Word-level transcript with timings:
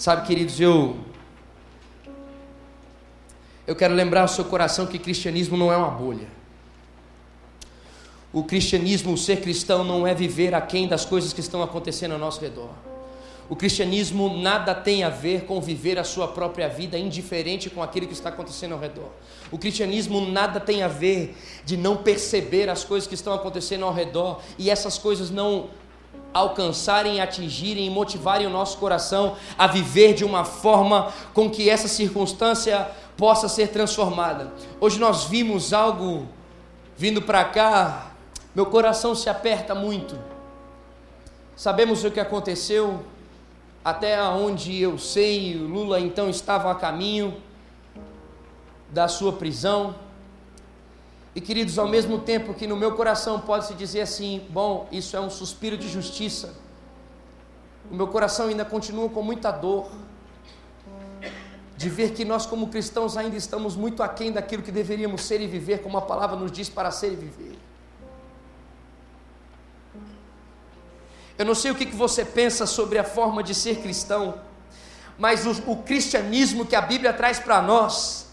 Sabe, 0.00 0.26
queridos, 0.26 0.58
eu 0.58 0.96
eu 3.66 3.76
quero 3.76 3.92
lembrar 3.92 4.22
ao 4.22 4.28
seu 4.28 4.46
coração 4.46 4.86
que 4.86 4.98
cristianismo 4.98 5.58
não 5.58 5.70
é 5.70 5.76
uma 5.76 5.90
bolha. 5.90 6.26
O 8.32 8.42
cristianismo, 8.42 9.12
o 9.12 9.18
ser 9.18 9.42
cristão, 9.42 9.84
não 9.84 10.06
é 10.06 10.14
viver 10.14 10.54
aquém 10.54 10.88
das 10.88 11.04
coisas 11.04 11.34
que 11.34 11.40
estão 11.40 11.62
acontecendo 11.62 12.12
ao 12.12 12.18
nosso 12.18 12.40
redor. 12.40 12.70
O 13.50 13.54
cristianismo 13.54 14.38
nada 14.38 14.74
tem 14.74 15.02
a 15.02 15.10
ver 15.10 15.44
com 15.44 15.60
viver 15.60 15.98
a 15.98 16.04
sua 16.04 16.28
própria 16.28 16.66
vida 16.66 16.96
indiferente 16.96 17.68
com 17.68 17.82
aquilo 17.82 18.06
que 18.06 18.14
está 18.14 18.30
acontecendo 18.30 18.72
ao 18.72 18.80
redor. 18.80 19.10
O 19.50 19.58
cristianismo 19.58 20.30
nada 20.30 20.58
tem 20.58 20.82
a 20.82 20.88
ver 20.88 21.36
de 21.62 21.76
não 21.76 21.98
perceber 21.98 22.70
as 22.70 22.84
coisas 22.84 23.06
que 23.06 23.14
estão 23.14 23.34
acontecendo 23.34 23.84
ao 23.84 23.92
redor 23.92 24.40
e 24.56 24.70
essas 24.70 24.96
coisas 24.96 25.28
não 25.28 25.68
alcançarem, 26.32 27.20
atingirem 27.20 27.86
e 27.86 27.90
motivarem 27.90 28.46
o 28.46 28.50
nosso 28.50 28.78
coração 28.78 29.36
a 29.58 29.66
viver 29.66 30.14
de 30.14 30.24
uma 30.24 30.44
forma 30.44 31.12
com 31.34 31.50
que 31.50 31.68
essa 31.68 31.88
circunstância 31.88 32.88
possa 33.16 33.48
ser 33.48 33.68
transformada. 33.68 34.52
Hoje 34.80 34.98
nós 34.98 35.24
vimos 35.24 35.72
algo 35.72 36.26
vindo 36.96 37.20
para 37.22 37.44
cá, 37.44 38.12
meu 38.54 38.66
coração 38.66 39.14
se 39.14 39.28
aperta 39.28 39.74
muito. 39.74 40.18
Sabemos 41.56 42.04
o 42.04 42.10
que 42.10 42.20
aconteceu, 42.20 43.04
até 43.84 44.22
onde 44.22 44.80
eu 44.80 44.98
sei, 44.98 45.54
Lula 45.54 46.00
então 46.00 46.28
estava 46.28 46.70
a 46.70 46.74
caminho 46.74 47.36
da 48.88 49.08
sua 49.08 49.32
prisão. 49.32 49.94
E 51.34 51.40
queridos, 51.40 51.78
ao 51.78 51.86
mesmo 51.86 52.18
tempo 52.18 52.54
que 52.54 52.66
no 52.66 52.76
meu 52.76 52.94
coração 52.96 53.40
pode-se 53.40 53.74
dizer 53.74 54.00
assim: 54.00 54.46
bom, 54.50 54.88
isso 54.90 55.16
é 55.16 55.20
um 55.20 55.30
suspiro 55.30 55.76
de 55.76 55.88
justiça, 55.88 56.54
o 57.90 57.94
meu 57.94 58.08
coração 58.08 58.46
ainda 58.48 58.64
continua 58.64 59.08
com 59.08 59.22
muita 59.22 59.50
dor, 59.50 59.90
de 61.76 61.88
ver 61.88 62.12
que 62.12 62.24
nós, 62.24 62.46
como 62.46 62.68
cristãos, 62.68 63.16
ainda 63.16 63.36
estamos 63.36 63.76
muito 63.76 64.02
aquém 64.02 64.32
daquilo 64.32 64.62
que 64.62 64.72
deveríamos 64.72 65.22
ser 65.22 65.40
e 65.40 65.46
viver, 65.46 65.82
como 65.82 65.96
a 65.96 66.02
palavra 66.02 66.36
nos 66.36 66.52
diz 66.52 66.68
para 66.68 66.90
ser 66.90 67.12
e 67.12 67.16
viver. 67.16 67.58
Eu 71.38 71.46
não 71.46 71.54
sei 71.54 71.70
o 71.70 71.74
que 71.74 71.86
você 71.86 72.22
pensa 72.22 72.66
sobre 72.66 72.98
a 72.98 73.04
forma 73.04 73.42
de 73.42 73.54
ser 73.54 73.80
cristão, 73.80 74.38
mas 75.16 75.46
o, 75.46 75.72
o 75.72 75.82
cristianismo 75.82 76.66
que 76.66 76.76
a 76.76 76.82
Bíblia 76.82 77.14
traz 77.14 77.38
para 77.38 77.62
nós, 77.62 78.26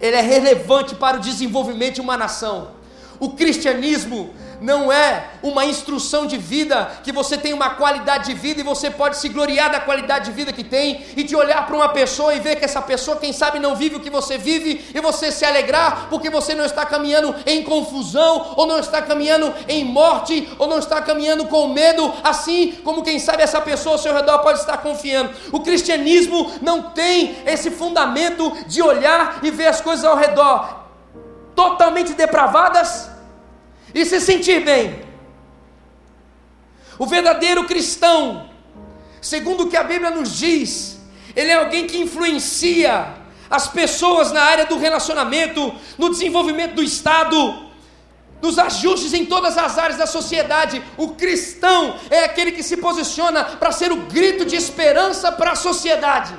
ele 0.00 0.16
é 0.16 0.20
relevante 0.20 0.94
para 0.94 1.18
o 1.18 1.20
desenvolvimento 1.20 1.96
de 1.96 2.00
uma 2.00 2.16
nação. 2.16 2.79
O 3.20 3.28
cristianismo 3.28 4.34
não 4.60 4.92
é 4.92 5.24
uma 5.42 5.64
instrução 5.64 6.26
de 6.26 6.36
vida 6.36 6.90
que 7.02 7.12
você 7.12 7.36
tem 7.36 7.52
uma 7.52 7.70
qualidade 7.70 8.26
de 8.26 8.34
vida 8.34 8.60
e 8.60 8.64
você 8.64 8.90
pode 8.90 9.16
se 9.16 9.28
gloriar 9.28 9.70
da 9.70 9.80
qualidade 9.80 10.26
de 10.26 10.32
vida 10.32 10.52
que 10.52 10.62
tem 10.62 11.04
e 11.16 11.22
de 11.22 11.34
olhar 11.34 11.66
para 11.66 11.76
uma 11.76 11.88
pessoa 11.88 12.34
e 12.34 12.40
ver 12.40 12.56
que 12.56 12.64
essa 12.64 12.82
pessoa, 12.82 13.16
quem 13.16 13.32
sabe, 13.32 13.58
não 13.58 13.74
vive 13.74 13.96
o 13.96 14.00
que 14.00 14.10
você 14.10 14.36
vive 14.36 14.84
e 14.94 15.00
você 15.00 15.32
se 15.32 15.44
alegrar 15.44 16.08
porque 16.08 16.28
você 16.30 16.54
não 16.54 16.64
está 16.64 16.84
caminhando 16.84 17.34
em 17.46 17.62
confusão 17.62 18.54
ou 18.56 18.66
não 18.66 18.78
está 18.78 19.00
caminhando 19.02 19.52
em 19.68 19.84
morte 19.84 20.48
ou 20.58 20.66
não 20.66 20.78
está 20.78 21.00
caminhando 21.00 21.46
com 21.46 21.68
medo, 21.68 22.12
assim 22.22 22.72
como 22.84 23.02
quem 23.02 23.18
sabe 23.18 23.42
essa 23.42 23.60
pessoa 23.60 23.96
ao 23.96 23.98
seu 23.98 24.14
redor 24.14 24.38
pode 24.38 24.60
estar 24.60 24.78
confiando. 24.78 25.30
O 25.52 25.60
cristianismo 25.60 26.52
não 26.60 26.82
tem 26.82 27.36
esse 27.46 27.70
fundamento 27.70 28.52
de 28.66 28.82
olhar 28.82 29.40
e 29.42 29.50
ver 29.50 29.66
as 29.66 29.80
coisas 29.80 30.04
ao 30.04 30.16
redor 30.16 30.80
totalmente 31.54 32.14
depravadas 32.14 33.09
e 33.94 34.04
se 34.04 34.20
sentir 34.20 34.64
bem. 34.64 35.02
O 36.98 37.06
verdadeiro 37.06 37.64
cristão, 37.64 38.50
segundo 39.20 39.64
o 39.64 39.68
que 39.68 39.76
a 39.76 39.84
Bíblia 39.84 40.10
nos 40.10 40.36
diz, 40.36 41.00
ele 41.34 41.50
é 41.50 41.54
alguém 41.54 41.86
que 41.86 41.98
influencia 41.98 43.14
as 43.48 43.66
pessoas 43.68 44.30
na 44.30 44.42
área 44.42 44.66
do 44.66 44.78
relacionamento, 44.78 45.74
no 45.98 46.10
desenvolvimento 46.10 46.74
do 46.74 46.82
Estado, 46.82 47.70
nos 48.40 48.58
ajustes 48.58 49.12
em 49.12 49.26
todas 49.26 49.58
as 49.58 49.76
áreas 49.76 49.98
da 49.98 50.06
sociedade. 50.06 50.82
O 50.96 51.08
cristão 51.08 51.96
é 52.08 52.24
aquele 52.24 52.52
que 52.52 52.62
se 52.62 52.76
posiciona 52.76 53.44
para 53.44 53.72
ser 53.72 53.92
o 53.92 53.96
grito 53.96 54.44
de 54.44 54.56
esperança 54.56 55.32
para 55.32 55.52
a 55.52 55.56
sociedade. 55.56 56.34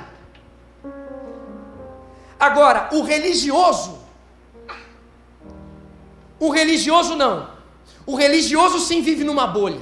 Agora, 2.38 2.88
o 2.92 3.02
religioso, 3.02 4.01
o 6.42 6.50
religioso 6.50 7.14
não. 7.14 7.48
O 8.04 8.16
religioso 8.16 8.80
sim 8.80 9.00
vive 9.00 9.22
numa 9.22 9.46
bolha. 9.46 9.80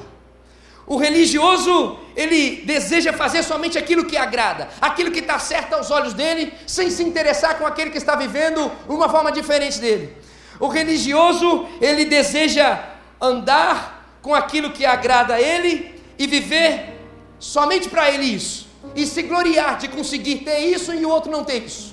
O 0.87 0.99
religioso, 0.99 1.99
ele 2.15 2.57
deseja 2.67 3.15
fazer 3.15 3.43
somente 3.43 3.79
aquilo 3.79 4.05
que 4.05 4.19
agrada, 4.19 4.69
aquilo 4.79 5.11
que 5.11 5.21
está 5.21 5.39
certo 5.39 5.73
aos 5.73 5.91
olhos 5.91 6.13
dele, 6.13 6.53
sem 6.67 6.91
se 6.91 7.03
interessar 7.03 7.57
com 7.57 7.67
aquele 7.67 7.89
que 7.89 7.97
está 7.97 8.15
vivendo 8.15 8.71
uma 8.87 9.09
forma 9.09 9.33
diferente 9.33 9.79
dele. 9.79 10.15
O 10.59 10.69
religioso, 10.69 11.67
ele 11.81 12.05
deseja 12.05 12.79
andar 13.19 14.19
com 14.21 14.35
aquilo 14.35 14.71
que 14.71 14.85
agrada 14.85 15.37
a 15.37 15.41
ele 15.41 15.99
e 16.19 16.27
viver 16.27 17.01
somente 17.39 17.89
para 17.89 18.11
ele 18.11 18.27
isso, 18.27 18.69
e 18.95 19.07
se 19.07 19.23
gloriar 19.23 19.79
de 19.79 19.89
conseguir 19.89 20.41
ter 20.41 20.59
isso 20.59 20.93
e 20.93 21.07
o 21.07 21.09
outro 21.09 21.33
não 21.33 21.43
ter 21.43 21.65
isso. 21.65 21.90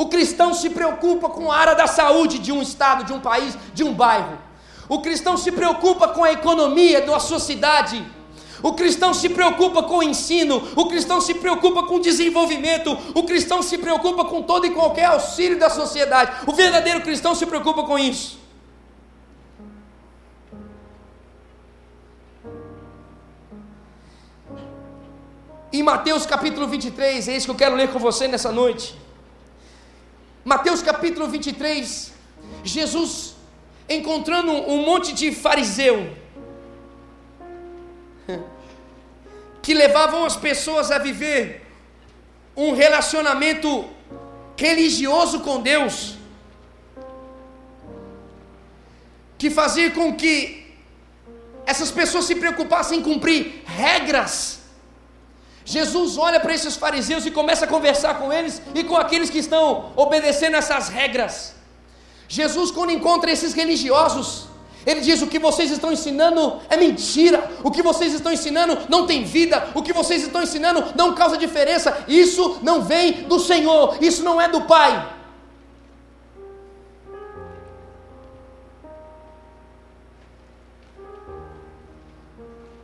O 0.00 0.06
cristão 0.06 0.54
se 0.54 0.70
preocupa 0.70 1.28
com 1.28 1.52
a 1.52 1.56
área 1.58 1.74
da 1.74 1.86
saúde 1.86 2.38
de 2.38 2.50
um 2.50 2.62
estado, 2.62 3.04
de 3.04 3.12
um 3.12 3.20
país, 3.20 3.54
de 3.74 3.84
um 3.84 3.92
bairro. 3.92 4.38
O 4.88 5.02
cristão 5.02 5.36
se 5.36 5.52
preocupa 5.52 6.08
com 6.08 6.24
a 6.24 6.32
economia 6.32 7.02
da 7.02 7.20
sua 7.20 7.38
cidade. 7.38 8.02
O 8.62 8.72
cristão 8.72 9.12
se 9.12 9.28
preocupa 9.28 9.82
com 9.82 9.98
o 9.98 10.02
ensino, 10.02 10.66
o 10.74 10.86
cristão 10.86 11.20
se 11.20 11.34
preocupa 11.34 11.82
com 11.82 11.96
o 11.96 12.00
desenvolvimento, 12.00 12.96
o 13.14 13.24
cristão 13.24 13.60
se 13.60 13.76
preocupa 13.76 14.24
com 14.24 14.40
todo 14.40 14.66
e 14.66 14.70
qualquer 14.70 15.04
auxílio 15.04 15.58
da 15.58 15.68
sociedade. 15.68 16.32
O 16.46 16.52
verdadeiro 16.54 17.02
cristão 17.02 17.34
se 17.34 17.44
preocupa 17.44 17.82
com 17.82 17.98
isso. 17.98 18.40
Em 25.70 25.82
Mateus 25.82 26.24
capítulo 26.24 26.66
23, 26.66 27.28
é 27.28 27.36
isso 27.36 27.44
que 27.44 27.50
eu 27.50 27.54
quero 27.54 27.76
ler 27.76 27.92
com 27.92 27.98
você 27.98 28.26
nessa 28.26 28.50
noite. 28.50 29.09
Mateus 30.50 30.82
capítulo 30.82 31.28
23, 31.28 32.12
Jesus 32.64 33.36
encontrando 33.88 34.50
um 34.50 34.84
monte 34.84 35.12
de 35.12 35.30
fariseu 35.30 36.12
que 39.62 39.72
levavam 39.72 40.24
as 40.24 40.36
pessoas 40.36 40.90
a 40.90 40.98
viver 40.98 41.64
um 42.56 42.74
relacionamento 42.74 43.88
religioso 44.56 45.38
com 45.38 45.60
Deus, 45.60 46.16
que 49.38 49.50
fazia 49.50 49.92
com 49.92 50.16
que 50.16 50.74
essas 51.64 51.92
pessoas 51.92 52.24
se 52.24 52.34
preocupassem 52.34 52.98
em 52.98 53.02
cumprir 53.02 53.62
regras 53.64 54.59
Jesus 55.70 56.18
olha 56.18 56.40
para 56.40 56.52
esses 56.52 56.74
fariseus 56.74 57.24
e 57.24 57.30
começa 57.30 57.64
a 57.64 57.68
conversar 57.68 58.14
com 58.18 58.32
eles 58.32 58.60
e 58.74 58.82
com 58.82 58.96
aqueles 58.96 59.30
que 59.30 59.38
estão 59.38 59.92
obedecendo 59.94 60.56
essas 60.56 60.88
regras. 60.88 61.54
Jesus, 62.28 62.72
quando 62.72 62.90
encontra 62.90 63.30
esses 63.30 63.52
religiosos, 63.52 64.48
ele 64.84 65.00
diz: 65.00 65.22
O 65.22 65.28
que 65.28 65.38
vocês 65.38 65.70
estão 65.70 65.92
ensinando 65.92 66.60
é 66.68 66.76
mentira, 66.76 67.48
o 67.62 67.70
que 67.70 67.84
vocês 67.84 68.12
estão 68.12 68.32
ensinando 68.32 68.78
não 68.88 69.06
tem 69.06 69.22
vida, 69.22 69.68
o 69.72 69.80
que 69.80 69.92
vocês 69.92 70.24
estão 70.24 70.42
ensinando 70.42 70.84
não 70.96 71.14
causa 71.14 71.38
diferença, 71.38 72.04
isso 72.08 72.58
não 72.62 72.82
vem 72.82 73.22
do 73.28 73.38
Senhor, 73.38 73.96
isso 74.00 74.24
não 74.24 74.40
é 74.40 74.48
do 74.48 74.62
Pai. 74.62 74.92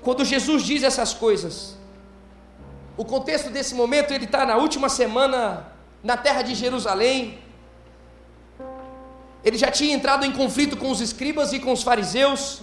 Quando 0.05 0.25
Jesus 0.25 0.63
diz 0.63 0.85
essas 0.85 1.13
coisas, 1.13 1.77
o 2.97 3.05
contexto 3.05 3.51
desse 3.51 3.75
momento, 3.75 4.13
ele 4.13 4.25
está 4.25 4.47
na 4.47 4.57
última 4.57 4.89
semana 4.89 5.67
na 6.03 6.17
terra 6.17 6.43
de 6.43 6.55
Jerusalém. 6.55 7.39
Ele 9.45 9.59
já 9.59 9.71
tinha 9.71 9.95
entrado 9.95 10.25
em 10.25 10.33
conflito 10.33 10.77
com 10.77 10.91
os 10.91 11.01
escribas 11.01 11.53
e 11.53 11.61
com 11.61 11.73
os 11.73 11.83
fariseus. 11.83 12.63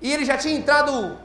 E 0.00 0.12
ele 0.12 0.24
já 0.24 0.36
tinha 0.38 0.54
entrado 0.54 1.18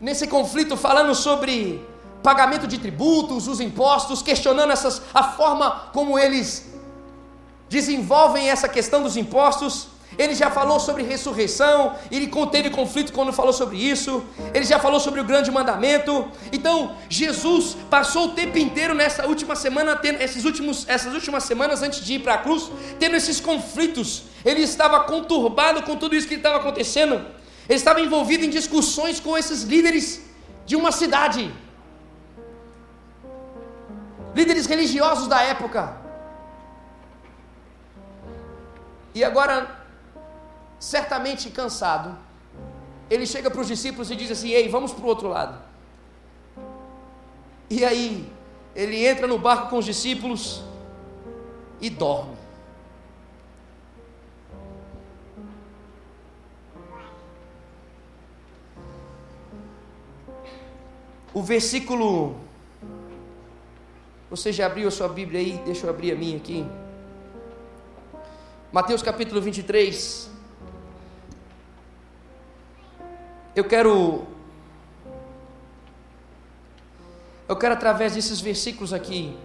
nesse 0.00 0.26
conflito 0.26 0.76
falando 0.76 1.14
sobre 1.14 1.86
pagamento 2.22 2.66
de 2.66 2.78
tributos, 2.78 3.46
os 3.48 3.60
impostos, 3.60 4.22
questionando 4.22 4.72
essas, 4.72 5.02
a 5.14 5.22
forma 5.22 5.90
como 5.92 6.18
eles 6.18 6.66
desenvolvem 7.68 8.48
essa 8.48 8.68
questão 8.68 9.02
dos 9.02 9.16
impostos. 9.16 9.88
Ele 10.18 10.34
já 10.34 10.50
falou 10.50 10.80
sobre 10.80 11.02
ressurreição, 11.02 11.94
ele 12.10 12.30
teve 12.50 12.70
conflito 12.70 13.12
quando 13.12 13.32
falou 13.32 13.52
sobre 13.52 13.76
isso, 13.76 14.24
ele 14.54 14.64
já 14.64 14.78
falou 14.78 14.98
sobre 14.98 15.20
o 15.20 15.24
grande 15.24 15.50
mandamento. 15.50 16.28
Então, 16.50 16.96
Jesus 17.08 17.76
passou 17.90 18.28
o 18.28 18.28
tempo 18.30 18.56
inteiro 18.56 18.94
nessa 18.94 19.26
última 19.26 19.54
semana, 19.54 19.94
tendo, 19.96 20.22
esses 20.22 20.44
últimos, 20.44 20.88
essas 20.88 21.12
últimas 21.12 21.44
semanas 21.44 21.82
antes 21.82 22.02
de 22.02 22.14
ir 22.14 22.20
para 22.20 22.34
a 22.34 22.38
cruz, 22.38 22.70
tendo 22.98 23.14
esses 23.14 23.40
conflitos. 23.40 24.22
Ele 24.44 24.62
estava 24.62 25.00
conturbado 25.00 25.82
com 25.82 25.96
tudo 25.96 26.14
isso 26.14 26.28
que 26.28 26.34
estava 26.34 26.56
acontecendo. 26.56 27.16
Ele 27.68 27.78
estava 27.78 28.00
envolvido 28.00 28.44
em 28.44 28.50
discussões 28.50 29.20
com 29.20 29.36
esses 29.36 29.62
líderes 29.64 30.22
de 30.64 30.76
uma 30.76 30.92
cidade. 30.92 31.52
Líderes 34.34 34.66
religiosos 34.66 35.28
da 35.28 35.42
época. 35.42 35.96
E 39.14 39.24
agora, 39.24 39.75
certamente 40.86 41.50
cansado, 41.50 42.16
ele 43.10 43.26
chega 43.26 43.50
para 43.50 43.60
os 43.60 43.66
discípulos 43.66 44.08
e 44.08 44.14
diz 44.14 44.30
assim: 44.30 44.50
Ei, 44.50 44.68
vamos 44.68 44.92
para 44.92 45.04
o 45.04 45.08
outro 45.08 45.26
lado. 45.26 45.58
E 47.68 47.84
aí, 47.84 48.32
ele 48.72 49.04
entra 49.04 49.26
no 49.26 49.36
barco 49.36 49.68
com 49.68 49.78
os 49.78 49.84
discípulos 49.84 50.62
e 51.80 51.90
dorme. 51.90 52.36
O 61.34 61.42
versículo. 61.42 62.36
Você 64.30 64.52
já 64.52 64.66
abriu 64.66 64.86
a 64.86 64.90
sua 64.92 65.08
Bíblia 65.08 65.40
aí? 65.40 65.60
Deixa 65.64 65.86
eu 65.86 65.90
abrir 65.90 66.12
a 66.12 66.14
minha 66.16 66.36
aqui. 66.36 66.64
Mateus 68.72 69.02
capítulo 69.02 69.40
23. 69.40 70.35
Eu 73.56 73.64
quero 73.64 74.26
Eu 77.48 77.54
quero, 77.56 77.74
através 77.74 78.14
desses 78.14 78.40
versículos 78.40 78.92
aqui, 78.92 79.36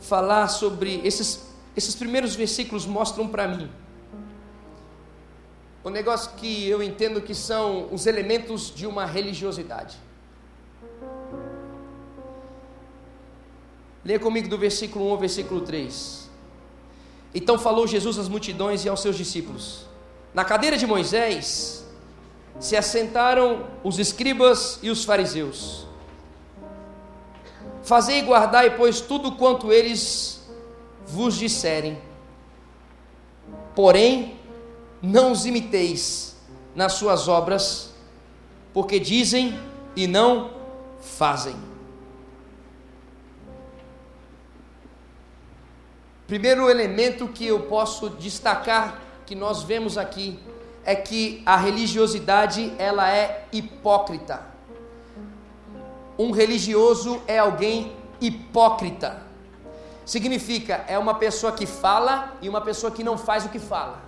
falar 0.00 0.48
sobre 0.48 1.00
esses, 1.04 1.48
esses 1.76 1.94
primeiros 1.94 2.34
versículos 2.34 2.84
mostram 2.86 3.28
para 3.28 3.46
mim 3.46 3.70
o 5.84 5.90
negócio 5.90 6.32
que 6.36 6.68
eu 6.68 6.82
entendo 6.82 7.22
que 7.22 7.34
são 7.34 7.88
os 7.92 8.04
elementos 8.04 8.74
de 8.74 8.84
uma 8.86 9.06
religiosidade. 9.06 9.96
Leia 14.04 14.18
comigo 14.18 14.48
do 14.48 14.58
versículo 14.58 15.06
1 15.06 15.10
ao 15.12 15.18
versículo 15.18 15.60
3. 15.60 16.27
Então 17.34 17.58
falou 17.58 17.86
Jesus 17.86 18.18
às 18.18 18.28
multidões 18.28 18.84
e 18.84 18.88
aos 18.88 19.00
seus 19.00 19.16
discípulos: 19.16 19.86
Na 20.32 20.44
cadeira 20.44 20.76
de 20.76 20.86
Moisés 20.86 21.86
se 22.58 22.76
assentaram 22.76 23.66
os 23.84 23.98
escribas 23.98 24.78
e 24.82 24.90
os 24.90 25.04
fariseus. 25.04 25.86
Fazei 27.82 28.18
e 28.18 28.22
guardai, 28.22 28.76
pois, 28.76 29.00
tudo 29.00 29.32
quanto 29.32 29.72
eles 29.72 30.46
vos 31.06 31.36
disserem. 31.36 31.98
Porém, 33.74 34.38
não 35.00 35.32
os 35.32 35.46
imiteis 35.46 36.36
nas 36.74 36.94
suas 36.94 37.28
obras, 37.28 37.90
porque 38.74 38.98
dizem 38.98 39.58
e 39.96 40.06
não 40.06 40.50
fazem. 41.00 41.56
Primeiro 46.28 46.68
elemento 46.68 47.26
que 47.26 47.46
eu 47.46 47.60
posso 47.60 48.10
destacar 48.10 49.00
que 49.24 49.34
nós 49.34 49.62
vemos 49.62 49.96
aqui 49.96 50.38
é 50.84 50.94
que 50.94 51.42
a 51.46 51.56
religiosidade 51.56 52.70
ela 52.76 53.10
é 53.10 53.46
hipócrita. 53.50 54.42
Um 56.18 56.30
religioso 56.30 57.22
é 57.26 57.38
alguém 57.38 57.96
hipócrita. 58.20 59.22
Significa 60.04 60.84
é 60.86 60.98
uma 60.98 61.14
pessoa 61.14 61.50
que 61.50 61.64
fala 61.64 62.36
e 62.42 62.48
uma 62.50 62.60
pessoa 62.60 62.92
que 62.92 63.02
não 63.02 63.16
faz 63.16 63.46
o 63.46 63.48
que 63.48 63.58
fala. 63.58 64.02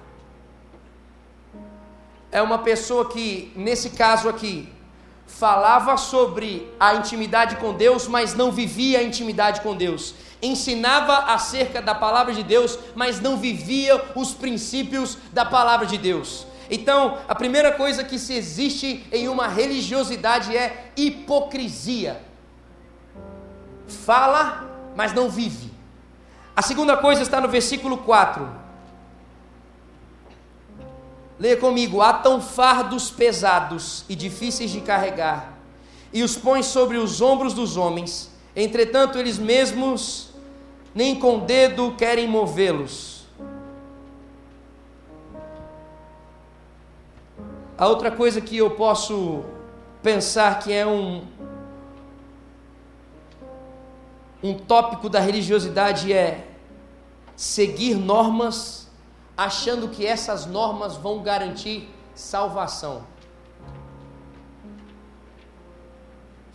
É 2.30 2.42
uma 2.42 2.58
pessoa 2.58 3.08
que, 3.08 3.50
nesse 3.56 3.90
caso 3.90 4.28
aqui, 4.28 4.70
falava 5.26 5.96
sobre 5.96 6.70
a 6.78 6.96
intimidade 6.96 7.56
com 7.56 7.72
Deus, 7.72 8.06
mas 8.06 8.34
não 8.34 8.52
vivia 8.52 8.98
a 8.98 9.02
intimidade 9.02 9.62
com 9.62 9.74
Deus. 9.74 10.14
Ensinava 10.42 11.32
acerca 11.32 11.82
da 11.82 11.94
palavra 11.94 12.32
de 12.32 12.42
Deus, 12.42 12.78
mas 12.94 13.20
não 13.20 13.36
vivia 13.36 14.02
os 14.14 14.32
princípios 14.32 15.18
da 15.32 15.44
palavra 15.44 15.86
de 15.86 15.98
Deus. 15.98 16.46
Então, 16.70 17.18
a 17.28 17.34
primeira 17.34 17.72
coisa 17.72 18.04
que 18.04 18.18
se 18.18 18.32
existe 18.32 19.04
em 19.10 19.28
uma 19.28 19.48
religiosidade 19.48 20.56
é 20.56 20.92
hipocrisia. 20.96 22.20
Fala, 23.88 24.70
mas 24.94 25.12
não 25.12 25.28
vive. 25.28 25.72
A 26.54 26.62
segunda 26.62 26.96
coisa 26.96 27.22
está 27.22 27.40
no 27.40 27.48
versículo 27.48 27.98
4. 27.98 28.48
Leia 31.40 31.56
comigo: 31.56 32.02
atam 32.02 32.40
fardos 32.40 33.10
pesados 33.10 34.04
e 34.08 34.14
difíceis 34.14 34.70
de 34.70 34.80
carregar, 34.80 35.54
e 36.12 36.22
os 36.22 36.36
põe 36.36 36.62
sobre 36.62 36.98
os 36.98 37.20
ombros 37.20 37.54
dos 37.54 37.76
homens, 37.76 38.30
entretanto, 38.54 39.18
eles 39.18 39.38
mesmos 39.38 40.29
nem 40.94 41.18
com 41.18 41.40
dedo 41.40 41.94
querem 41.96 42.26
movê-los. 42.28 43.26
A 47.78 47.86
outra 47.86 48.10
coisa 48.10 48.40
que 48.40 48.56
eu 48.56 48.70
posso 48.72 49.42
pensar 50.02 50.58
que 50.58 50.72
é 50.72 50.86
um 50.86 51.24
um 54.42 54.54
tópico 54.54 55.08
da 55.08 55.20
religiosidade 55.20 56.12
é 56.12 56.46
seguir 57.36 57.94
normas 57.94 58.88
achando 59.36 59.88
que 59.88 60.06
essas 60.06 60.44
normas 60.44 60.96
vão 60.96 61.22
garantir 61.22 61.88
salvação. 62.14 63.02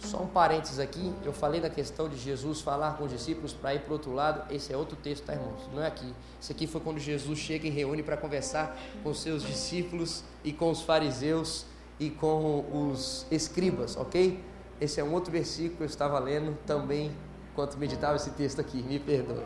Só 0.06 0.22
um 0.22 0.28
parênteses 0.28 0.78
aqui, 0.80 1.12
eu 1.24 1.34
falei 1.34 1.60
da 1.60 1.70
questão 1.70 2.08
de 2.08 2.16
Jesus 2.16 2.62
falar 2.62 2.96
com 2.98 3.06
os 3.06 3.12
discípulos 3.12 3.54
para 3.54 3.74
ir 3.74 3.80
para 3.80 3.90
o 3.90 3.94
outro 3.94 4.14
lado, 4.14 4.54
esse 4.54 4.72
é 4.72 4.78
outro 4.78 4.96
texto, 4.96 5.26
tá 5.26 5.34
irmãos? 5.34 5.68
Não 5.74 5.82
é 5.82 5.88
aqui. 5.88 6.14
Isso 6.40 6.52
aqui 6.52 6.68
foi 6.68 6.80
quando 6.80 7.00
Jesus 7.00 7.40
chega 7.40 7.66
e 7.66 7.70
reúne 7.72 8.04
para 8.04 8.16
conversar 8.16 8.78
com 9.04 9.14
seus 9.14 9.42
discípulos 9.42 10.24
e 10.44 10.54
com 10.54 10.70
os 10.70 10.82
fariseus 10.82 11.66
e 12.00 12.12
com 12.12 12.66
os 12.72 13.26
escribas, 13.32 13.98
ok? 13.98 14.40
Esse 14.80 15.00
é 15.00 15.04
um 15.04 15.12
outro 15.12 15.32
versículo 15.32 15.78
que 15.78 15.84
eu 15.84 15.88
estava 15.88 16.20
lendo 16.20 16.56
também 16.68 17.12
enquanto 17.52 17.78
meditava 17.78 18.18
esse 18.18 18.30
texto 18.32 18.60
aqui, 18.60 18.84
me 18.84 19.00
perdoe. 19.00 19.44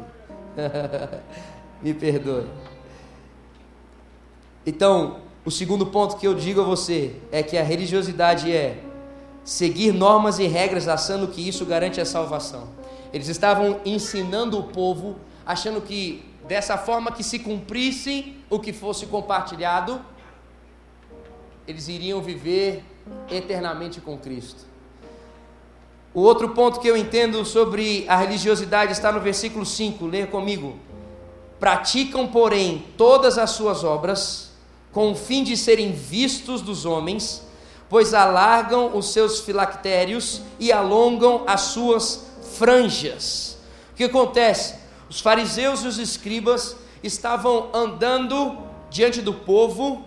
me 1.82 1.94
perdoe. 1.94 2.48
Então, 4.66 5.22
o 5.46 5.52
segundo 5.52 5.86
ponto 5.86 6.18
que 6.18 6.28
eu 6.28 6.34
digo 6.34 6.60
a 6.60 6.64
você 6.64 7.16
é 7.32 7.42
que 7.42 7.56
a 7.56 7.64
religiosidade 7.64 8.52
é 8.52 8.84
seguir 9.50 9.92
normas 9.92 10.38
e 10.38 10.46
regras 10.46 10.88
achando 10.88 11.28
que 11.28 11.42
isso 11.42 11.66
garante 11.66 12.00
a 12.00 12.06
salvação. 12.06 12.68
Eles 13.12 13.28
estavam 13.28 13.80
ensinando 13.84 14.60
o 14.60 14.64
povo, 14.66 15.16
achando 15.44 15.82
que 15.82 16.24
dessa 16.48 16.78
forma 16.78 17.12
que 17.12 17.24
se 17.24 17.40
cumprisse 17.40 18.38
o 18.48 18.60
que 18.60 18.72
fosse 18.72 19.08
compartilhado, 19.08 20.00
eles 21.68 21.88
iriam 21.88 22.22
viver 22.22 22.84
eternamente 23.28 24.00
com 24.00 24.20
Cristo. 24.20 24.68
O 26.14 26.22
outro 26.22 26.50
ponto 26.50 26.80
que 26.80 26.88
eu 26.88 26.96
entendo 26.96 27.44
sobre 27.44 28.06
a 28.08 28.16
religiosidade 28.18 28.92
está 28.92 29.12
no 29.12 29.20
versículo 29.20 29.66
5, 29.66 30.06
leia 30.06 30.28
comigo. 30.28 30.78
Praticam, 31.60 32.28
porém, 32.28 32.86
todas 32.96 33.40
as 33.40 33.50
suas 33.50 33.84
obras, 33.84 34.52
com 34.92 35.12
o 35.12 35.16
fim 35.16 35.44
de 35.44 35.58
serem 35.58 35.92
vistos 35.92 36.62
dos 36.62 36.86
homens, 36.86 37.49
pois 37.90 38.14
alargam 38.14 38.96
os 38.96 39.12
seus 39.12 39.40
filactérios 39.42 40.42
e 40.60 40.72
alongam 40.72 41.44
as 41.48 41.62
suas 41.62 42.28
franjas. 42.58 43.58
O 43.92 43.96
que 43.96 44.04
acontece? 44.04 44.76
Os 45.10 45.20
fariseus 45.20 45.84
e 45.84 45.88
os 45.88 45.98
escribas 45.98 46.76
estavam 47.04 47.70
andando 47.74 48.58
diante 48.90 49.22
do 49.22 49.34
povo, 49.34 50.06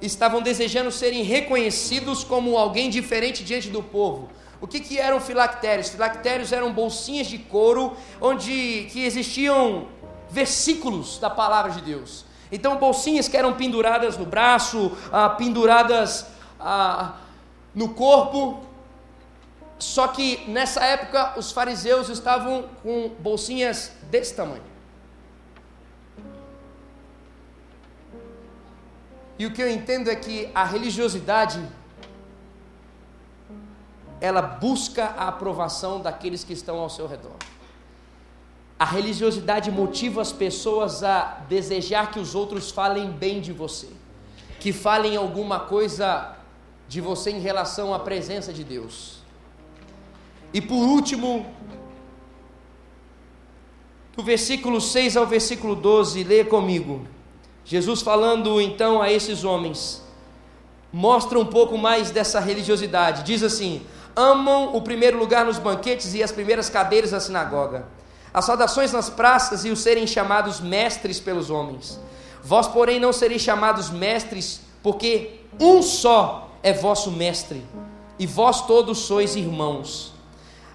estavam 0.00 0.42
desejando 0.42 0.90
serem 0.90 1.22
reconhecidos 1.22 2.22
como 2.22 2.58
alguém 2.58 2.90
diferente 2.90 3.42
diante 3.42 3.70
do 3.70 3.82
povo. 3.82 4.28
O 4.60 4.66
que, 4.66 4.78
que 4.78 4.98
eram 4.98 5.20
filactérios? 5.20 5.88
Filactérios 5.88 6.52
eram 6.52 6.72
bolsinhas 6.72 7.26
de 7.26 7.38
couro 7.38 7.96
onde 8.20 8.88
que 8.92 9.04
existiam 9.04 9.86
versículos 10.30 11.18
da 11.18 11.28
palavra 11.28 11.72
de 11.72 11.80
Deus. 11.80 12.24
Então, 12.50 12.76
bolsinhas 12.76 13.28
que 13.28 13.36
eram 13.36 13.54
penduradas 13.54 14.16
no 14.16 14.26
braço, 14.26 14.92
ah, 15.10 15.30
penduradas 15.30 16.26
ah, 16.60 17.14
no 17.74 17.90
corpo. 17.90 18.60
Só 19.78 20.08
que 20.08 20.48
nessa 20.48 20.84
época 20.84 21.34
os 21.36 21.50
fariseus 21.50 22.08
estavam 22.08 22.68
com 22.82 23.10
bolsinhas 23.18 23.92
desse 24.10 24.34
tamanho. 24.34 24.62
E 29.38 29.46
o 29.46 29.52
que 29.52 29.60
eu 29.60 29.68
entendo 29.68 30.08
é 30.08 30.14
que 30.14 30.50
a 30.54 30.64
religiosidade 30.64 31.60
ela 34.20 34.40
busca 34.40 35.06
a 35.06 35.26
aprovação 35.26 36.00
daqueles 36.00 36.44
que 36.44 36.52
estão 36.52 36.78
ao 36.78 36.88
seu 36.88 37.08
redor. 37.08 37.34
A 38.78 38.84
religiosidade 38.84 39.68
motiva 39.70 40.22
as 40.22 40.30
pessoas 40.30 41.02
a 41.02 41.40
desejar 41.48 42.12
que 42.12 42.20
os 42.20 42.36
outros 42.36 42.70
falem 42.70 43.10
bem 43.10 43.40
de 43.40 43.52
você 43.52 43.88
que 44.62 44.72
falem 44.72 45.16
alguma 45.16 45.58
coisa 45.58 46.36
de 46.92 47.00
você 47.00 47.30
em 47.30 47.40
relação 47.40 47.94
à 47.94 47.98
presença 47.98 48.52
de 48.52 48.62
Deus. 48.62 49.22
E 50.52 50.60
por 50.60 50.76
último, 50.76 51.46
do 54.14 54.22
versículo 54.22 54.78
6 54.78 55.16
ao 55.16 55.26
versículo 55.26 55.74
12, 55.74 56.22
leia 56.22 56.44
comigo. 56.44 57.06
Jesus 57.64 58.02
falando 58.02 58.60
então 58.60 59.00
a 59.00 59.10
esses 59.10 59.42
homens, 59.42 60.02
mostra 60.92 61.38
um 61.38 61.46
pouco 61.46 61.78
mais 61.78 62.10
dessa 62.10 62.38
religiosidade. 62.38 63.22
Diz 63.22 63.42
assim: 63.42 63.86
amam 64.14 64.76
o 64.76 64.82
primeiro 64.82 65.18
lugar 65.18 65.46
nos 65.46 65.58
banquetes 65.58 66.12
e 66.12 66.22
as 66.22 66.30
primeiras 66.30 66.68
cadeiras 66.68 67.12
da 67.12 67.20
sinagoga, 67.20 67.86
as 68.34 68.44
saudações 68.44 68.92
nas 68.92 69.08
praças 69.08 69.64
e 69.64 69.70
os 69.70 69.80
serem 69.80 70.06
chamados 70.06 70.60
mestres 70.60 71.18
pelos 71.18 71.48
homens. 71.48 71.98
Vós, 72.42 72.68
porém, 72.68 73.00
não 73.00 73.14
sereis 73.14 73.40
chamados 73.40 73.88
mestres, 73.88 74.60
porque 74.82 75.40
um 75.58 75.80
só 75.80 76.51
é 76.62 76.72
vosso 76.72 77.10
mestre, 77.10 77.64
e 78.18 78.26
vós 78.26 78.66
todos 78.66 78.98
sois 78.98 79.34
irmãos. 79.34 80.12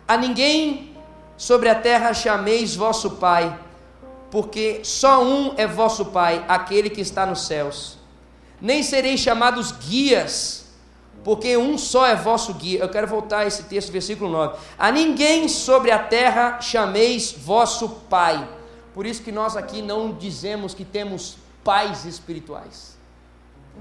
A 0.07 0.17
ninguém 0.17 0.95
sobre 1.37 1.69
a 1.69 1.75
terra 1.75 2.13
chameis 2.13 2.75
vosso 2.75 3.11
Pai, 3.11 3.57
porque 4.29 4.81
só 4.83 5.23
um 5.23 5.53
é 5.55 5.65
vosso 5.65 6.05
Pai, 6.05 6.43
aquele 6.47 6.89
que 6.89 7.01
está 7.01 7.25
nos 7.25 7.45
céus. 7.45 7.97
Nem 8.59 8.81
sereis 8.83 9.19
chamados 9.19 9.71
guias, 9.71 10.65
porque 11.23 11.55
um 11.57 11.77
só 11.77 12.05
é 12.05 12.15
vosso 12.15 12.53
guia. 12.53 12.79
Eu 12.79 12.89
quero 12.89 13.07
voltar 13.07 13.39
a 13.39 13.45
esse 13.45 13.63
texto, 13.63 13.91
versículo 13.91 14.29
9. 14.31 14.57
A 14.77 14.91
ninguém 14.91 15.47
sobre 15.47 15.91
a 15.91 15.99
terra 15.99 16.59
chameis 16.59 17.31
vosso 17.31 17.89
Pai. 18.09 18.47
Por 18.93 19.05
isso 19.05 19.21
que 19.21 19.31
nós 19.31 19.55
aqui 19.55 19.81
não 19.81 20.13
dizemos 20.13 20.73
que 20.73 20.83
temos 20.83 21.37
pais 21.63 22.05
espirituais. 22.05 22.97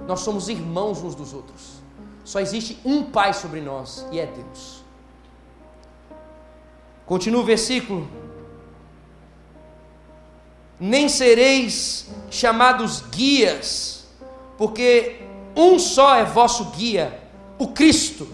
Nós 0.07 0.21
somos 0.21 0.49
irmãos 0.49 1.03
uns 1.03 1.15
dos 1.15 1.33
outros. 1.33 1.86
Só 2.27 2.41
existe 2.41 2.77
um 2.85 3.05
Pai 3.05 3.33
sobre 3.33 3.61
nós 3.61 4.05
e 4.11 4.19
é 4.19 4.27
Deus. 4.27 4.85
Continua 7.07 7.41
o 7.41 7.45
versículo. 7.45 8.09
Nem 10.79 11.09
sereis 11.09 12.11
chamados 12.29 13.01
guias, 13.01 14.09
porque 14.59 15.23
um 15.55 15.79
só 15.79 16.17
é 16.17 16.25
vosso 16.25 16.65
guia, 16.73 17.17
o 17.61 17.69
Cristo. 17.69 18.29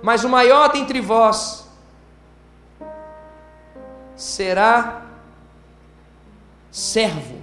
Mas 0.00 0.22
o 0.22 0.28
maior 0.28 0.70
dentre 0.70 1.00
vós 1.00 1.68
será 4.14 5.04
servo. 6.70 7.42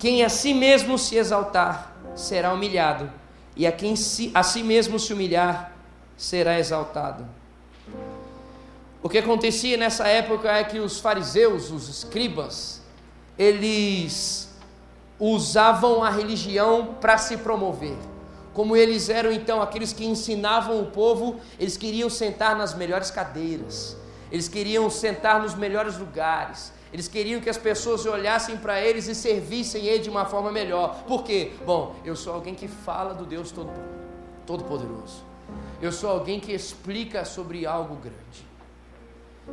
Quem 0.00 0.24
a 0.24 0.28
si 0.28 0.52
mesmo 0.52 0.98
se 0.98 1.14
exaltar 1.14 1.96
será 2.16 2.52
humilhado, 2.52 3.08
e 3.56 3.66
a 3.66 3.72
quem 3.72 3.94
a 4.34 4.42
si 4.42 4.62
mesmo 4.62 4.98
se 4.98 5.12
humilhar 5.12 5.72
será 6.16 6.58
exaltado. 6.58 7.26
O 9.02 9.08
que 9.08 9.18
acontecia 9.18 9.76
nessa 9.76 10.06
época 10.06 10.50
é 10.50 10.64
que 10.64 10.78
os 10.78 11.00
fariseus, 11.00 11.70
os 11.70 11.88
escribas, 11.88 12.82
eles 13.38 14.48
usavam 15.18 16.02
a 16.02 16.10
religião 16.10 16.96
para 17.00 17.16
se 17.16 17.36
promover. 17.38 17.96
Como 18.52 18.76
eles 18.76 19.08
eram 19.08 19.30
então 19.30 19.62
aqueles 19.62 19.92
que 19.92 20.04
ensinavam 20.04 20.80
o 20.80 20.86
povo, 20.86 21.38
eles 21.58 21.76
queriam 21.76 22.08
sentar 22.08 22.56
nas 22.56 22.74
melhores 22.74 23.10
cadeiras, 23.10 23.96
eles 24.32 24.48
queriam 24.48 24.88
sentar 24.90 25.40
nos 25.40 25.54
melhores 25.54 25.98
lugares, 25.98 26.72
eles 26.96 27.08
queriam 27.08 27.42
que 27.42 27.50
as 27.50 27.58
pessoas 27.58 28.06
olhassem 28.06 28.56
para 28.56 28.80
eles 28.80 29.06
e 29.06 29.14
servissem 29.14 29.84
ele 29.84 29.98
de 29.98 30.08
uma 30.08 30.24
forma 30.24 30.50
melhor. 30.50 31.04
Por 31.06 31.24
quê? 31.24 31.52
Bom, 31.66 31.94
eu 32.02 32.16
sou 32.16 32.32
alguém 32.32 32.54
que 32.54 32.66
fala 32.66 33.12
do 33.12 33.26
Deus 33.26 33.52
Todo-Poderoso. 34.46 35.22
Eu 35.82 35.92
sou 35.92 36.08
alguém 36.08 36.40
que 36.40 36.52
explica 36.52 37.22
sobre 37.26 37.66
algo 37.66 37.96
grande. 37.96 38.46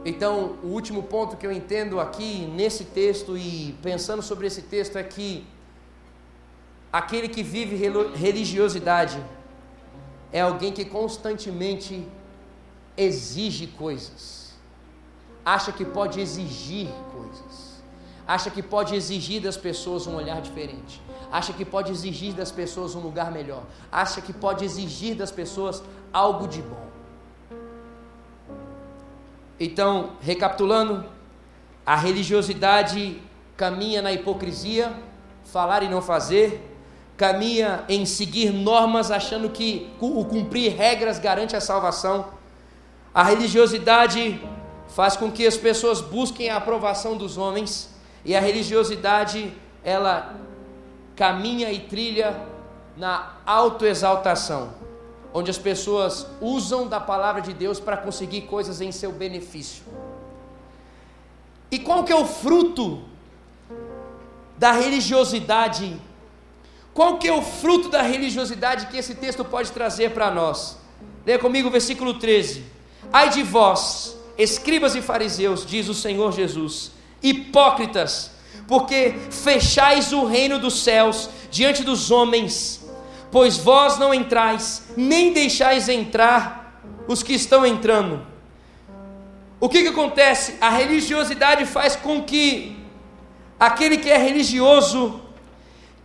Então, 0.05 0.55
o 0.63 0.67
último 0.67 1.03
ponto 1.03 1.35
que 1.35 1.45
eu 1.45 1.51
entendo 1.51 2.00
aqui 2.00 2.45
nesse 2.45 2.85
texto 2.85 3.38
e 3.38 3.75
pensando 3.83 4.21
sobre 4.21 4.47
esse 4.47 4.62
texto 4.62 4.97
é 4.97 5.03
que 5.03 5.45
aquele 6.93 7.27
que 7.27 7.43
vive 7.43 7.75
religiosidade 8.15 9.21
é 10.31 10.39
alguém 10.39 10.71
que 10.71 10.85
constantemente 10.85 12.07
exige 12.95 13.67
coisas, 13.67 14.53
acha 15.43 15.73
que 15.73 15.83
pode 15.83 16.21
exigir 16.21 16.88
acha 18.27 18.50
que 18.50 18.63
pode 18.63 18.96
exigir 18.96 19.42
das 19.42 19.58
pessoas 19.58 20.08
um 20.08 20.15
olhar 20.15 20.42
diferente, 20.42 21.01
acha 21.32 21.51
que 21.53 21.65
pode 21.65 21.92
exigir 21.92 22.34
das 22.34 22.51
pessoas 22.51 22.96
um 22.96 23.00
lugar 23.00 23.32
melhor, 23.32 23.63
acha 23.92 24.22
que 24.22 24.32
pode 24.32 24.63
exigir 24.63 25.15
das 25.15 25.32
pessoas 25.32 25.84
algo 26.12 26.48
de 26.48 26.62
bom. 26.62 26.88
Então, 29.60 30.12
recapitulando, 30.22 31.06
a 31.86 31.96
religiosidade 31.96 33.22
caminha 33.56 34.01
na 34.01 34.12
hipocrisia, 34.12 34.94
falar 35.44 35.84
e 35.84 35.89
não 35.89 36.01
fazer, 36.01 36.70
caminha 37.15 37.84
em 37.88 38.06
seguir 38.06 38.51
normas 38.51 39.12
achando 39.12 39.50
que 39.50 39.92
o 40.00 40.25
cumprir 40.25 40.75
regras 40.75 41.20
garante 41.20 41.56
a 41.56 41.62
salvação. 41.62 42.25
A 43.13 43.24
religiosidade 43.24 44.42
faz 44.88 45.15
com 45.15 45.32
que 45.32 45.46
as 45.46 45.56
pessoas 45.56 46.01
busquem 46.01 46.50
a 46.50 46.58
aprovação 46.58 47.15
dos 47.15 47.38
homens 47.38 47.92
e 48.25 48.36
a 48.36 48.39
religiosidade 48.39 49.53
ela 49.84 50.36
caminha 51.15 51.72
e 51.72 51.80
trilha 51.80 52.39
na 52.96 53.34
autoexaltação 53.46 54.84
onde 55.34 55.50
as 55.50 55.58
pessoas 55.58 56.27
usam 56.39 56.88
da 56.88 57.00
palavra 57.00 57.42
de 57.42 57.53
Deus 57.53 57.80
para 57.80 57.98
conseguir 57.98 58.42
coisas 58.42 58.80
em 58.80 58.92
seu 58.92 59.12
benefício. 59.12 59.84
E 61.72 61.80
qual 61.80 62.03
que 62.03 62.13
é 62.13 62.15
o 62.15 62.25
fruto 62.25 63.01
da 64.58 64.72
religiosidade? 64.74 66.00
Qual 66.94 67.18
que 67.18 67.27
é 67.27 67.34
o 67.34 67.42
fruto 67.42 67.89
da 67.89 68.03
religiosidade 68.03 68.86
que 68.88 68.98
esse 68.98 69.15
texto 69.15 69.44
pode 69.44 69.72
trazer 69.72 70.12
para 70.12 70.30
nós? 70.30 70.77
Leia 71.25 71.39
comigo 71.39 71.70
o 71.70 71.72
versículo 71.72 72.20
13. 72.20 72.63
Ai 73.12 73.32
de 73.32 73.42
vós, 73.42 74.15
escribas 74.38 74.94
e 74.94 75.01
fariseus, 75.01 75.65
diz 75.65 75.89
o 75.89 75.96
Senhor 75.96 76.32
Jesus, 76.32 76.92
hipócritas, 77.24 78.32
porque 78.68 79.15
fechais 79.32 80.12
o 80.13 80.25
reino 80.25 80.60
dos 80.60 80.84
céus 80.84 81.30
diante 81.50 81.82
dos 81.82 82.12
homens 82.12 82.84
pois 83.34 83.58
vós 83.58 83.98
não 83.98 84.13
entrais, 84.13 84.84
nem 84.96 85.34
deixais 85.34 85.89
entrar 85.89 86.80
os 87.08 87.24
que 87.24 87.34
estão 87.34 87.65
entrando. 87.65 88.24
O 89.60 89.68
que, 89.68 89.82
que 89.82 89.88
acontece? 89.88 90.56
A 90.62 90.70
religiosidade 90.70 91.65
faz 91.65 91.96
com 91.96 92.22
que 92.22 92.77
aquele 93.60 93.98
que 93.98 94.12
é 94.12 94.18
religioso 94.18 95.20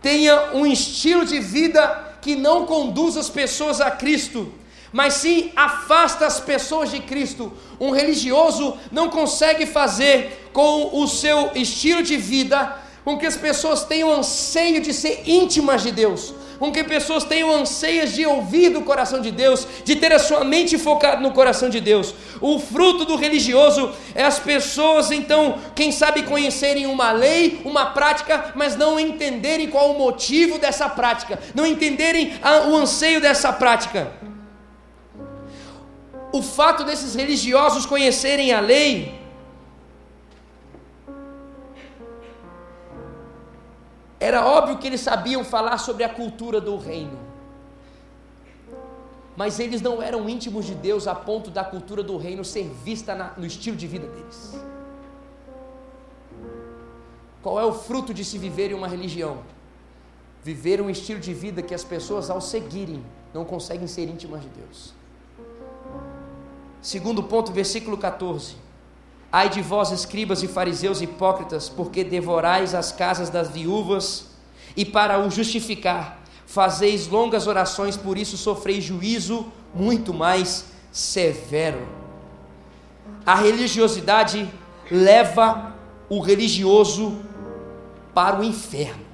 tenha 0.01 0.55
um 0.55 0.65
estilo 0.65 1.23
de 1.23 1.39
vida 1.39 2.17
que 2.19 2.35
não 2.35 2.65
conduz 2.65 3.15
as 3.15 3.29
pessoas 3.29 3.79
a 3.79 3.91
Cristo, 3.91 4.51
mas 4.91 5.15
sim 5.15 5.51
afasta 5.55 6.25
as 6.25 6.39
pessoas 6.39 6.91
de 6.91 6.99
Cristo. 6.99 7.51
Um 7.79 7.91
religioso 7.91 8.77
não 8.91 9.09
consegue 9.09 9.65
fazer 9.65 10.49
com 10.53 11.01
o 11.01 11.07
seu 11.07 11.51
estilo 11.55 12.03
de 12.03 12.17
vida 12.17 12.77
com 13.03 13.17
que 13.17 13.25
as 13.25 13.37
pessoas 13.37 13.83
tenham 13.83 14.11
anseio 14.11 14.81
de 14.81 14.93
ser 14.93 15.23
íntimas 15.25 15.81
de 15.81 15.91
Deus, 15.91 16.33
com 16.59 16.71
que 16.71 16.83
pessoas 16.83 17.23
tenham 17.23 17.51
anseias 17.51 18.13
de 18.13 18.25
ouvir 18.25 18.69
do 18.69 18.81
coração 18.81 19.21
de 19.21 19.31
Deus, 19.31 19.65
de 19.83 19.95
ter 19.95 20.11
a 20.11 20.19
sua 20.19 20.43
mente 20.43 20.77
focada 20.77 21.19
no 21.19 21.31
coração 21.31 21.69
de 21.69 21.79
Deus. 21.79 22.13
O 22.41 22.59
fruto 22.59 23.05
do 23.05 23.15
religioso 23.15 23.91
é 24.13 24.23
as 24.23 24.37
pessoas, 24.37 25.09
então, 25.09 25.57
quem 25.73 25.91
sabe 25.91 26.23
conhecerem 26.23 26.85
uma 26.85 27.11
lei, 27.11 27.61
uma 27.65 27.87
prática, 27.87 28.51
mas 28.55 28.75
não 28.75 28.99
entenderem 28.99 29.69
qual 29.69 29.91
o 29.91 29.97
motivo 29.97 30.59
dessa 30.59 30.87
prática, 30.87 31.39
não 31.55 31.65
entenderem 31.65 32.33
a, 32.43 32.67
o 32.67 32.75
anseio 32.75 33.19
dessa 33.19 33.51
prática. 33.51 34.28
O 36.31 36.41
fato 36.41 36.83
desses 36.83 37.15
religiosos 37.15 37.85
conhecerem 37.85 38.53
a 38.53 38.59
lei 38.59 39.19
Era 44.19 44.45
óbvio 44.45 44.77
que 44.77 44.85
eles 44.85 44.99
sabiam 44.99 45.45
falar 45.45 45.77
sobre 45.77 46.03
a 46.03 46.09
cultura 46.09 46.59
do 46.59 46.77
reino. 46.77 47.17
Mas 49.37 49.59
eles 49.59 49.81
não 49.81 50.01
eram 50.01 50.27
íntimos 50.27 50.65
de 50.65 50.75
Deus 50.75 51.07
a 51.07 51.15
ponto 51.15 51.49
da 51.49 51.63
cultura 51.63 52.03
do 52.03 52.17
reino 52.17 52.43
ser 52.43 52.69
vista 52.83 53.15
na, 53.15 53.31
no 53.37 53.45
estilo 53.45 53.77
de 53.77 53.87
vida 53.87 54.05
deles. 54.07 54.59
Qual 57.41 57.57
é 57.57 57.63
o 57.63 57.71
fruto 57.71 58.13
de 58.13 58.25
se 58.25 58.37
viver 58.37 58.71
em 58.71 58.73
uma 58.73 58.89
religião? 58.89 59.37
Viver 60.43 60.81
um 60.81 60.89
estilo 60.89 61.21
de 61.21 61.33
vida 61.33 61.61
que 61.61 61.73
as 61.73 61.85
pessoas, 61.85 62.29
ao 62.29 62.41
seguirem, 62.41 63.01
não 63.33 63.45
conseguem 63.45 63.87
ser 63.87 64.09
íntimas 64.09 64.41
de 64.41 64.49
Deus. 64.49 64.98
Segundo 66.81 67.23
ponto, 67.23 67.51
versículo 67.51 67.97
14. 67.97 68.55
Ai 69.31 69.49
de 69.49 69.61
vós, 69.61 69.91
escribas 69.91 70.41
e 70.41 70.47
fariseus 70.47 71.01
hipócritas, 71.01 71.69
porque 71.69 72.03
devorais 72.03 72.73
as 72.73 72.91
casas 72.91 73.29
das 73.29 73.49
viúvas 73.49 74.27
e 74.75 74.85
para 74.85 75.19
o 75.19 75.29
justificar, 75.29 76.19
fazeis 76.45 77.07
longas 77.07 77.45
orações, 77.45 77.95
por 77.95 78.17
isso 78.17 78.37
sofreis 78.37 78.83
juízo 78.83 79.45
muito 79.73 80.13
mais 80.13 80.65
severo. 80.91 81.87
A 83.25 83.35
religiosidade 83.35 84.49
leva 84.89 85.75
o 86.09 86.19
religioso 86.19 87.19
para 88.13 88.39
o 88.39 88.43
inferno. 88.43 89.08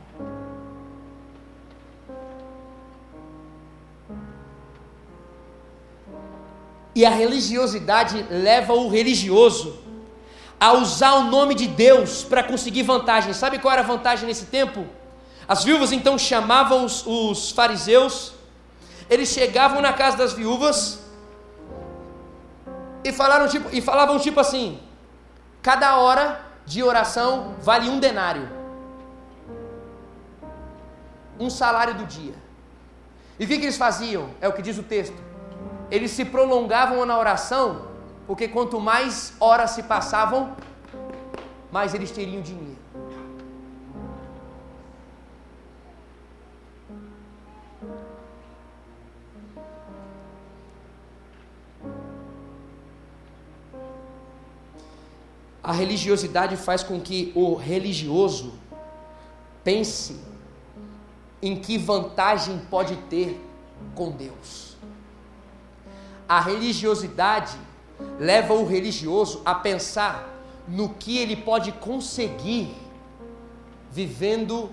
E 6.96 7.06
a 7.06 7.10
religiosidade 7.10 8.26
leva 8.30 8.74
o 8.74 8.88
religioso 8.88 9.78
a 10.58 10.72
usar 10.74 11.16
o 11.16 11.24
nome 11.26 11.54
de 11.54 11.68
Deus 11.68 12.24
para 12.24 12.42
conseguir 12.42 12.84
vantagem. 12.84 13.34
Sabe 13.34 13.60
qual 13.60 13.74
era 13.74 13.82
a 13.82 13.86
vantagem 13.86 14.26
nesse 14.26 14.46
tempo? 14.46 14.88
As 15.48 15.64
viúvas 15.64 15.92
então 15.92 16.18
chamavam 16.18 16.86
os, 16.86 17.06
os 17.06 17.52
fariseus, 17.52 18.34
eles 19.10 19.30
chegavam 19.30 19.82
na 19.82 19.94
casa 19.94 20.18
das 20.18 20.34
viúvas 20.34 21.00
e, 23.04 23.12
falaram, 23.12 23.48
tipo, 23.48 23.70
e 23.72 23.82
falavam 23.82 24.18
tipo 24.18 24.40
assim: 24.40 24.80
cada 25.62 25.98
hora 25.98 26.42
de 26.66 26.82
oração 26.82 27.56
vale 27.62 27.90
um 27.90 28.00
denário, 28.00 28.50
um 31.40 31.50
salário 31.50 31.94
do 31.94 32.06
dia. 32.06 32.34
E 33.38 33.44
o 33.44 33.48
que, 33.48 33.58
que 33.58 33.66
eles 33.66 33.78
faziam? 33.78 34.30
É 34.40 34.48
o 34.48 34.54
que 34.54 34.62
diz 34.62 34.78
o 34.78 34.84
texto. 34.84 35.25
Eles 35.92 36.12
se 36.12 36.26
prolongavam 36.26 37.06
na 37.06 37.18
oração, 37.18 37.88
porque 38.26 38.48
quanto 38.48 38.80
mais 38.80 39.34
horas 39.40 39.72
se 39.72 39.84
passavam, 39.84 40.56
mais 41.72 41.94
eles 41.94 42.12
teriam 42.12 42.42
dinheiro. 42.42 42.76
A 55.66 55.72
religiosidade 55.72 56.56
faz 56.58 56.84
com 56.84 57.00
que 57.00 57.32
o 57.36 57.56
religioso 57.56 58.54
pense 59.64 60.16
em 61.42 61.56
que 61.60 61.76
vantagem 61.76 62.60
pode 62.70 62.96
ter 63.10 63.44
com 63.96 64.12
Deus. 64.12 64.75
A 66.28 66.40
religiosidade 66.40 67.58
leva 68.20 68.54
o 68.54 68.66
religioso 68.66 69.42
a 69.46 69.56
pensar 69.56 70.28
no 70.68 70.90
que 70.90 71.18
ele 71.18 71.36
pode 71.36 71.72
conseguir 71.74 72.76
vivendo 73.92 74.70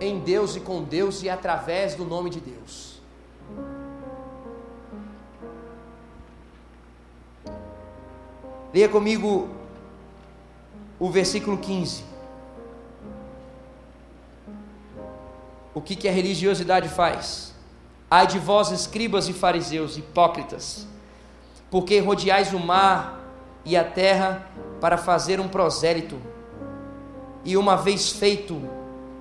em 0.00 0.18
Deus 0.20 0.56
e 0.56 0.60
com 0.60 0.82
Deus 0.82 1.22
e 1.22 1.28
através 1.28 1.94
do 1.94 2.04
nome 2.04 2.30
de 2.30 2.40
Deus. 2.40 3.00
Leia 8.72 8.88
comigo 8.88 9.48
o 10.98 11.10
versículo 11.10 11.58
15. 11.58 12.04
O 15.74 15.80
que, 15.80 15.96
que 15.96 16.08
a 16.08 16.12
religiosidade 16.12 16.88
faz? 16.88 17.49
Ai 18.10 18.26
de 18.26 18.40
vós, 18.40 18.72
escribas 18.72 19.28
e 19.28 19.32
fariseus, 19.32 19.96
hipócritas, 19.96 20.84
porque 21.70 22.00
rodeais 22.00 22.52
o 22.52 22.58
mar 22.58 23.20
e 23.64 23.76
a 23.76 23.84
terra 23.84 24.46
para 24.80 24.98
fazer 24.98 25.38
um 25.38 25.46
prosélito, 25.46 26.20
e 27.44 27.56
uma 27.56 27.76
vez 27.76 28.10
feito, 28.10 28.60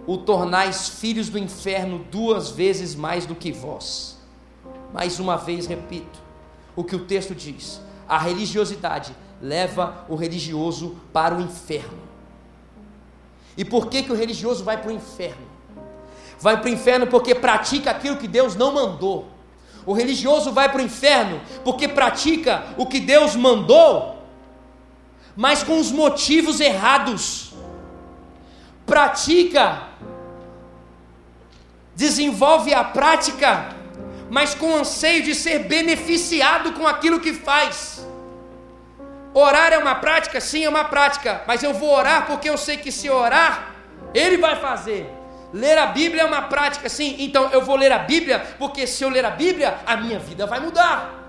o 0.07 0.17
tornais 0.17 0.89
filhos 0.89 1.29
do 1.29 1.37
inferno 1.37 1.99
duas 2.11 2.49
vezes 2.49 2.95
mais 2.95 3.27
do 3.27 3.35
que 3.35 3.51
vós. 3.51 4.17
Mais 4.91 5.19
uma 5.19 5.37
vez 5.37 5.67
repito 5.67 6.19
o 6.75 6.83
que 6.83 6.95
o 6.95 7.05
texto 7.05 7.35
diz: 7.35 7.79
a 8.07 8.17
religiosidade 8.17 9.15
leva 9.39 10.03
o 10.09 10.15
religioso 10.15 10.97
para 11.13 11.35
o 11.35 11.41
inferno. 11.41 11.99
E 13.55 13.63
por 13.63 13.87
que, 13.87 14.01
que 14.01 14.11
o 14.11 14.15
religioso 14.15 14.63
vai 14.63 14.81
para 14.81 14.89
o 14.89 14.93
inferno? 14.93 15.48
Vai 16.39 16.57
para 16.57 16.69
o 16.69 16.73
inferno 16.73 17.07
porque 17.07 17.35
pratica 17.35 17.91
aquilo 17.91 18.17
que 18.17 18.27
Deus 18.27 18.55
não 18.55 18.73
mandou. 18.73 19.27
O 19.85 19.93
religioso 19.93 20.51
vai 20.51 20.69
para 20.69 20.79
o 20.79 20.85
inferno 20.85 21.41
porque 21.63 21.87
pratica 21.87 22.63
o 22.77 22.85
que 22.85 22.99
Deus 22.99 23.35
mandou, 23.35 24.23
mas 25.35 25.63
com 25.63 25.79
os 25.79 25.91
motivos 25.91 26.59
errados. 26.59 27.53
Pratica, 28.85 29.83
desenvolve 31.95 32.73
a 32.73 32.83
prática, 32.83 33.75
mas 34.29 34.55
com 34.55 34.75
anseio 34.75 35.23
de 35.23 35.35
ser 35.35 35.59
beneficiado 35.59 36.73
com 36.73 36.87
aquilo 36.87 37.19
que 37.19 37.33
faz. 37.33 38.07
Orar 39.33 39.73
é 39.73 39.77
uma 39.77 39.95
prática? 39.95 40.41
Sim, 40.41 40.63
é 40.63 40.69
uma 40.69 40.85
prática. 40.85 41.43
Mas 41.45 41.61
eu 41.61 41.73
vou 41.73 41.89
orar 41.89 42.25
porque 42.25 42.49
eu 42.49 42.57
sei 42.57 42.77
que 42.77 42.91
se 42.91 43.09
orar, 43.09 43.75
Ele 44.13 44.37
vai 44.37 44.55
fazer. 44.55 45.18
Ler 45.51 45.77
a 45.77 45.87
Bíblia 45.87 46.23
é 46.23 46.25
uma 46.25 46.43
prática, 46.43 46.87
sim. 46.89 47.15
Então 47.19 47.49
eu 47.49 47.61
vou 47.63 47.75
ler 47.75 47.91
a 47.91 47.99
Bíblia 47.99 48.39
porque 48.57 48.85
se 48.85 49.03
eu 49.03 49.09
ler 49.09 49.25
a 49.25 49.31
Bíblia, 49.31 49.79
a 49.85 49.97
minha 49.97 50.19
vida 50.19 50.45
vai 50.45 50.59
mudar. 50.59 51.19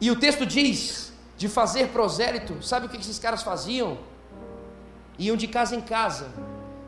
E 0.00 0.10
o 0.10 0.16
texto 0.18 0.46
diz 0.46 1.12
de 1.36 1.48
fazer 1.48 1.88
prosélito. 1.88 2.62
Sabe 2.62 2.86
o 2.86 2.88
que 2.88 2.96
esses 2.96 3.18
caras 3.18 3.42
faziam? 3.42 3.98
Iam 5.18 5.36
de 5.36 5.46
casa 5.46 5.76
em 5.76 5.82
casa, 5.82 6.32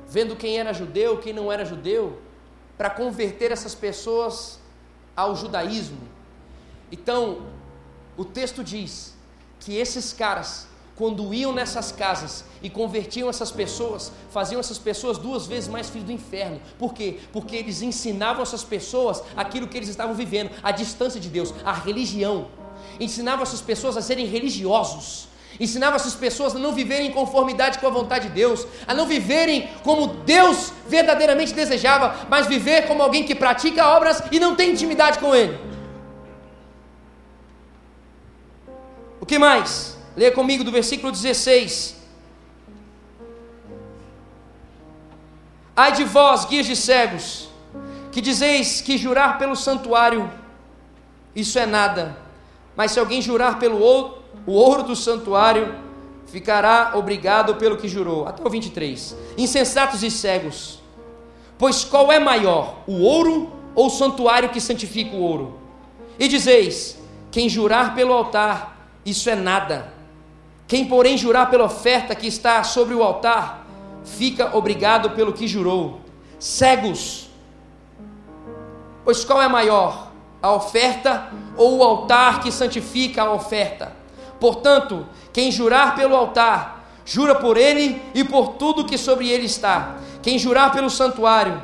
vendo 0.09 0.35
quem 0.35 0.59
era 0.59 0.73
judeu, 0.73 1.19
quem 1.19 1.35
não 1.35 1.53
era 1.53 1.65
judeu 1.65 2.21
para 2.79 2.89
converter 2.89 3.53
essas 3.53 3.75
pessoas 3.75 4.59
ao 5.15 5.37
judaísmo. 5.37 6.01
Então, 6.91 7.47
o 8.17 8.25
texto 8.25 8.63
diz 8.63 9.15
que 9.61 9.77
esses 9.77 10.13
caras, 10.13 10.67
quando 10.97 11.33
iam 11.33 11.53
nessas 11.53 11.91
casas 11.93 12.45
e 12.63 12.69
convertiam 12.69 13.29
essas 13.29 13.51
pessoas, 13.51 14.13
faziam 14.31 14.61
essas 14.61 14.79
pessoas 14.79 15.19
duas 15.19 15.47
vezes 15.47 15.69
mais 15.69 15.89
filhos 15.89 16.07
do 16.07 16.13
inferno. 16.13 16.61
Por 16.79 16.93
quê? 16.93 17.19
Porque 17.33 17.57
eles 17.57 17.81
ensinavam 17.81 18.43
essas 18.43 18.65
pessoas 18.65 19.23
aquilo 19.37 19.69
que 19.69 19.77
eles 19.77 19.89
estavam 19.89 20.15
vivendo, 20.15 20.51
a 20.63 20.71
distância 20.71 21.19
de 21.19 21.29
Deus, 21.29 21.55
a 21.65 21.73
religião. 21.73 22.49
Ensinavam 23.01 23.43
essas 23.43 23.61
pessoas 23.61 23.97
a 23.97 24.03
serem 24.03 24.27
religiosos 24.27 25.33
ensinava 25.61 25.97
essas 25.97 26.15
pessoas 26.15 26.57
a 26.57 26.59
não 26.59 26.73
viverem 26.73 27.09
em 27.09 27.13
conformidade 27.13 27.79
com 27.79 27.87
a 27.87 27.91
vontade 27.91 28.29
de 28.29 28.35
Deus, 28.35 28.67
a 28.87 28.95
não 28.95 29.07
viverem 29.07 29.69
como 29.83 30.07
Deus 30.07 30.73
verdadeiramente 30.89 31.53
desejava, 31.53 32.27
mas 32.29 32.47
viver 32.47 32.87
como 32.87 33.03
alguém 33.03 33.25
que 33.25 33.35
pratica 33.35 33.87
obras 33.87 34.23
e 34.31 34.41
não 34.41 34.55
tem 34.57 34.71
intimidade 34.71 35.19
com 35.19 35.35
Ele. 35.35 35.72
O 39.23 39.25
que 39.25 39.39
mais? 39.39 39.97
Leia 40.17 40.33
comigo 40.33 40.65
do 40.65 40.73
versículo 40.73 41.13
16. 41.13 41.95
Ai 45.77 45.93
de 45.93 46.03
vós, 46.03 46.45
guias 46.45 46.67
de 46.67 46.75
cegos, 46.75 47.49
que 48.11 48.21
dizeis 48.21 48.81
que 48.81 48.99
jurar 48.99 49.39
pelo 49.39 49.55
santuário, 49.55 50.29
isso 51.37 51.57
é 51.57 51.65
nada, 51.65 52.19
mas 52.75 52.91
se 52.91 52.99
alguém 52.99 53.23
jurar 53.23 53.61
pelo 53.61 53.79
outro, 53.79 54.25
o 54.45 54.55
ouro 54.55 54.83
do 54.83 54.97
santuário 54.97 55.73
ficará 56.27 56.91
obrigado 56.97 57.55
pelo 57.55 57.77
que 57.77 57.87
jurou. 57.87 58.27
Até 58.27 58.45
o 58.45 58.51
23. 58.51 59.17
Insensatos 59.39 60.03
e 60.03 60.11
cegos. 60.11 60.81
Pois 61.57 61.85
qual 61.85 62.11
é 62.11 62.19
maior, 62.19 62.79
o 62.89 63.01
ouro 63.03 63.53
ou 63.73 63.87
o 63.87 63.91
santuário 63.91 64.49
que 64.49 64.61
santifica 64.61 65.15
o 65.15 65.23
ouro? 65.23 65.61
E 66.19 66.27
dizeis: 66.27 66.99
quem 67.31 67.49
jurar 67.49 67.95
pelo 67.95 68.13
altar, 68.13 68.72
isso 69.05 69.29
é 69.29 69.35
nada. 69.35 69.93
Quem, 70.67 70.87
porém, 70.87 71.19
jurar 71.19 71.51
pela 71.51 71.65
oferta 71.65 72.15
que 72.15 72.27
está 72.27 72.63
sobre 72.63 72.95
o 72.95 73.03
altar, 73.03 73.67
fica 74.05 74.57
obrigado 74.57 75.11
pelo 75.11 75.33
que 75.33 75.47
jurou. 75.47 76.01
Cegos. 76.39 77.29
Pois 79.05 79.25
qual 79.25 79.43
é 79.43 79.49
maior, 79.49 80.13
a 80.41 80.53
oferta 80.53 81.29
ou 81.57 81.79
o 81.79 81.83
altar 81.83 82.41
que 82.41 82.53
santifica 82.53 83.23
a 83.23 83.33
oferta? 83.33 83.93
Portanto, 84.39 85.07
quem 85.33 85.51
jurar 85.51 85.95
pelo 85.95 86.17
altar, 86.17 86.85
jura 87.05 87.35
por 87.35 87.57
ele 87.57 88.01
e 88.15 88.25
por 88.25 88.55
tudo 88.55 88.85
que 88.85 88.97
sobre 88.97 89.29
ele 89.29 89.47
está. 89.47 89.97
Quem 90.23 90.39
jurar 90.39 90.73
pelo 90.73 90.89
santuário, 90.89 91.61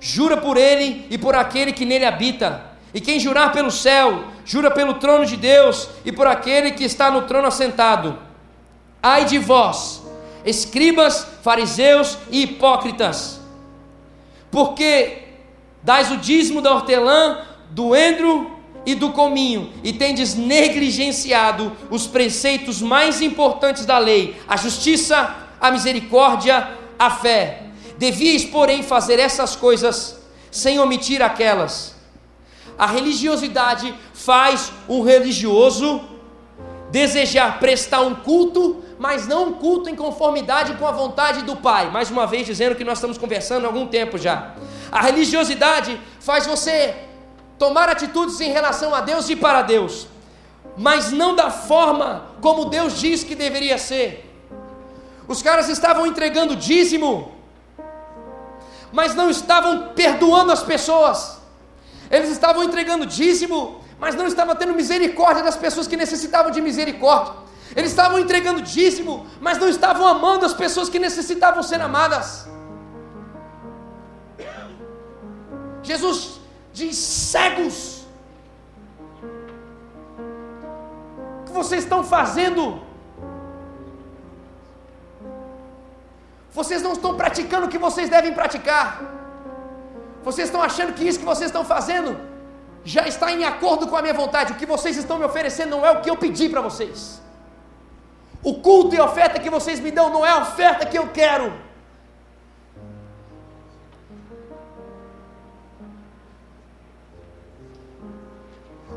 jura 0.00 0.36
por 0.36 0.56
ele 0.56 1.06
e 1.10 1.18
por 1.18 1.34
aquele 1.34 1.72
que 1.72 1.84
nele 1.84 2.06
habita. 2.06 2.69
E 2.92 3.00
quem 3.00 3.20
jurar 3.20 3.52
pelo 3.52 3.70
céu, 3.70 4.24
jura 4.44 4.70
pelo 4.70 4.94
trono 4.94 5.24
de 5.24 5.36
Deus 5.36 5.88
e 6.04 6.10
por 6.10 6.26
aquele 6.26 6.72
que 6.72 6.84
está 6.84 7.10
no 7.10 7.22
trono 7.22 7.46
assentado. 7.46 8.18
Ai 9.02 9.24
de 9.24 9.38
vós, 9.38 10.02
escribas, 10.44 11.26
fariseus 11.42 12.18
e 12.30 12.42
hipócritas, 12.42 13.40
porque 14.50 15.22
dais 15.82 16.10
o 16.10 16.16
dízimo 16.16 16.60
da 16.60 16.74
hortelã, 16.74 17.46
do 17.70 17.94
endro 17.94 18.58
e 18.84 18.94
do 18.94 19.10
cominho, 19.10 19.72
e 19.84 19.92
tendes 19.92 20.34
negligenciado 20.34 21.76
os 21.90 22.06
preceitos 22.06 22.82
mais 22.82 23.22
importantes 23.22 23.86
da 23.86 23.98
lei: 23.98 24.36
a 24.48 24.56
justiça, 24.56 25.36
a 25.60 25.70
misericórdia, 25.70 26.76
a 26.98 27.10
fé. 27.10 27.62
Devíeis, 27.96 28.44
porém, 28.44 28.82
fazer 28.82 29.20
essas 29.20 29.54
coisas 29.54 30.20
sem 30.50 30.78
omitir 30.80 31.22
aquelas. 31.22 31.99
A 32.78 32.86
religiosidade 32.86 33.94
faz 34.14 34.72
o 34.88 35.02
religioso 35.02 36.00
desejar 36.90 37.58
prestar 37.60 38.00
um 38.00 38.14
culto, 38.14 38.82
mas 38.98 39.26
não 39.26 39.48
um 39.48 39.52
culto 39.52 39.88
em 39.88 39.96
conformidade 39.96 40.74
com 40.74 40.86
a 40.86 40.90
vontade 40.90 41.42
do 41.42 41.56
Pai. 41.56 41.90
Mais 41.90 42.10
uma 42.10 42.26
vez 42.26 42.46
dizendo 42.46 42.74
que 42.74 42.84
nós 42.84 42.98
estamos 42.98 43.16
conversando 43.16 43.64
há 43.64 43.68
algum 43.68 43.86
tempo 43.86 44.18
já. 44.18 44.54
A 44.90 45.00
religiosidade 45.00 46.00
faz 46.20 46.46
você 46.46 46.94
tomar 47.58 47.88
atitudes 47.88 48.40
em 48.40 48.50
relação 48.50 48.94
a 48.94 49.00
Deus 49.00 49.28
e 49.28 49.36
para 49.36 49.62
Deus, 49.62 50.08
mas 50.76 51.12
não 51.12 51.36
da 51.36 51.50
forma 51.50 52.26
como 52.40 52.64
Deus 52.66 52.98
diz 52.98 53.22
que 53.22 53.34
deveria 53.34 53.78
ser. 53.78 54.26
Os 55.28 55.42
caras 55.42 55.68
estavam 55.68 56.06
entregando 56.06 56.56
dízimo, 56.56 57.32
mas 58.90 59.14
não 59.14 59.30
estavam 59.30 59.90
perdoando 59.94 60.50
as 60.50 60.62
pessoas. 60.62 61.39
Eles 62.10 62.30
estavam 62.30 62.62
entregando 62.64 63.06
dízimo, 63.06 63.80
mas 63.98 64.16
não 64.16 64.26
estavam 64.26 64.56
tendo 64.56 64.74
misericórdia 64.74 65.44
das 65.44 65.56
pessoas 65.56 65.86
que 65.86 65.96
necessitavam 65.96 66.50
de 66.50 66.60
misericórdia. 66.60 67.34
Eles 67.76 67.90
estavam 67.90 68.18
entregando 68.18 68.62
dízimo, 68.62 69.26
mas 69.40 69.58
não 69.58 69.68
estavam 69.68 70.06
amando 70.06 70.44
as 70.44 70.52
pessoas 70.52 70.88
que 70.88 70.98
necessitavam 70.98 71.62
ser 71.62 71.80
amadas. 71.80 72.48
Jesus 75.82 76.40
diz: 76.72 76.96
cegos, 76.96 78.04
o 81.40 81.44
que 81.46 81.52
vocês 81.52 81.84
estão 81.84 82.02
fazendo? 82.02 82.82
Vocês 86.52 86.82
não 86.82 86.92
estão 86.92 87.16
praticando 87.16 87.66
o 87.66 87.68
que 87.68 87.78
vocês 87.78 88.10
devem 88.10 88.34
praticar. 88.34 89.19
Vocês 90.22 90.48
estão 90.48 90.62
achando 90.62 90.92
que 90.92 91.06
isso 91.06 91.18
que 91.18 91.24
vocês 91.24 91.48
estão 91.48 91.64
fazendo 91.64 92.18
já 92.84 93.06
está 93.06 93.30
em 93.32 93.44
acordo 93.44 93.86
com 93.86 93.96
a 93.96 94.02
minha 94.02 94.14
vontade. 94.14 94.52
O 94.52 94.56
que 94.56 94.66
vocês 94.66 94.96
estão 94.96 95.18
me 95.18 95.24
oferecendo 95.24 95.70
não 95.70 95.84
é 95.84 95.90
o 95.90 96.00
que 96.00 96.10
eu 96.10 96.16
pedi 96.16 96.48
para 96.48 96.60
vocês. 96.60 97.20
O 98.42 98.54
culto 98.54 98.94
e 98.94 98.98
a 98.98 99.04
oferta 99.04 99.38
que 99.38 99.50
vocês 99.50 99.78
me 99.80 99.90
dão 99.90 100.10
não 100.10 100.24
é 100.24 100.30
a 100.30 100.38
oferta 100.38 100.86
que 100.86 100.98
eu 100.98 101.08
quero. 101.08 101.52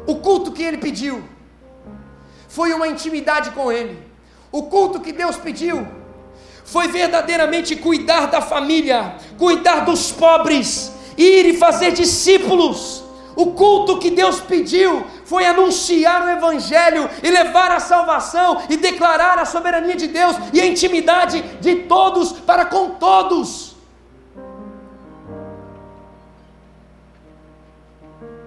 O 0.06 0.16
culto 0.18 0.52
que 0.52 0.64
ele 0.64 0.78
pediu 0.78 1.24
foi 2.48 2.74
uma 2.74 2.88
intimidade 2.88 3.52
com 3.52 3.72
ele. 3.72 4.02
O 4.52 4.64
culto 4.64 5.00
que 5.00 5.12
Deus 5.12 5.38
pediu 5.38 5.88
foi 6.64 6.88
verdadeiramente 6.88 7.76
cuidar 7.76 8.28
da 8.28 8.42
família, 8.42 9.16
cuidar 9.38 9.82
dos 9.82 10.12
pobres, 10.12 10.94
ir 11.18 11.46
e 11.46 11.58
fazer 11.58 11.92
discípulos. 11.92 13.04
O 13.36 13.48
culto 13.48 13.98
que 13.98 14.12
Deus 14.12 14.40
pediu 14.40 15.06
foi 15.26 15.46
anunciar 15.46 16.24
o 16.24 16.30
Evangelho 16.30 17.10
e 17.24 17.30
levar 17.30 17.72
a 17.72 17.80
salvação 17.80 18.62
e 18.70 18.78
declarar 18.78 19.40
a 19.40 19.46
soberania 19.46 19.96
de 19.96 20.08
Deus 20.08 20.36
e 20.54 20.62
a 20.62 20.66
intimidade 20.66 21.42
de 21.60 21.76
todos 21.88 22.32
para 22.32 22.66
com 22.66 22.92
todos. 22.92 23.74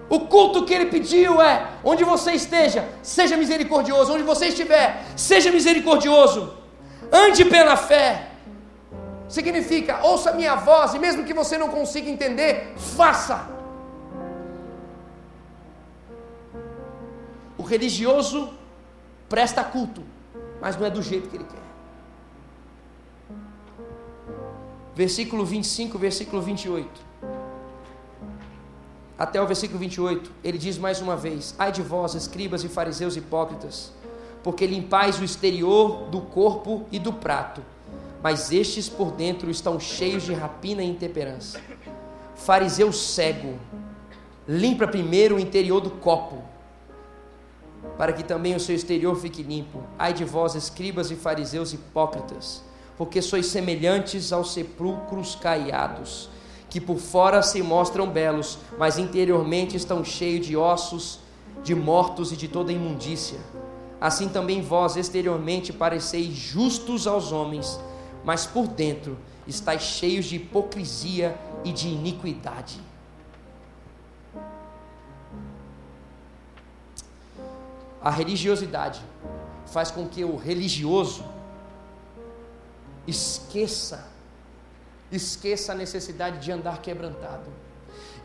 O 0.09 0.21
culto 0.21 0.63
que 0.63 0.73
ele 0.73 0.85
pediu 0.85 1.41
é: 1.41 1.67
onde 1.83 2.03
você 2.03 2.31
esteja, 2.31 2.87
seja 3.03 3.35
misericordioso, 3.35 4.13
onde 4.13 4.23
você 4.23 4.47
estiver, 4.47 5.03
seja 5.17 5.51
misericordioso. 5.51 6.53
Ande 7.11 7.43
pela 7.45 7.75
fé. 7.75 8.36
Significa, 9.27 10.03
ouça 10.03 10.31
minha 10.33 10.55
voz, 10.55 10.93
e 10.93 10.99
mesmo 10.99 11.25
que 11.25 11.33
você 11.33 11.57
não 11.57 11.69
consiga 11.69 12.09
entender, 12.09 12.73
faça. 12.77 13.47
O 17.57 17.63
religioso 17.63 18.53
presta 19.27 19.63
culto, 19.63 20.03
mas 20.61 20.77
não 20.77 20.85
é 20.85 20.89
do 20.89 21.01
jeito 21.01 21.29
que 21.29 21.35
ele 21.35 21.43
quer. 21.43 21.67
Versículo 24.95 25.45
25, 25.45 25.97
versículo 25.97 26.41
28. 26.41 27.07
Até 29.17 29.41
o 29.41 29.47
versículo 29.47 29.79
28, 29.79 30.31
ele 30.43 30.57
diz 30.57 30.77
mais 30.77 31.01
uma 31.01 31.15
vez: 31.15 31.53
Ai 31.59 31.71
de 31.71 31.81
vós, 31.81 32.13
escribas 32.13 32.63
e 32.63 32.69
fariseus 32.69 33.17
hipócritas, 33.17 33.91
porque 34.43 34.65
limpais 34.65 35.19
o 35.19 35.23
exterior 35.23 36.07
do 36.09 36.21
corpo 36.21 36.85
e 36.91 36.99
do 36.99 37.11
prato, 37.11 37.61
mas 38.27 38.51
estes 38.51 38.89
por 38.89 39.13
dentro 39.13 39.49
estão 39.49 39.79
cheios 39.79 40.23
de 40.23 40.33
rapina 40.33 40.83
e 40.83 40.89
intemperança. 40.89 41.61
Fariseu 42.35 42.91
cego, 42.91 43.57
limpa 44.45 44.85
primeiro 44.85 45.37
o 45.37 45.39
interior 45.39 45.79
do 45.79 45.91
copo, 45.91 46.43
para 47.97 48.11
que 48.11 48.25
também 48.25 48.53
o 48.53 48.59
seu 48.59 48.75
exterior 48.75 49.15
fique 49.15 49.41
limpo. 49.41 49.81
Ai 49.97 50.11
de 50.11 50.25
vós, 50.25 50.55
escribas 50.55 51.09
e 51.09 51.15
fariseus 51.15 51.71
hipócritas, 51.71 52.61
porque 52.97 53.21
sois 53.21 53.45
semelhantes 53.45 54.33
aos 54.33 54.51
sepulcros 54.51 55.33
caiados, 55.33 56.29
que 56.69 56.81
por 56.81 56.97
fora 56.97 57.41
se 57.41 57.63
mostram 57.63 58.09
belos, 58.09 58.59
mas 58.77 58.97
interiormente 58.97 59.77
estão 59.77 60.03
cheios 60.03 60.45
de 60.45 60.57
ossos, 60.57 61.21
de 61.63 61.73
mortos 61.73 62.33
e 62.33 62.35
de 62.35 62.49
toda 62.49 62.73
imundícia 62.73 63.39
assim 63.99 64.29
também 64.29 64.61
vós 64.61 64.95
exteriormente 64.95 65.73
pareceis 65.73 66.33
justos 66.33 67.07
aos 67.07 67.31
homens, 67.31 67.79
mas 68.27 68.45
por 68.45 68.67
dentro 68.67 69.17
estáis 69.47 69.83
cheios 69.83 70.25
de 70.25 70.35
hipocrisia 70.35 71.39
e 71.63 71.71
de 71.71 71.87
iniquidade. 71.87 72.77
A 78.01 78.11
religiosidade 78.11 79.01
faz 79.67 79.91
com 79.91 80.09
que 80.09 80.25
o 80.25 80.35
religioso 80.35 81.23
esqueça, 83.07 84.09
esqueça 85.09 85.71
a 85.71 85.75
necessidade 85.75 86.39
de 86.39 86.51
andar 86.51 86.81
quebrantado, 86.81 87.49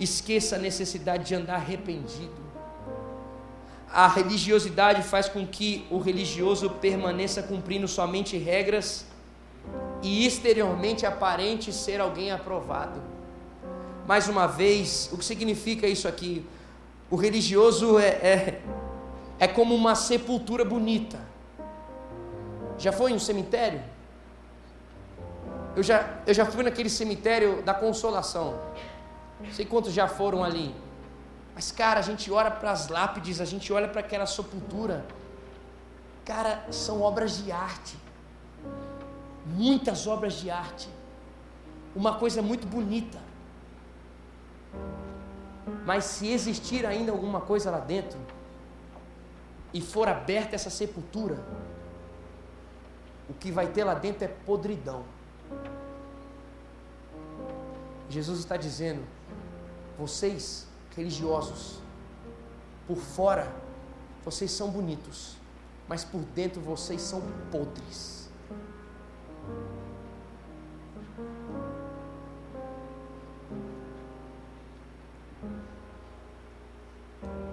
esqueça 0.01 0.57
a 0.57 0.59
necessidade 0.59 1.29
de 1.29 1.37
andar 1.37 1.55
arrependido 1.55 2.43
a 3.93 4.09
religiosidade 4.09 5.03
faz 5.03 5.29
com 5.29 5.47
que 5.47 5.87
o 5.91 5.99
religioso 5.99 6.71
permaneça 6.71 7.43
cumprindo 7.43 7.87
somente 7.87 8.38
regras 8.38 9.05
e 10.03 10.27
exteriormente 10.27 11.07
aparente 11.07 11.73
ser 11.73 12.01
alguém 12.01 12.31
aprovado. 12.33 13.01
Mais 14.07 14.29
uma 14.29 14.47
vez, 14.47 15.09
o 15.12 15.19
que 15.19 15.25
significa 15.25 15.87
isso 15.87 16.09
aqui? 16.09 16.45
O 17.09 17.17
religioso 17.17 17.99
é, 17.99 18.09
é, 18.09 18.62
é 19.38 19.47
como 19.47 19.75
uma 19.75 19.95
sepultura 19.95 20.65
bonita. 20.65 21.21
Já 22.79 22.91
foi 22.91 23.12
em 23.12 23.15
um 23.15 23.19
cemitério? 23.21 23.81
Eu 25.77 25.83
já, 25.83 26.19
eu 26.27 26.35
já 26.35 26.45
fui 26.45 26.62
naquele 26.62 26.91
cemitério 26.91 27.62
da 27.62 27.73
consolação. 27.73 28.59
Não 29.41 29.53
sei 29.53 29.65
quantos 29.65 29.93
já 29.93 30.09
foram 30.09 30.43
ali. 30.43 30.75
Mas, 31.55 31.71
cara, 31.71 32.01
a 32.01 32.03
gente 32.03 32.31
olha 32.31 32.51
para 32.51 32.71
as 32.71 32.88
lápides, 32.88 33.41
a 33.41 33.45
gente 33.45 33.73
olha 33.73 33.88
para 33.88 34.01
aquela 34.01 34.27
sepultura. 34.27 35.05
Cara, 36.25 36.65
são 36.71 37.01
obras 37.01 37.43
de 37.43 37.53
arte. 37.53 37.97
Muitas 39.46 40.07
obras 40.07 40.35
de 40.35 40.50
arte. 40.50 40.88
Uma 41.94 42.18
coisa 42.18 42.40
muito 42.40 42.66
bonita. 42.66 43.18
Mas 45.85 46.05
se 46.05 46.28
existir 46.28 46.87
ainda 46.87 47.12
alguma 47.12 47.40
coisa 47.40 47.70
lá 47.70 47.81
dentro, 47.81 48.18
e 49.74 49.81
for 49.81 50.09
aberta 50.09 50.55
essa 50.55 50.70
sepultura, 50.70 51.42
o 53.28 53.35
que 53.35 53.50
vai 53.50 53.66
ter 53.66 53.85
lá 53.85 53.94
dentro 53.94 54.24
é 54.24 54.28
podridão. 54.28 55.05
Jesus 58.09 58.40
está 58.40 58.57
dizendo: 58.57 59.02
vocês 59.98 60.66
religiosos. 60.96 61.81
Por 62.87 62.96
fora, 62.96 63.50
vocês 64.24 64.50
são 64.50 64.70
bonitos, 64.70 65.37
mas 65.88 66.05
por 66.05 66.20
dentro 66.20 66.61
vocês 66.61 67.00
são 67.00 67.22
podres. 67.50 68.21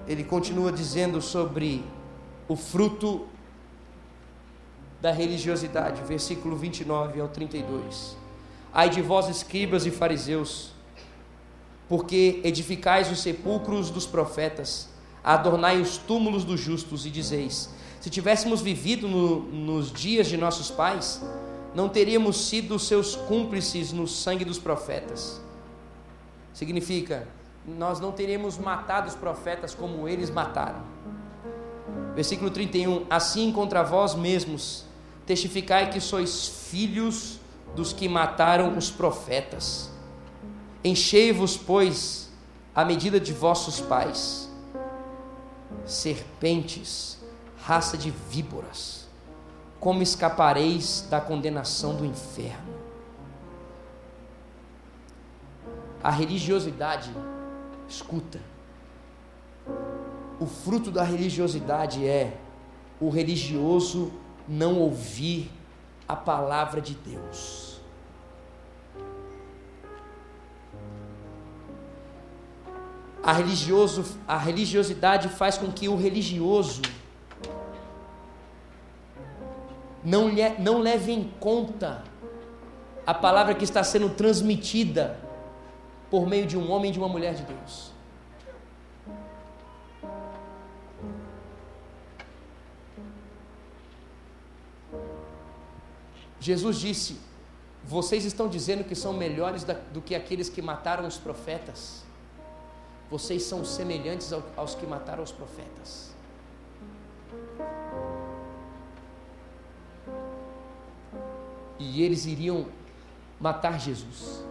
Ele 0.09 0.23
continua 0.23 0.71
dizendo 0.71 1.21
sobre 1.21 1.85
o 2.47 2.55
fruto 2.55 3.27
da 4.99 5.11
religiosidade, 5.11 6.01
versículo 6.01 6.57
29 6.57 7.21
ao 7.21 7.27
32. 7.27 8.17
Ai 8.73 8.89
de 8.89 9.03
vós, 9.03 9.29
escribas 9.29 9.85
e 9.85 9.91
fariseus, 9.91 10.71
porque 11.87 12.41
edificais 12.43 13.11
os 13.11 13.19
sepulcros 13.19 13.91
dos 13.91 14.07
profetas, 14.07 14.89
adornai 15.23 15.79
os 15.79 15.97
túmulos 15.97 16.43
dos 16.43 16.59
justos 16.59 17.05
e 17.05 17.11
dizeis: 17.11 17.69
se 18.01 18.09
tivéssemos 18.09 18.61
vivido 18.61 19.07
no, 19.07 19.41
nos 19.41 19.91
dias 19.91 20.27
de 20.27 20.37
nossos 20.37 20.71
pais, 20.71 21.21
não 21.75 21.87
teríamos 21.87 22.47
sido 22.47 22.79
seus 22.79 23.15
cúmplices 23.15 23.91
no 23.91 24.07
sangue 24.07 24.43
dos 24.43 24.57
profetas. 24.57 25.39
Significa, 26.51 27.27
nós 27.77 27.99
não 27.99 28.11
teríamos 28.11 28.57
matado 28.57 29.07
os 29.07 29.15
profetas 29.15 29.73
como 29.73 30.07
eles 30.07 30.29
mataram. 30.29 30.81
Versículo 32.15 32.49
31: 32.49 33.05
Assim 33.09 33.51
contra 33.51 33.83
vós 33.83 34.15
mesmos 34.15 34.85
testificai 35.25 35.89
que 35.89 36.01
sois 36.01 36.47
filhos 36.47 37.39
dos 37.75 37.93
que 37.93 38.09
mataram 38.09 38.77
os 38.77 38.89
profetas. 38.89 39.89
Enchei-vos, 40.83 41.55
pois, 41.55 42.29
a 42.73 42.83
medida 42.83 43.19
de 43.19 43.33
vossos 43.33 43.79
pais, 43.79 44.49
serpentes, 45.85 47.17
raça 47.61 47.97
de 47.97 48.09
víboras, 48.09 49.07
como 49.79 50.01
escapareis 50.01 51.05
da 51.09 51.21
condenação 51.21 51.95
do 51.95 52.05
inferno? 52.05 52.79
A 56.01 56.09
religiosidade, 56.09 57.11
escuta, 57.89 58.39
o 60.39 60.45
fruto 60.45 60.91
da 60.91 61.03
religiosidade 61.03 62.07
é 62.07 62.37
o 63.01 63.09
religioso 63.09 64.13
não 64.47 64.79
ouvir 64.79 65.51
a 66.07 66.15
palavra 66.15 66.79
de 66.79 66.93
Deus. 66.93 67.79
A, 73.21 73.33
religioso, 73.33 74.17
a 74.27 74.37
religiosidade 74.37 75.27
faz 75.27 75.57
com 75.57 75.71
que 75.71 75.89
o 75.89 75.95
religioso 75.95 76.81
não, 80.03 80.29
lhe, 80.29 80.49
não 80.57 80.79
leve 80.79 81.11
em 81.11 81.31
conta 81.39 82.03
a 83.05 83.13
palavra 83.13 83.53
que 83.53 83.63
está 83.63 83.83
sendo 83.83 84.09
transmitida 84.09 85.28
por 86.09 86.27
meio 86.27 86.45
de 86.45 86.57
um 86.57 86.71
homem 86.71 86.89
e 86.89 86.93
de 86.93 86.99
uma 86.99 87.07
mulher 87.07 87.33
de 87.35 87.43
Deus. 87.43 87.91
Jesus 96.39 96.79
disse: 96.79 97.19
Vocês 97.83 98.25
estão 98.25 98.47
dizendo 98.47 98.83
que 98.83 98.95
são 98.95 99.13
melhores 99.13 99.63
do 99.93 100.01
que 100.01 100.15
aqueles 100.15 100.49
que 100.49 100.61
mataram 100.61 101.05
os 101.05 101.17
profetas. 101.17 102.03
Vocês 103.11 103.43
são 103.43 103.65
semelhantes 103.65 104.31
aos 104.55 104.75
que 104.75 104.85
mataram 104.85 105.23
os 105.23 105.31
profetas. 105.31 106.13
E 111.77 112.03
eles 112.03 112.25
iriam 112.25 112.67
matar 113.39 113.79
Jesus. 113.79 114.48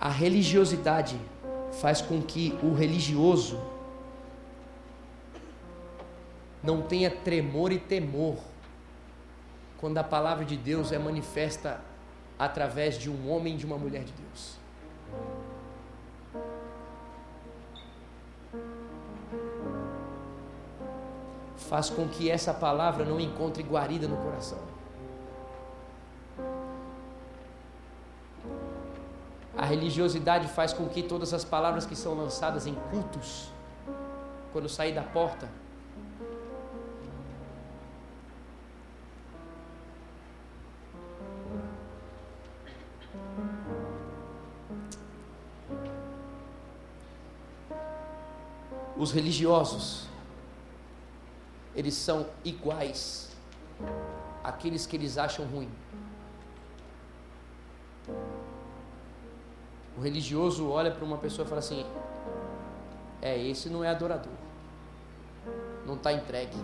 A 0.00 0.08
religiosidade 0.08 1.20
faz 1.72 2.00
com 2.00 2.22
que 2.22 2.58
o 2.62 2.72
religioso 2.72 3.60
não 6.62 6.80
tenha 6.80 7.10
tremor 7.10 7.70
e 7.70 7.78
temor 7.78 8.38
quando 9.78 9.98
a 9.98 10.04
palavra 10.04 10.42
de 10.42 10.56
Deus 10.56 10.90
é 10.90 10.98
manifesta 10.98 11.82
através 12.38 12.98
de 12.98 13.10
um 13.10 13.30
homem 13.30 13.54
e 13.54 13.56
de 13.58 13.66
uma 13.66 13.76
mulher 13.76 14.02
de 14.02 14.12
Deus. 14.12 14.58
Faz 21.56 21.90
com 21.90 22.08
que 22.08 22.30
essa 22.30 22.54
palavra 22.54 23.04
não 23.04 23.20
encontre 23.20 23.62
guarida 23.62 24.08
no 24.08 24.16
coração. 24.16 24.79
Religiosidade 29.70 30.48
faz 30.48 30.72
com 30.72 30.88
que 30.88 31.02
todas 31.02 31.32
as 31.32 31.44
palavras 31.44 31.86
que 31.86 31.94
são 31.94 32.14
lançadas 32.14 32.66
em 32.66 32.74
cultos, 32.90 33.50
quando 34.52 34.68
sair 34.68 34.92
da 34.92 35.02
porta, 35.02 35.48
os 48.96 49.12
religiosos, 49.12 50.08
eles 51.74 51.94
são 51.94 52.26
iguais 52.44 53.30
àqueles 54.42 54.84
que 54.84 54.96
eles 54.96 55.16
acham 55.16 55.46
ruim. 55.46 55.70
O 59.96 60.00
religioso 60.00 60.68
olha 60.68 60.90
para 60.90 61.04
uma 61.04 61.18
pessoa 61.18 61.44
e 61.44 61.48
fala 61.48 61.58
assim: 61.58 61.84
É, 63.20 63.38
esse 63.38 63.68
não 63.68 63.84
é 63.84 63.88
adorador, 63.88 64.32
não 65.86 65.94
está 65.94 66.12
entregue, 66.12 66.56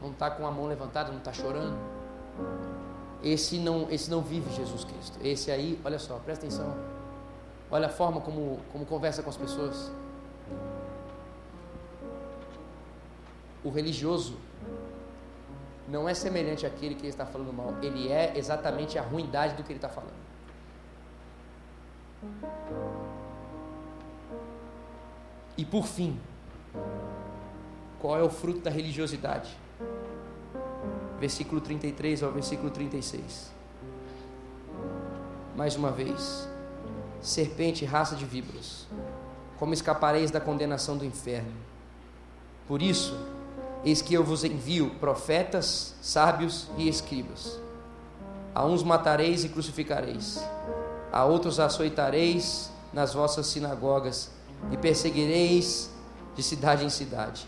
não 0.00 0.10
está 0.10 0.30
com 0.30 0.46
a 0.46 0.50
mão 0.50 0.66
levantada, 0.66 1.10
não 1.10 1.18
está 1.18 1.32
chorando. 1.32 1.76
Esse 3.22 3.58
não, 3.58 3.90
esse 3.90 4.10
não 4.10 4.20
vive 4.20 4.52
Jesus 4.54 4.84
Cristo. 4.84 5.18
Esse 5.22 5.50
aí, 5.50 5.80
olha 5.84 5.98
só, 5.98 6.18
presta 6.18 6.46
atenção. 6.46 6.76
Olha 7.70 7.86
a 7.86 7.90
forma 7.90 8.20
como, 8.20 8.60
como 8.70 8.86
conversa 8.86 9.22
com 9.22 9.30
as 9.30 9.36
pessoas. 9.36 9.90
o 13.66 13.70
religioso 13.70 14.36
não 15.88 16.08
é 16.08 16.14
semelhante 16.14 16.64
àquele 16.64 16.94
que 16.94 17.02
ele 17.02 17.08
está 17.08 17.26
falando 17.26 17.52
mal, 17.52 17.74
ele 17.82 18.08
é 18.10 18.32
exatamente 18.36 18.96
a 18.96 19.02
ruindade 19.02 19.54
do 19.54 19.64
que 19.64 19.72
ele 19.72 19.78
está 19.78 19.88
falando. 19.88 20.25
E 25.56 25.64
por 25.64 25.86
fim, 25.86 26.18
qual 28.00 28.18
é 28.18 28.22
o 28.22 28.30
fruto 28.30 28.60
da 28.60 28.70
religiosidade? 28.70 29.56
Versículo 31.18 31.60
33 31.60 32.22
ao 32.22 32.30
versículo 32.30 32.70
36. 32.70 33.50
Mais 35.56 35.74
uma 35.76 35.90
vez, 35.90 36.48
serpente, 37.20 37.84
raça 37.84 38.14
de 38.14 38.26
víboras, 38.26 38.86
como 39.58 39.72
escapareis 39.72 40.30
da 40.30 40.40
condenação 40.40 40.98
do 40.98 41.04
inferno? 41.04 41.54
Por 42.68 42.82
isso, 42.82 43.16
Eis 43.86 44.02
que 44.02 44.14
eu 44.14 44.24
vos 44.24 44.42
envio 44.42 44.90
profetas, 44.98 45.94
sábios 46.02 46.66
e 46.76 46.88
escribas. 46.88 47.56
A 48.52 48.66
uns 48.66 48.82
matareis 48.82 49.44
e 49.44 49.48
crucificareis, 49.48 50.42
a 51.16 51.24
outros 51.24 51.58
açoitareis 51.58 52.70
nas 52.92 53.14
vossas 53.14 53.46
sinagogas 53.46 54.30
e 54.70 54.76
perseguireis 54.76 55.90
de 56.34 56.42
cidade 56.42 56.84
em 56.84 56.90
cidade, 56.90 57.46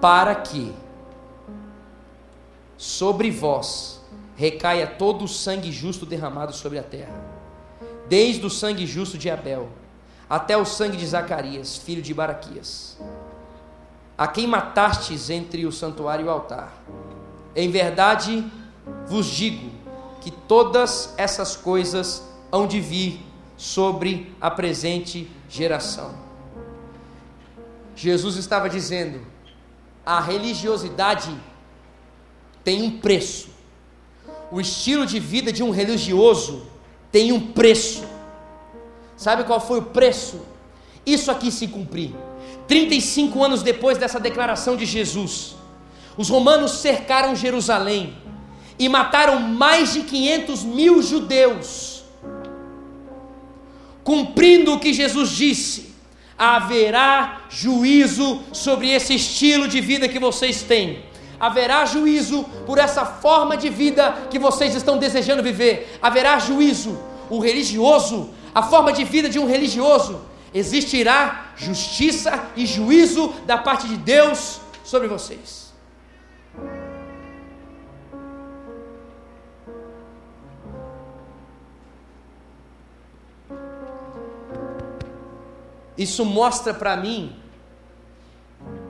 para 0.00 0.34
que 0.34 0.74
sobre 2.76 3.30
vós 3.30 4.00
recaia 4.36 4.86
todo 4.86 5.24
o 5.24 5.28
sangue 5.28 5.72
justo 5.72 6.04
derramado 6.04 6.52
sobre 6.52 6.78
a 6.78 6.82
terra, 6.82 7.24
desde 8.08 8.44
o 8.44 8.50
sangue 8.50 8.86
justo 8.86 9.16
de 9.16 9.30
Abel 9.30 9.68
até 10.28 10.56
o 10.56 10.64
sangue 10.64 10.96
de 10.96 11.06
Zacarias, 11.06 11.76
filho 11.76 12.02
de 12.02 12.12
Baraquias 12.12 12.98
a 14.18 14.26
quem 14.26 14.46
matastes 14.46 15.28
entre 15.28 15.66
o 15.66 15.72
santuário 15.72 16.24
e 16.24 16.28
o 16.28 16.30
altar. 16.30 16.72
Em 17.54 17.70
verdade 17.70 18.44
vos 19.06 19.26
digo 19.26 19.70
que 20.26 20.30
todas 20.32 21.14
essas 21.16 21.54
coisas 21.54 22.20
hão 22.50 22.66
de 22.66 22.80
vir 22.80 23.24
sobre 23.56 24.34
a 24.40 24.50
presente 24.50 25.30
geração. 25.48 26.12
Jesus 27.94 28.34
estava 28.34 28.68
dizendo: 28.68 29.20
a 30.04 30.20
religiosidade 30.20 31.32
tem 32.64 32.82
um 32.82 32.98
preço. 32.98 33.50
O 34.50 34.60
estilo 34.60 35.06
de 35.06 35.20
vida 35.20 35.52
de 35.52 35.62
um 35.62 35.70
religioso 35.70 36.66
tem 37.12 37.30
um 37.30 37.52
preço. 37.52 38.04
Sabe 39.16 39.44
qual 39.44 39.60
foi 39.60 39.78
o 39.78 39.82
preço? 39.82 40.40
Isso 41.06 41.30
aqui 41.30 41.52
se 41.52 41.68
cumprir. 41.68 42.16
35 42.66 43.44
anos 43.44 43.62
depois 43.62 43.96
dessa 43.96 44.18
declaração 44.18 44.74
de 44.74 44.86
Jesus, 44.86 45.54
os 46.16 46.28
romanos 46.28 46.72
cercaram 46.72 47.36
Jerusalém 47.36 48.25
e 48.78 48.88
mataram 48.88 49.40
mais 49.40 49.92
de 49.92 50.02
500 50.02 50.62
mil 50.64 51.02
judeus, 51.02 52.04
cumprindo 54.04 54.74
o 54.74 54.80
que 54.80 54.92
Jesus 54.92 55.30
disse: 55.30 55.94
haverá 56.38 57.42
juízo 57.48 58.42
sobre 58.52 58.90
esse 58.90 59.14
estilo 59.14 59.66
de 59.66 59.80
vida 59.80 60.08
que 60.08 60.18
vocês 60.18 60.62
têm. 60.62 61.04
Haverá 61.38 61.84
juízo 61.84 62.44
por 62.64 62.78
essa 62.78 63.04
forma 63.04 63.56
de 63.56 63.68
vida 63.68 64.26
que 64.30 64.38
vocês 64.38 64.74
estão 64.74 64.98
desejando 64.98 65.42
viver. 65.42 65.98
Haverá 66.00 66.38
juízo 66.38 66.98
o 67.28 67.40
religioso, 67.40 68.30
a 68.54 68.62
forma 68.62 68.92
de 68.92 69.04
vida 69.04 69.28
de 69.28 69.38
um 69.38 69.46
religioso, 69.46 70.20
existirá 70.54 71.52
justiça 71.56 72.48
e 72.56 72.64
juízo 72.64 73.34
da 73.44 73.58
parte 73.58 73.86
de 73.86 73.96
Deus 73.96 74.60
sobre 74.84 75.08
vocês. 75.08 75.65
Isso 85.96 86.24
mostra 86.24 86.74
para 86.74 86.96
mim 86.96 87.34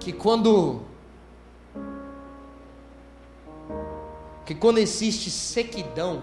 que 0.01 0.13
quando 0.13 0.83
que 4.45 4.55
quando 4.55 4.79
existe 4.79 5.29
sequidão 5.29 6.23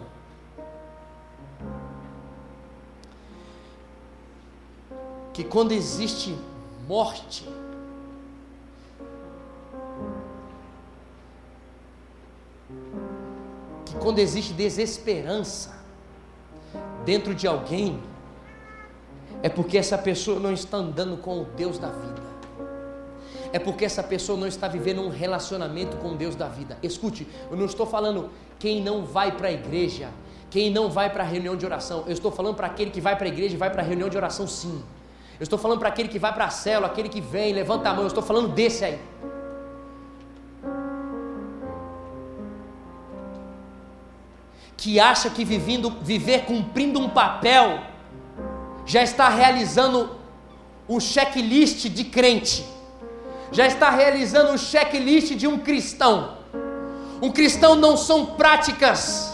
que 5.33 5.43
quando 5.43 5.73
existe 5.73 6.37
morte 6.87 7.49
que 13.85 13.95
quando 13.99 14.19
existe 14.19 14.53
desesperança 14.53 15.83
dentro 17.03 17.35
de 17.35 17.45
alguém 17.45 18.01
é 19.43 19.49
porque 19.49 19.77
essa 19.77 19.97
pessoa 19.97 20.39
não 20.39 20.53
está 20.53 20.77
andando 20.77 21.17
com 21.17 21.41
o 21.41 21.43
Deus 21.43 21.77
da 21.77 21.89
vida. 21.89 22.23
É 23.51 23.59
porque 23.59 23.83
essa 23.83 24.01
pessoa 24.01 24.39
não 24.39 24.47
está 24.47 24.69
vivendo 24.69 25.01
um 25.01 25.09
relacionamento 25.09 25.97
com 25.97 26.13
o 26.13 26.15
Deus 26.15 26.33
da 26.33 26.47
vida. 26.47 26.77
Escute, 26.81 27.27
eu 27.51 27.57
não 27.57 27.65
estou 27.65 27.85
falando 27.85 28.29
quem 28.57 28.81
não 28.81 29.05
vai 29.05 29.33
para 29.33 29.49
a 29.49 29.51
igreja, 29.51 30.09
quem 30.49 30.71
não 30.71 30.89
vai 30.89 31.09
para 31.09 31.23
a 31.23 31.27
reunião 31.27 31.57
de 31.57 31.65
oração. 31.65 32.05
Eu 32.07 32.13
estou 32.13 32.31
falando 32.31 32.55
para 32.55 32.67
aquele 32.67 32.89
que 32.89 33.01
vai 33.01 33.17
para 33.17 33.25
a 33.25 33.27
igreja 33.27 33.53
e 33.53 33.57
vai 33.57 33.69
para 33.69 33.81
a 33.81 33.85
reunião 33.85 34.07
de 34.07 34.15
oração, 34.15 34.47
sim. 34.47 34.81
Eu 35.37 35.43
estou 35.43 35.59
falando 35.59 35.79
para 35.79 35.89
aquele 35.89 36.07
que 36.07 36.17
vai 36.17 36.33
para 36.33 36.45
a 36.45 36.49
célula, 36.49 36.87
aquele 36.87 37.09
que 37.09 37.19
vem, 37.19 37.51
levanta 37.51 37.89
a 37.89 37.93
mão. 37.93 38.03
Eu 38.03 38.07
estou 38.07 38.23
falando 38.23 38.47
desse 38.47 38.85
aí. 38.85 38.99
Que 44.77 45.01
acha 45.01 45.29
que 45.29 45.43
vivendo, 45.43 45.89
viver 46.01 46.45
cumprindo 46.45 46.97
um 46.97 47.09
papel 47.09 47.91
já 48.85 49.03
está 49.03 49.29
realizando 49.29 50.17
um 50.87 50.99
checklist 50.99 51.87
de 51.89 52.03
crente, 52.03 52.65
já 53.51 53.67
está 53.67 53.89
realizando 53.89 54.51
um 54.51 54.57
checklist 54.57 55.35
de 55.35 55.47
um 55.47 55.57
cristão. 55.59 56.37
Um 57.21 57.31
cristão 57.31 57.75
não 57.75 57.95
são 57.95 58.25
práticas, 58.25 59.33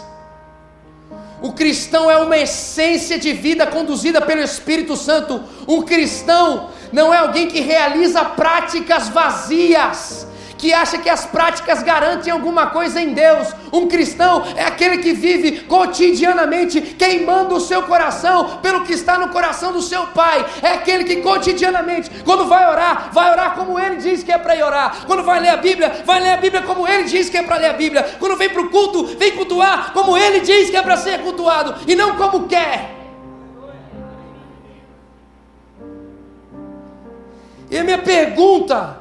o 1.42 1.52
cristão 1.52 2.10
é 2.10 2.18
uma 2.18 2.36
essência 2.36 3.18
de 3.18 3.32
vida 3.32 3.66
conduzida 3.66 4.20
pelo 4.20 4.42
Espírito 4.42 4.94
Santo. 4.94 5.42
Um 5.66 5.82
cristão 5.82 6.68
não 6.92 7.14
é 7.14 7.18
alguém 7.18 7.48
que 7.48 7.60
realiza 7.60 8.22
práticas 8.24 9.08
vazias, 9.08 10.26
que 10.60 10.74
acha 10.74 10.98
que 10.98 11.08
as 11.08 11.24
práticas 11.24 11.82
garantem 11.82 12.30
alguma 12.30 12.66
coisa 12.66 13.00
em 13.00 13.14
Deus. 13.14 13.48
Um 13.72 13.88
cristão 13.88 14.44
é 14.54 14.64
aquele 14.64 14.98
que 14.98 15.12
vive 15.14 15.62
cotidianamente 15.62 16.80
queimando 16.80 17.54
o 17.54 17.60
seu 17.60 17.82
coração 17.84 18.58
pelo 18.58 18.84
que 18.84 18.92
está 18.92 19.18
no 19.18 19.30
coração 19.30 19.72
do 19.72 19.80
seu 19.80 20.08
Pai. 20.08 20.44
É 20.62 20.72
aquele 20.74 21.04
que 21.04 21.16
cotidianamente, 21.16 22.10
quando 22.24 22.46
vai 22.46 22.68
orar, 22.68 23.08
vai 23.12 23.30
orar 23.30 23.54
como 23.54 23.78
ele 23.78 23.96
diz 23.96 24.22
que 24.22 24.30
é 24.30 24.36
para 24.36 24.54
orar. 24.64 25.06
Quando 25.06 25.22
vai 25.22 25.40
ler 25.40 25.48
a 25.48 25.56
Bíblia, 25.56 26.02
vai 26.04 26.20
ler 26.20 26.32
a 26.32 26.36
Bíblia 26.36 26.62
como 26.62 26.86
ele 26.86 27.04
diz 27.04 27.30
que 27.30 27.38
é 27.38 27.42
para 27.42 27.56
ler 27.56 27.70
a 27.70 27.72
Bíblia. 27.72 28.02
Quando 28.18 28.36
vem 28.36 28.50
para 28.50 28.60
o 28.60 28.68
culto, 28.68 29.06
vem 29.16 29.32
cultuar 29.32 29.92
como 29.94 30.16
ele 30.16 30.40
diz 30.40 30.68
que 30.68 30.76
é 30.76 30.82
para 30.82 30.98
ser 30.98 31.20
cultuado 31.20 31.74
e 31.86 31.96
não 31.96 32.16
como 32.16 32.46
quer. 32.46 33.00
E 37.70 37.78
a 37.78 37.84
minha 37.84 37.98
pergunta 37.98 38.99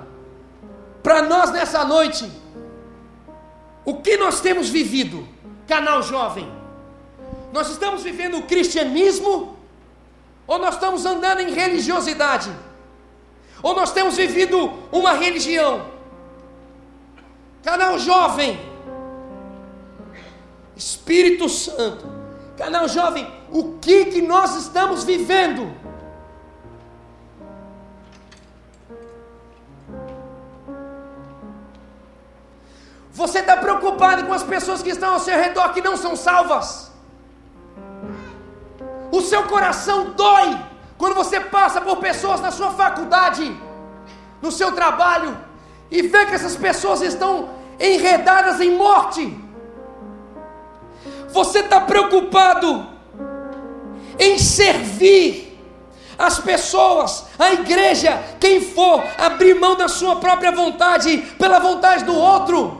para 1.02 1.22
nós 1.22 1.52
nessa 1.52 1.84
noite, 1.86 2.30
o 3.86 3.96
que 3.96 4.18
nós 4.18 4.42
temos 4.42 4.70
vivido, 4.70 5.28
canal 5.68 6.04
jovem? 6.04 6.52
Nós 7.52 7.70
estamos 7.70 8.04
vivendo 8.04 8.38
o 8.38 8.44
cristianismo 8.44 9.58
ou 10.46 10.58
nós 10.58 10.76
estamos 10.76 11.06
andando 11.06 11.42
em 11.42 11.54
religiosidade? 11.54 12.52
Ou 13.62 13.76
nós 13.76 13.92
temos 13.92 14.16
vivido 14.16 14.72
uma 14.92 15.14
religião? 15.14 15.86
Canal 17.64 18.00
jovem, 18.00 18.60
Espírito 20.76 21.50
Santo, 21.50 22.06
canal 22.58 22.88
jovem, 22.88 23.32
o 23.52 23.78
que 23.80 24.06
que 24.06 24.22
nós 24.22 24.56
estamos 24.56 25.04
vivendo? 25.04 25.72
Você 33.20 33.40
está 33.40 33.58
preocupado 33.58 34.26
com 34.28 34.34
as 34.34 34.44
pessoas 34.44 34.82
que 34.82 34.92
estão 34.92 35.16
ao 35.16 35.20
seu 35.20 35.36
redor 35.36 35.74
que 35.74 35.82
não 35.82 35.98
são 35.98 36.16
salvas. 36.16 36.90
O 39.12 39.20
seu 39.20 39.44
coração 39.44 40.12
dói 40.12 40.58
quando 40.98 41.16
você 41.16 41.38
passa 41.42 41.82
por 41.82 41.98
pessoas 41.98 42.40
na 42.40 42.50
sua 42.50 42.72
faculdade, 42.72 43.46
no 44.42 44.54
seu 44.54 44.72
trabalho, 44.72 45.38
e 45.92 46.02
vê 46.02 46.26
que 46.28 46.36
essas 46.36 46.56
pessoas 46.56 47.02
estão 47.02 47.50
enredadas 47.78 48.62
em 48.62 48.72
morte. 48.78 49.38
Você 51.28 51.60
está 51.60 51.82
preocupado 51.82 52.88
em 54.18 54.38
servir 54.40 55.60
as 56.18 56.40
pessoas, 56.40 57.26
a 57.38 57.52
igreja, 57.52 58.18
quem 58.40 58.62
for, 58.62 59.04
abrir 59.18 59.56
mão 59.56 59.76
da 59.76 59.90
sua 59.90 60.16
própria 60.16 60.54
vontade 60.54 61.18
pela 61.38 61.60
vontade 61.60 62.06
do 62.06 62.16
outro. 62.16 62.79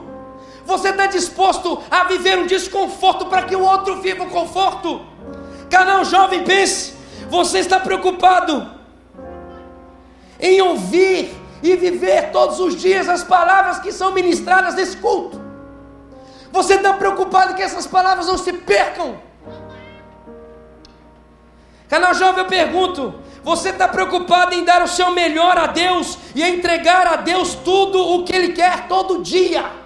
Você 0.70 0.90
está 0.90 1.06
disposto 1.06 1.82
a 1.90 2.04
viver 2.04 2.38
um 2.38 2.46
desconforto 2.46 3.26
para 3.26 3.42
que 3.42 3.56
o 3.56 3.60
outro 3.60 4.00
viva 4.00 4.22
o 4.22 4.30
conforto? 4.30 5.04
Canal 5.68 6.04
Jovem, 6.04 6.44
pense. 6.44 6.94
Você 7.28 7.58
está 7.58 7.80
preocupado 7.80 8.70
em 10.38 10.62
ouvir 10.62 11.36
e 11.60 11.74
viver 11.74 12.30
todos 12.30 12.60
os 12.60 12.76
dias 12.76 13.08
as 13.08 13.24
palavras 13.24 13.80
que 13.80 13.90
são 13.90 14.12
ministradas 14.12 14.76
nesse 14.76 14.96
culto? 14.98 15.40
Você 16.52 16.74
está 16.74 16.92
preocupado 16.92 17.54
que 17.54 17.62
essas 17.62 17.88
palavras 17.88 18.28
não 18.28 18.38
se 18.38 18.52
percam? 18.52 19.20
Canal 21.88 22.14
Jovem, 22.14 22.44
eu 22.44 22.48
pergunto: 22.48 23.12
você 23.42 23.70
está 23.70 23.88
preocupado 23.88 24.54
em 24.54 24.62
dar 24.62 24.84
o 24.84 24.88
seu 24.88 25.10
melhor 25.10 25.58
a 25.58 25.66
Deus 25.66 26.16
e 26.32 26.44
entregar 26.44 27.08
a 27.08 27.16
Deus 27.16 27.56
tudo 27.56 27.98
o 28.14 28.24
que 28.24 28.32
Ele 28.32 28.52
quer 28.52 28.86
todo 28.86 29.20
dia? 29.20 29.80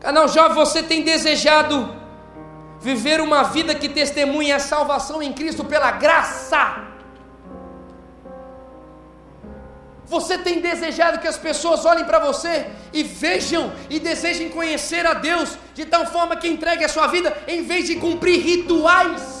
Canal 0.00 0.28
Jovem, 0.28 0.54
você 0.54 0.82
tem 0.82 1.02
desejado 1.02 1.96
viver 2.80 3.20
uma 3.20 3.42
vida 3.42 3.74
que 3.74 3.88
testemunha 3.88 4.56
a 4.56 4.60
salvação 4.60 5.20
em 5.20 5.32
Cristo 5.32 5.64
pela 5.64 5.90
graça? 5.90 6.84
Você 10.06 10.38
tem 10.38 10.60
desejado 10.60 11.18
que 11.18 11.26
as 11.26 11.36
pessoas 11.36 11.84
olhem 11.84 12.04
para 12.04 12.18
você 12.18 12.66
e 12.92 13.02
vejam 13.02 13.72
e 13.90 13.98
desejem 13.98 14.48
conhecer 14.48 15.04
a 15.04 15.14
Deus 15.14 15.58
de 15.74 15.84
tal 15.84 16.06
forma 16.06 16.36
que 16.36 16.48
entregue 16.48 16.84
a 16.84 16.88
sua 16.88 17.08
vida 17.08 17.36
em 17.46 17.62
vez 17.62 17.86
de 17.86 17.96
cumprir 17.96 18.40
rituais? 18.40 19.37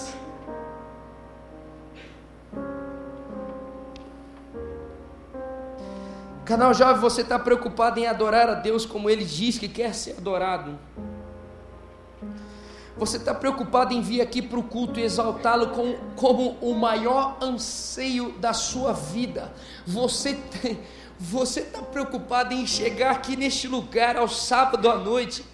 Canal 6.48 6.72
Jovem, 6.72 6.98
você 6.98 7.20
está 7.20 7.38
preocupado 7.38 8.00
em 8.00 8.06
adorar 8.06 8.48
a 8.48 8.54
Deus 8.54 8.86
como 8.86 9.10
Ele 9.10 9.22
diz 9.22 9.58
que 9.58 9.68
quer 9.68 9.94
ser 9.94 10.12
adorado. 10.16 10.78
Você 12.96 13.18
está 13.18 13.34
preocupado 13.34 13.92
em 13.92 14.00
vir 14.00 14.22
aqui 14.22 14.40
para 14.40 14.58
o 14.58 14.62
culto 14.62 14.98
e 14.98 15.02
exaltá-lo 15.02 15.68
como, 15.68 15.98
como 16.16 16.56
o 16.62 16.72
maior 16.72 17.36
anseio 17.42 18.32
da 18.38 18.54
sua 18.54 18.94
vida. 18.94 19.52
Você 19.86 20.38
você 21.20 21.60
está 21.60 21.82
preocupado 21.82 22.54
em 22.54 22.66
chegar 22.66 23.10
aqui 23.10 23.36
neste 23.36 23.68
lugar 23.68 24.16
ao 24.16 24.26
sábado 24.26 24.88
à 24.88 24.96
noite 24.96 25.44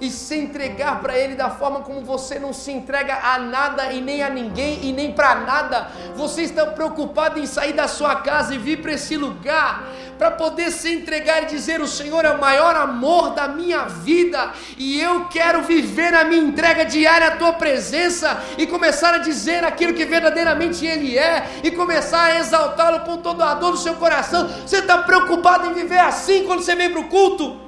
e 0.00 0.10
se 0.10 0.36
entregar 0.36 1.00
para 1.00 1.18
Ele 1.18 1.34
da 1.34 1.50
forma 1.50 1.80
como 1.80 2.00
você 2.02 2.38
não 2.38 2.52
se 2.52 2.70
entrega 2.70 3.18
a 3.22 3.38
nada 3.38 3.92
e 3.92 4.00
nem 4.00 4.22
a 4.22 4.30
ninguém 4.30 4.84
e 4.84 4.92
nem 4.92 5.12
para 5.12 5.34
nada. 5.34 5.88
Você 6.14 6.42
está 6.42 6.66
preocupado 6.66 7.38
em 7.38 7.46
sair 7.46 7.72
da 7.72 7.88
sua 7.88 8.16
casa 8.16 8.54
e 8.54 8.58
vir 8.58 8.80
para 8.80 8.92
esse 8.92 9.16
lugar 9.16 9.84
para 10.18 10.32
poder 10.32 10.72
se 10.72 10.92
entregar 10.92 11.44
e 11.44 11.46
dizer: 11.46 11.80
O 11.80 11.86
Senhor 11.86 12.24
é 12.24 12.30
o 12.30 12.40
maior 12.40 12.74
amor 12.74 13.30
da 13.30 13.46
minha 13.46 13.84
vida 13.84 14.52
e 14.76 15.00
eu 15.00 15.26
quero 15.26 15.62
viver 15.62 16.12
a 16.12 16.24
minha 16.24 16.42
entrega 16.42 16.84
diária 16.84 17.28
à 17.28 17.36
tua 17.36 17.52
presença 17.52 18.42
e 18.58 18.66
começar 18.66 19.14
a 19.14 19.18
dizer 19.18 19.64
aquilo 19.64 19.94
que 19.94 20.04
verdadeiramente 20.04 20.84
Ele 20.84 21.16
é 21.16 21.60
e 21.62 21.70
começar 21.70 22.24
a 22.24 22.38
exaltá-lo 22.38 23.00
com 23.00 23.18
toda 23.18 23.44
a 23.44 23.54
dor 23.54 23.72
do 23.72 23.78
seu 23.78 23.94
coração. 23.94 24.48
Você 24.66 24.78
está 24.78 24.98
preocupado 24.98 25.70
em 25.70 25.72
viver 25.72 26.00
assim 26.00 26.44
quando 26.44 26.62
você 26.62 26.74
vem 26.74 26.90
para 26.90 27.00
o 27.00 27.08
culto? 27.08 27.60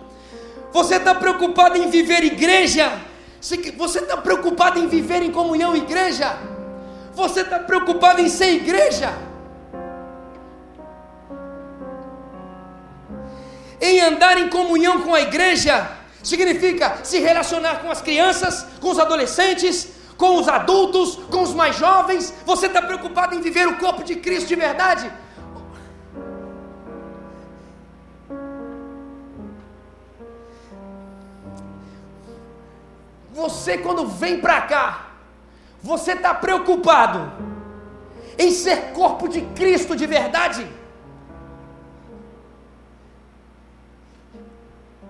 Você 0.73 0.97
está 0.97 1.15
preocupado 1.15 1.77
em 1.77 1.89
viver 1.89 2.23
igreja 2.23 2.93
Você 3.41 4.01
está 4.01 4.17
preocupado 4.17 4.79
em 4.79 4.87
viver 4.87 5.23
em 5.23 5.31
comunhão, 5.31 5.75
igreja? 5.77 6.37
Você 7.15 7.41
está 7.41 7.59
preocupado 7.59 8.21
em 8.21 8.29
ser 8.29 8.53
igreja? 8.53 9.30
Em 13.81 14.01
andar 14.01 14.37
em 14.39 14.49
comunhão 14.49 15.01
com 15.03 15.15
a 15.15 15.21
igreja 15.23 15.91
significa 16.23 16.99
se 17.03 17.19
relacionar 17.19 17.77
com 17.77 17.91
as 17.91 18.03
crianças, 18.03 18.67
com 18.81 18.91
os 18.91 18.99
adolescentes, 18.99 19.89
com 20.19 20.37
os 20.37 20.49
adultos, 20.49 21.17
com 21.31 21.43
os 21.43 21.55
mais 21.55 21.77
jovens. 21.77 22.35
Você 22.45 22.67
está 22.67 22.83
preocupado 22.83 23.35
em 23.35 23.41
viver 23.41 23.67
o 23.67 23.79
corpo 23.79 24.05
de 24.05 24.17
Cristo 24.17 24.49
de 24.49 24.55
verdade? 24.55 25.11
Você, 33.33 33.79
quando 33.79 34.07
vem 34.07 34.39
para 34.41 34.61
cá, 34.63 35.13
você 35.83 36.13
está 36.13 36.35
preocupado 36.35 37.33
em 38.39 38.51
ser 38.51 38.93
corpo 38.93 39.27
de 39.27 39.41
Cristo 39.41 39.97
de 39.97 40.07
verdade? 40.07 40.80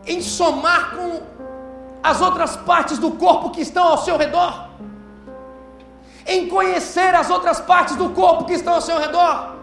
Em 0.07 0.21
somar 0.21 0.97
com 0.97 1.23
as 2.03 2.21
outras 2.21 2.57
partes 2.57 2.99
do 2.99 3.13
corpo 3.13 3.51
que 3.51 3.61
estão 3.61 3.87
ao 3.87 3.99
seu 3.99 4.17
redor? 4.17 4.69
Em 6.27 6.49
conhecer 6.49 7.15
as 7.15 7.29
outras 7.31 7.61
partes 7.61 7.97
do 7.97 8.11
corpo 8.11 8.45
que 8.45 8.55
estão 8.55 8.75
ao 8.75 8.81
seu 8.81 8.99
redor? 8.99 9.57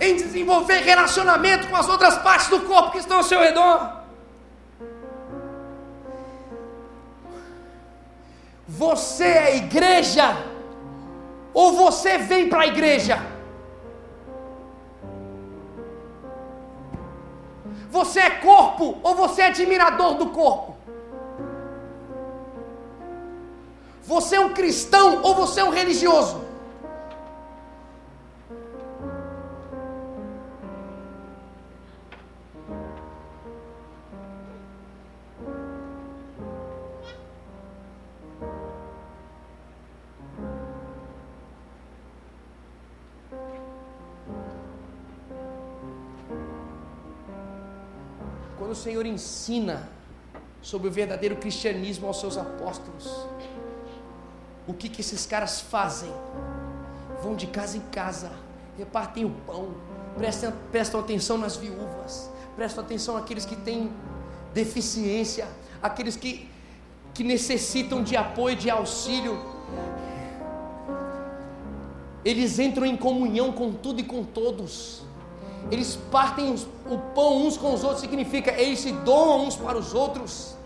Em 0.00 0.16
desenvolver 0.16 0.78
relacionamento 0.78 1.68
com 1.68 1.76
as 1.76 1.88
outras 1.88 2.18
partes 2.18 2.48
do 2.48 2.60
corpo 2.60 2.92
que 2.92 2.98
estão 2.98 3.18
ao 3.18 3.22
seu 3.22 3.40
redor? 3.40 3.98
Você 8.66 9.24
é 9.24 9.56
igreja? 9.56 10.36
Ou 11.54 11.72
você 11.72 12.18
vem 12.18 12.48
para 12.48 12.62
a 12.62 12.66
igreja? 12.66 13.37
Você 17.90 18.20
é 18.20 18.30
corpo 18.30 18.98
ou 19.02 19.14
você 19.14 19.42
é 19.42 19.46
admirador 19.46 20.14
do 20.14 20.26
corpo? 20.26 20.76
Você 24.02 24.36
é 24.36 24.40
um 24.40 24.52
cristão 24.54 25.22
ou 25.22 25.34
você 25.34 25.60
é 25.60 25.64
um 25.64 25.70
religioso? 25.70 26.47
Senhor 48.78 49.04
ensina 49.04 49.88
sobre 50.62 50.88
o 50.88 50.90
verdadeiro 50.90 51.36
cristianismo 51.36 52.06
aos 52.06 52.20
seus 52.20 52.36
apóstolos, 52.38 53.26
o 54.66 54.74
que, 54.74 54.88
que 54.88 55.00
esses 55.00 55.26
caras 55.26 55.60
fazem? 55.60 56.12
Vão 57.22 57.34
de 57.34 57.46
casa 57.46 57.76
em 57.76 57.80
casa, 57.80 58.30
repartem 58.76 59.24
o 59.24 59.30
pão, 59.46 59.74
prestam, 60.16 60.52
prestam 60.70 61.00
atenção 61.00 61.36
nas 61.36 61.56
viúvas, 61.56 62.30
prestam 62.54 62.84
atenção 62.84 63.16
àqueles 63.16 63.44
que 63.44 63.56
têm 63.56 63.90
deficiência, 64.54 65.48
aqueles 65.82 66.16
que, 66.16 66.48
que 67.12 67.24
necessitam 67.24 68.02
de 68.02 68.16
apoio, 68.16 68.56
de 68.56 68.70
auxílio. 68.70 69.38
Eles 72.24 72.58
entram 72.58 72.86
em 72.86 72.96
comunhão 72.96 73.52
com 73.52 73.72
tudo 73.72 74.00
e 74.00 74.04
com 74.04 74.22
todos 74.22 75.07
eles 75.70 75.98
partem 76.10 76.54
o 76.86 76.98
pão 77.14 77.46
uns 77.46 77.56
com 77.56 77.74
os 77.74 77.84
outros, 77.84 78.00
significa 78.00 78.50
eles 78.52 78.80
se 78.80 78.92
doam 78.92 79.46
uns 79.46 79.56
para 79.56 79.76
os 79.76 79.94
outros. 79.94 80.56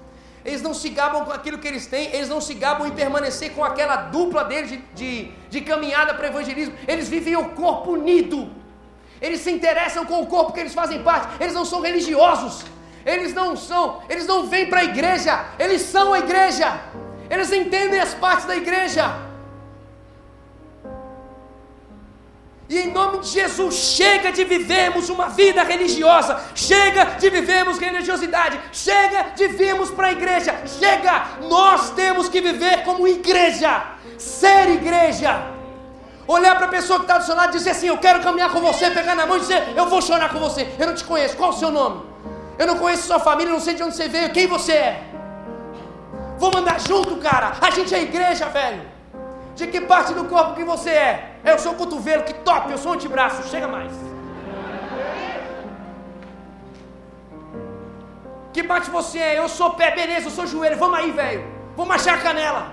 Eles 0.44 0.60
não 0.60 0.74
se 0.74 0.88
gabam 0.88 1.24
com 1.24 1.32
aquilo 1.32 1.58
que 1.58 1.68
eles 1.68 1.86
têm, 1.86 2.12
eles 2.12 2.28
não 2.28 2.40
se 2.40 2.54
gabam 2.54 2.86
em 2.86 2.90
permanecer 2.90 3.52
com 3.52 3.64
aquela 3.64 3.96
dupla 3.96 4.44
deles 4.44 4.70
de, 4.70 4.76
de, 4.94 5.30
de 5.48 5.60
caminhada 5.60 6.14
para 6.14 6.24
o 6.24 6.26
evangelismo. 6.26 6.74
Eles 6.86 7.08
vivem 7.08 7.36
o 7.36 7.50
corpo 7.50 7.92
unido, 7.92 8.50
eles 9.20 9.40
se 9.40 9.52
interessam 9.52 10.04
com 10.04 10.20
o 10.20 10.26
corpo 10.26 10.52
que 10.52 10.60
eles 10.60 10.74
fazem 10.74 11.02
parte, 11.02 11.28
eles 11.40 11.54
não 11.54 11.64
são 11.64 11.80
religiosos, 11.80 12.64
eles 13.06 13.32
não 13.32 13.56
são, 13.56 14.02
eles 14.08 14.26
não 14.26 14.46
vêm 14.48 14.68
para 14.68 14.80
a 14.80 14.84
igreja, 14.84 15.44
eles 15.58 15.82
são 15.82 16.12
a 16.12 16.18
igreja, 16.18 16.80
eles 17.30 17.52
entendem 17.52 18.00
as 18.00 18.14
partes 18.14 18.46
da 18.46 18.56
igreja. 18.56 19.31
E 22.72 22.78
em 22.78 22.90
nome 22.90 23.18
de 23.18 23.28
Jesus, 23.28 23.74
chega 23.74 24.32
de 24.32 24.44
vivermos 24.44 25.10
uma 25.10 25.28
vida 25.28 25.62
religiosa, 25.62 26.40
chega 26.54 27.04
de 27.20 27.28
vivermos 27.28 27.76
religiosidade, 27.78 28.58
chega 28.72 29.24
de 29.36 29.46
virmos 29.48 29.90
para 29.90 30.06
a 30.06 30.12
igreja, 30.12 30.54
chega! 30.78 31.26
Nós 31.50 31.90
temos 31.90 32.30
que 32.30 32.40
viver 32.40 32.82
como 32.82 33.06
igreja, 33.06 33.82
ser 34.16 34.70
igreja. 34.70 35.42
Olhar 36.26 36.56
para 36.56 36.64
a 36.64 36.70
pessoa 36.70 36.98
que 36.98 37.04
está 37.04 37.18
do 37.18 37.26
seu 37.26 37.36
lado 37.36 37.50
e 37.50 37.58
dizer 37.58 37.72
assim: 37.72 37.88
Eu 37.88 37.98
quero 37.98 38.22
caminhar 38.22 38.50
com 38.50 38.60
você, 38.60 38.90
pegar 38.90 39.14
na 39.14 39.26
mão 39.26 39.36
e 39.36 39.40
dizer: 39.40 39.74
Eu 39.76 39.84
vou 39.90 40.00
chorar 40.00 40.30
com 40.30 40.38
você. 40.38 40.66
Eu 40.78 40.86
não 40.86 40.94
te 40.94 41.04
conheço, 41.04 41.36
qual 41.36 41.50
o 41.50 41.52
seu 41.52 41.70
nome? 41.70 42.00
Eu 42.58 42.66
não 42.66 42.78
conheço 42.78 43.06
sua 43.06 43.20
família, 43.20 43.52
não 43.52 43.60
sei 43.60 43.74
de 43.74 43.82
onde 43.82 43.94
você 43.94 44.08
veio, 44.08 44.32
quem 44.32 44.46
você 44.46 44.72
é. 44.72 45.02
Vamos 46.38 46.56
andar 46.56 46.80
junto, 46.80 47.16
cara. 47.16 47.52
A 47.60 47.68
gente 47.68 47.94
é 47.94 48.00
igreja, 48.00 48.46
velho. 48.46 48.80
De 49.54 49.66
que 49.66 49.82
parte 49.82 50.14
do 50.14 50.24
corpo 50.24 50.54
que 50.54 50.64
você 50.64 50.88
é? 50.88 51.31
Eu 51.44 51.58
sou 51.58 51.74
cotovelo, 51.74 52.22
que 52.22 52.34
top, 52.34 52.70
eu 52.70 52.78
sou 52.78 52.92
antebraço, 52.92 53.48
chega 53.48 53.66
mais. 53.66 53.92
Que 58.52 58.62
parte 58.62 58.90
você 58.90 59.18
é? 59.18 59.38
Eu 59.38 59.48
sou 59.48 59.70
pé, 59.74 59.90
beleza, 59.94 60.26
eu 60.26 60.30
sou 60.30 60.46
joelho, 60.46 60.76
vamos 60.76 60.98
aí, 60.98 61.10
velho. 61.10 61.44
Vamos 61.76 61.94
achar 61.94 62.14
a 62.14 62.20
canela. 62.20 62.72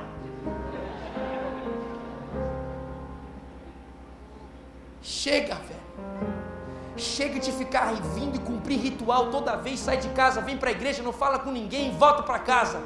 Chega, 5.01 5.55
velho. 5.55 5.79
Chega 6.95 7.39
de 7.39 7.51
ficar 7.51 7.93
vindo 8.13 8.35
e 8.35 8.39
cumprir 8.39 8.77
ritual 8.77 9.31
toda 9.31 9.55
vez, 9.55 9.79
sai 9.79 9.97
de 9.97 10.09
casa, 10.09 10.41
vem 10.41 10.57
para 10.57 10.69
a 10.69 10.73
igreja, 10.73 11.01
não 11.01 11.13
fala 11.13 11.39
com 11.39 11.49
ninguém, 11.49 11.95
volta 11.95 12.21
para 12.21 12.39
casa 12.39 12.79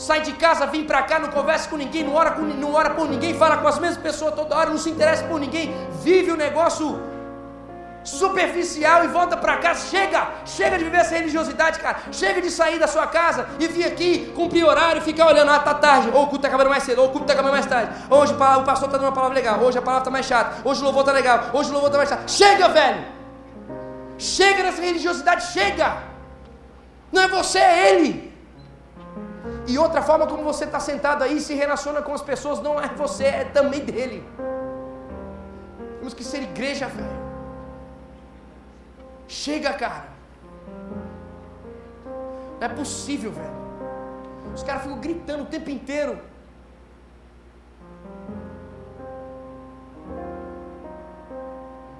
sai 0.00 0.22
de 0.22 0.32
casa, 0.32 0.66
vem 0.66 0.84
para 0.84 1.02
cá, 1.02 1.18
não 1.18 1.28
conversa 1.28 1.68
com 1.68 1.76
ninguém, 1.76 2.02
não 2.02 2.14
ora, 2.14 2.30
com, 2.30 2.40
não 2.40 2.72
ora 2.72 2.90
por 2.90 3.06
ninguém, 3.06 3.34
fala 3.34 3.58
com 3.58 3.68
as 3.68 3.78
mesmas 3.78 4.02
pessoas 4.02 4.34
toda 4.34 4.56
hora, 4.56 4.70
não 4.70 4.78
se 4.78 4.88
interessa 4.88 5.24
por 5.24 5.38
ninguém, 5.38 5.74
vive 6.02 6.30
o 6.32 6.36
negócio 6.36 6.98
superficial 8.02 9.04
e 9.04 9.08
volta 9.08 9.36
para 9.36 9.58
casa. 9.58 9.86
Chega, 9.88 10.26
chega 10.46 10.78
de 10.78 10.84
viver 10.84 11.00
essa 11.00 11.14
religiosidade, 11.14 11.78
cara. 11.80 11.98
Chega 12.10 12.40
de 12.40 12.50
sair 12.50 12.78
da 12.78 12.86
sua 12.86 13.06
casa 13.06 13.46
e 13.58 13.68
vir 13.68 13.84
aqui 13.84 14.32
cumprir 14.34 14.64
horário 14.64 15.02
e 15.02 15.04
ficar 15.04 15.26
olhando, 15.26 15.50
ah, 15.50 15.58
tá 15.58 15.74
tarde, 15.74 16.08
ou 16.14 16.22
o 16.22 16.26
culto 16.28 16.40
tá 16.40 16.48
acabando 16.48 16.70
mais 16.70 16.82
cedo, 16.82 17.02
ou 17.02 17.08
o 17.08 17.10
culto 17.10 17.26
tá 17.26 17.34
acabando 17.34 17.52
mais 17.52 17.66
tarde. 17.66 17.92
Hoje 18.08 18.32
o 18.32 18.36
pastor 18.38 18.88
tá 18.88 18.96
dando 18.96 19.08
uma 19.08 19.12
palavra 19.12 19.34
legal, 19.34 19.60
hoje 19.60 19.76
a 19.76 19.82
palavra 19.82 20.04
tá 20.06 20.10
mais 20.10 20.24
chata, 20.24 20.66
hoje 20.66 20.80
o 20.80 20.84
louvor 20.84 21.04
tá 21.04 21.12
legal, 21.12 21.50
hoje 21.52 21.68
o 21.68 21.72
louvor 21.74 21.90
tá 21.90 21.98
mais 21.98 22.08
chato. 22.08 22.26
Chega, 22.30 22.68
velho! 22.70 23.04
Chega 24.16 24.62
dessa 24.62 24.80
religiosidade, 24.80 25.44
chega! 25.52 25.98
Não 27.12 27.20
é 27.20 27.28
você, 27.28 27.58
é 27.58 27.94
ele. 27.94 28.29
E 29.66 29.78
outra 29.78 30.02
forma 30.02 30.26
como 30.26 30.42
você 30.42 30.64
está 30.64 30.80
sentado 30.80 31.22
aí, 31.22 31.40
se 31.40 31.54
relaciona 31.54 32.02
com 32.02 32.12
as 32.12 32.22
pessoas, 32.22 32.60
não 32.60 32.80
é 32.80 32.88
você, 32.88 33.24
é 33.24 33.44
também 33.44 33.84
dele. 33.84 34.26
Temos 35.98 36.14
que 36.14 36.24
ser 36.24 36.42
igreja, 36.42 36.86
velho. 36.86 37.20
Chega, 39.28 39.72
cara. 39.74 40.08
Não 42.58 42.66
é 42.66 42.68
possível, 42.68 43.32
velho. 43.32 43.60
Os 44.54 44.62
caras 44.62 44.82
ficam 44.82 44.98
gritando 44.98 45.44
o 45.44 45.46
tempo 45.46 45.70
inteiro. 45.70 46.18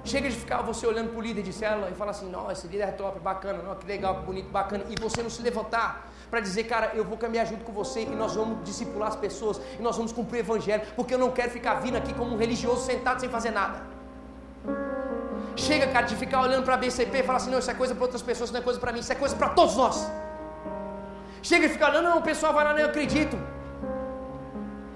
Chega 0.03 0.29
de 0.29 0.35
ficar 0.35 0.61
você 0.61 0.85
olhando 0.85 1.11
para 1.11 1.19
o 1.19 1.21
líder 1.21 1.43
de 1.43 1.53
célula 1.53 1.89
e 1.89 1.93
falar 1.93 2.11
assim, 2.11 2.29
nossa, 2.29 2.51
esse 2.53 2.67
líder 2.67 2.89
é 2.89 2.91
top, 2.91 3.19
bacana, 3.19 3.63
não, 3.63 3.75
que 3.75 3.85
legal, 3.85 4.23
bonito, 4.23 4.49
bacana, 4.49 4.83
e 4.89 4.99
você 4.99 5.23
não 5.23 5.29
se 5.29 5.41
levantar 5.41 6.10
para 6.31 6.39
dizer, 6.39 6.63
cara, 6.63 6.91
eu 6.95 7.03
vou 7.03 7.17
caminhar 7.17 7.45
junto 7.45 7.65
com 7.65 7.73
você 7.73 8.03
e 8.03 8.15
nós 8.15 8.33
vamos 8.35 8.63
discipular 8.63 9.09
as 9.09 9.17
pessoas 9.17 9.59
e 9.77 9.81
nós 9.81 9.97
vamos 9.97 10.13
cumprir 10.13 10.37
o 10.37 10.39
evangelho, 10.39 10.83
porque 10.95 11.13
eu 11.13 11.19
não 11.19 11.29
quero 11.29 11.51
ficar 11.51 11.73
vindo 11.75 11.97
aqui 11.97 12.13
como 12.13 12.33
um 12.33 12.37
religioso 12.37 12.85
sentado 12.85 13.19
sem 13.19 13.29
fazer 13.29 13.51
nada. 13.51 13.83
Chega, 15.57 15.87
cara, 15.87 16.05
de 16.05 16.15
ficar 16.15 16.41
olhando 16.41 16.63
para 16.63 16.75
a 16.75 16.77
BCP 16.77 17.19
e 17.19 17.23
falar 17.23 17.39
assim, 17.39 17.51
não, 17.51 17.59
isso 17.59 17.69
é 17.69 17.73
coisa 17.73 17.93
para 17.93 18.05
outras 18.05 18.21
pessoas, 18.21 18.47
isso 18.47 18.53
não 18.53 18.61
é 18.61 18.63
coisa 18.63 18.79
para 18.79 18.93
mim, 18.93 18.99
isso 18.99 19.11
é 19.11 19.15
coisa 19.15 19.35
para 19.35 19.49
todos 19.49 19.75
nós. 19.75 20.09
Chega 21.43 21.67
de 21.67 21.73
ficar 21.73 21.89
olhando, 21.89 22.09
não, 22.09 22.19
o 22.19 22.21
pessoal 22.21 22.53
vai 22.53 22.63
lá, 22.63 22.71
não, 22.71 22.79
eu 22.79 22.87
acredito. 22.87 23.37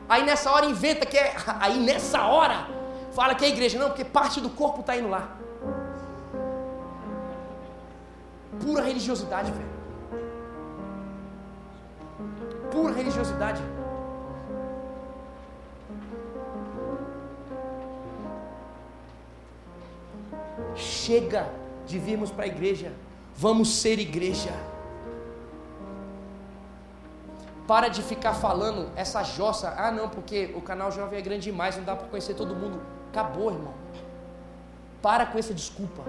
Aí 0.07 0.23
nessa 0.23 0.49
hora 0.51 0.65
inventa 0.65 1.05
que 1.05 1.17
é, 1.17 1.35
aí 1.59 1.77
nessa 1.79 2.25
hora 2.27 2.67
fala 3.11 3.35
que 3.35 3.43
é 3.43 3.49
igreja. 3.49 3.77
Não, 3.77 3.89
porque 3.89 4.05
parte 4.05 4.39
do 4.39 4.49
corpo 4.49 4.79
está 4.79 4.95
indo 4.95 5.09
lá. 5.09 5.35
Pura 8.61 8.83
religiosidade, 8.83 9.51
velho. 9.51 9.74
Pura 12.71 12.93
religiosidade. 12.93 13.61
Chega 20.75 21.47
de 21.85 21.97
virmos 21.99 22.31
para 22.31 22.45
a 22.45 22.47
igreja, 22.47 22.91
vamos 23.35 23.75
ser 23.81 23.99
igreja. 23.99 24.51
Para 27.67 27.87
de 27.87 28.01
ficar 28.03 28.33
falando 28.33 28.89
essa 28.95 29.23
jossa, 29.23 29.73
ah 29.77 29.91
não, 29.91 30.07
porque 30.07 30.53
o 30.55 30.61
canal 30.61 30.91
jovem 30.91 31.17
é 31.17 31.21
grande 31.21 31.43
demais, 31.43 31.75
não 31.77 31.83
dá 31.83 31.95
para 31.95 32.07
conhecer 32.07 32.35
todo 32.35 32.55
mundo. 32.55 32.79
Acabou, 33.11 33.51
irmão. 33.51 33.73
Para 35.01 35.25
com 35.25 35.37
essa 35.37 35.53
desculpa. 35.53 36.03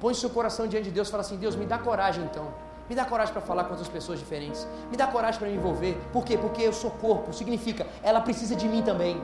Põe 0.00 0.14
seu 0.14 0.30
coração 0.30 0.68
diante 0.68 0.84
de 0.84 0.90
Deus 0.90 1.08
e 1.08 1.10
fala 1.10 1.22
assim: 1.22 1.36
Deus, 1.36 1.56
me 1.56 1.66
dá 1.66 1.78
coragem 1.78 2.24
então. 2.24 2.65
Me 2.88 2.94
dá 2.94 3.04
coragem 3.04 3.32
para 3.32 3.42
falar 3.42 3.64
com 3.64 3.70
outras 3.70 3.88
pessoas 3.88 4.18
diferentes. 4.18 4.66
Me 4.90 4.96
dá 4.96 5.06
coragem 5.06 5.38
para 5.38 5.48
me 5.48 5.56
envolver. 5.56 5.98
Por 6.12 6.24
quê? 6.24 6.38
Porque 6.38 6.62
eu 6.62 6.72
sou 6.72 6.90
corpo. 6.90 7.32
Significa, 7.32 7.86
ela 8.02 8.20
precisa 8.20 8.54
de 8.54 8.68
mim 8.68 8.82
também. 8.82 9.20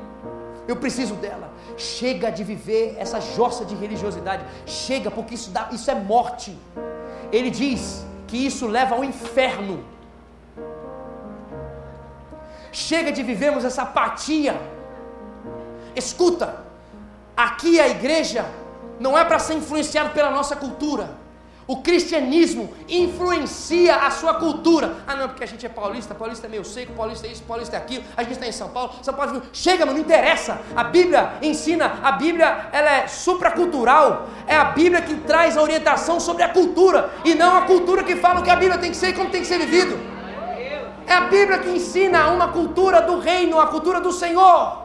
Eu 0.67 0.77
preciso 0.77 1.15
dela. 1.15 1.51
Chega 1.77 2.31
de 2.31 2.43
viver 2.43 2.97
essa 2.99 3.21
jossa 3.21 3.65
de 3.65 3.75
religiosidade. 3.75 4.45
Chega, 4.67 5.11
porque 5.11 5.35
isso, 5.35 5.51
dá, 5.51 5.69
isso 5.71 5.91
é 5.91 5.95
morte. 5.95 6.57
Ele 7.31 7.51
diz 7.51 8.05
que 8.27 8.37
isso 8.37 8.67
leva 8.67 8.97
ao 8.97 9.05
inferno. 9.05 9.85
Chega 12.73 13.13
de 13.13 13.23
vivermos 13.23 13.65
essa 13.65 13.83
apatia. 13.83 14.61
Escuta, 15.95 16.65
aqui 17.37 17.79
a 17.81 17.89
igreja 17.89 18.45
não 18.99 19.17
é 19.17 19.25
para 19.25 19.39
ser 19.39 19.55
influenciado 19.55 20.11
pela 20.11 20.31
nossa 20.31 20.57
cultura. 20.57 21.22
O 21.67 21.77
cristianismo 21.77 22.73
influencia 22.89 23.97
a 23.97 24.11
sua 24.11 24.35
cultura. 24.35 24.97
Ah, 25.07 25.15
não, 25.15 25.29
porque 25.29 25.45
a 25.45 25.47
gente 25.47 25.65
é 25.65 25.69
paulista, 25.69 26.15
paulista 26.15 26.47
é 26.47 26.51
meio 26.51 26.65
seco, 26.65 26.93
paulista 26.93 27.27
é 27.27 27.31
isso, 27.31 27.43
paulista 27.45 27.77
é 27.77 27.79
aquilo, 27.79 28.05
a 28.17 28.23
gente 28.23 28.33
está 28.33 28.47
em 28.47 28.53
São 28.53 28.69
Paulo, 28.69 28.95
São 29.03 29.15
Paulo. 29.15 29.43
Chega, 29.53 29.87
mas 29.87 29.95
não 29.95 30.01
interessa. 30.01 30.61
A 30.75 30.85
Bíblia 30.85 31.35
ensina, 31.41 32.01
a 32.03 32.13
Bíblia 32.13 32.69
ela 32.73 32.91
é 32.91 33.07
supracultural. 33.07 34.29
É 34.47 34.57
a 34.57 34.65
Bíblia 34.65 35.03
que 35.03 35.15
traz 35.15 35.57
a 35.57 35.63
orientação 35.63 36.19
sobre 36.19 36.43
a 36.43 36.49
cultura 36.49 37.11
e 37.25 37.35
não 37.35 37.57
a 37.57 37.63
cultura 37.63 38.03
que 38.03 38.17
fala 38.17 38.41
o 38.41 38.43
que 38.43 38.51
a 38.51 38.57
Bíblia 38.57 38.79
tem 38.79 38.91
que 38.91 38.97
ser 38.97 39.11
e 39.11 39.13
como 39.13 39.31
tem 39.31 39.43
que 39.43 39.47
ser 39.47 39.59
vivido. 39.59 39.99
É 41.07 41.15
a 41.15 41.23
Bíblia 41.23 41.59
que 41.59 41.69
ensina 41.69 42.29
uma 42.29 42.49
cultura 42.49 43.01
do 43.03 43.19
reino, 43.19 43.61
a 43.61 43.67
cultura 43.67 44.01
do 44.01 44.13
Senhor. 44.13 44.83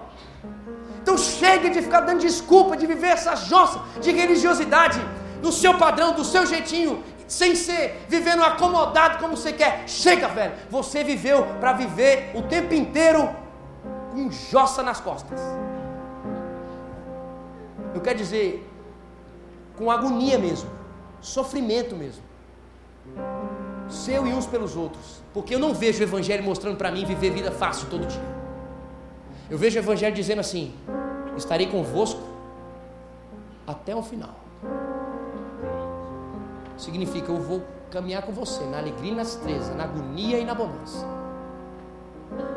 Então 1.02 1.18
chega 1.18 1.70
de 1.70 1.82
ficar 1.82 2.02
dando 2.02 2.20
desculpa 2.20 2.76
de 2.76 2.86
viver 2.86 3.08
essa 3.08 3.36
jossa 3.36 3.80
de 4.02 4.12
religiosidade 4.12 5.00
no 5.42 5.52
seu 5.52 5.78
padrão, 5.78 6.14
do 6.14 6.24
seu 6.24 6.46
jeitinho, 6.46 7.04
sem 7.28 7.56
ser 7.56 8.06
vivendo 8.08 8.42
acomodado 8.42 9.20
como 9.20 9.36
você 9.36 9.52
quer. 9.52 9.88
Chega, 9.88 10.28
velho. 10.28 10.54
Você 10.70 11.04
viveu 11.04 11.46
para 11.60 11.74
viver 11.74 12.32
o 12.34 12.44
tempo 12.44 12.74
inteiro 12.74 13.30
com 14.12 14.32
jossa 14.32 14.82
nas 14.82 15.00
costas. 15.00 15.40
Eu 17.94 18.02
quero 18.02 18.18
dizer, 18.18 18.68
com 19.78 19.92
agonia 19.92 20.38
mesmo, 20.38 20.70
sofrimento 21.20 21.96
mesmo. 21.96 22.24
Seu 23.90 24.26
e 24.28 24.34
uns 24.34 24.46
pelos 24.46 24.76
outros. 24.76 25.22
Porque 25.34 25.54
eu 25.54 25.60
não 25.60 25.74
vejo 25.74 26.00
o 26.00 26.04
Evangelho 26.04 26.44
mostrando 26.44 26.78
para 26.78 26.92
mim 26.92 27.06
viver 27.06 27.32
vida 27.32 27.52
fácil 27.52 27.88
todo 27.90 28.06
dia. 28.06 28.38
Eu 29.50 29.58
vejo 29.58 29.78
o 29.78 29.82
Evangelho 29.82 30.14
dizendo 30.16 30.40
assim: 30.40 30.74
estarei 31.38 31.68
convosco 31.68 32.22
até 33.66 33.96
o 33.96 34.04
final 34.04 34.36
significa 36.78 37.32
eu 37.32 37.40
vou 37.40 37.64
caminhar 37.90 38.22
com 38.24 38.32
você 38.32 38.64
na 38.66 38.78
alegria 38.78 39.12
e 39.12 39.16
na 39.16 39.24
tristeza, 39.24 39.74
na 39.74 39.84
agonia 39.86 40.40
e 40.40 40.46
na 40.46 40.54
bonança. 40.54 41.06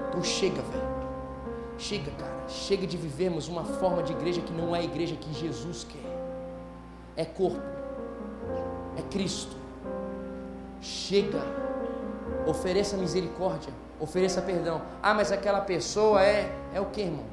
Então 0.08 0.22
chega, 0.22 0.60
velho. 0.62 0.90
Chega, 1.78 2.10
cara. 2.12 2.30
Chega 2.48 2.86
de 2.86 2.96
vivermos 2.96 3.48
uma 3.48 3.64
forma 3.64 4.02
de 4.02 4.12
igreja 4.12 4.40
que 4.40 4.52
não 4.52 4.74
é 4.76 4.80
a 4.80 4.82
igreja 4.82 5.16
que 5.16 5.32
Jesus 5.32 5.86
quer. 5.88 6.10
É 7.16 7.24
corpo. 7.24 7.60
É 8.96 9.02
Cristo. 9.10 9.56
Chega. 10.80 11.42
Ofereça 12.46 12.96
misericórdia. 12.96 13.72
Ofereça 13.98 14.42
perdão. 14.42 14.82
Ah, 15.02 15.14
mas 15.14 15.32
aquela 15.32 15.60
pessoa 15.60 16.22
é. 16.22 16.52
É 16.74 16.80
o 16.80 16.86
que, 16.86 17.02
irmão? 17.02 17.24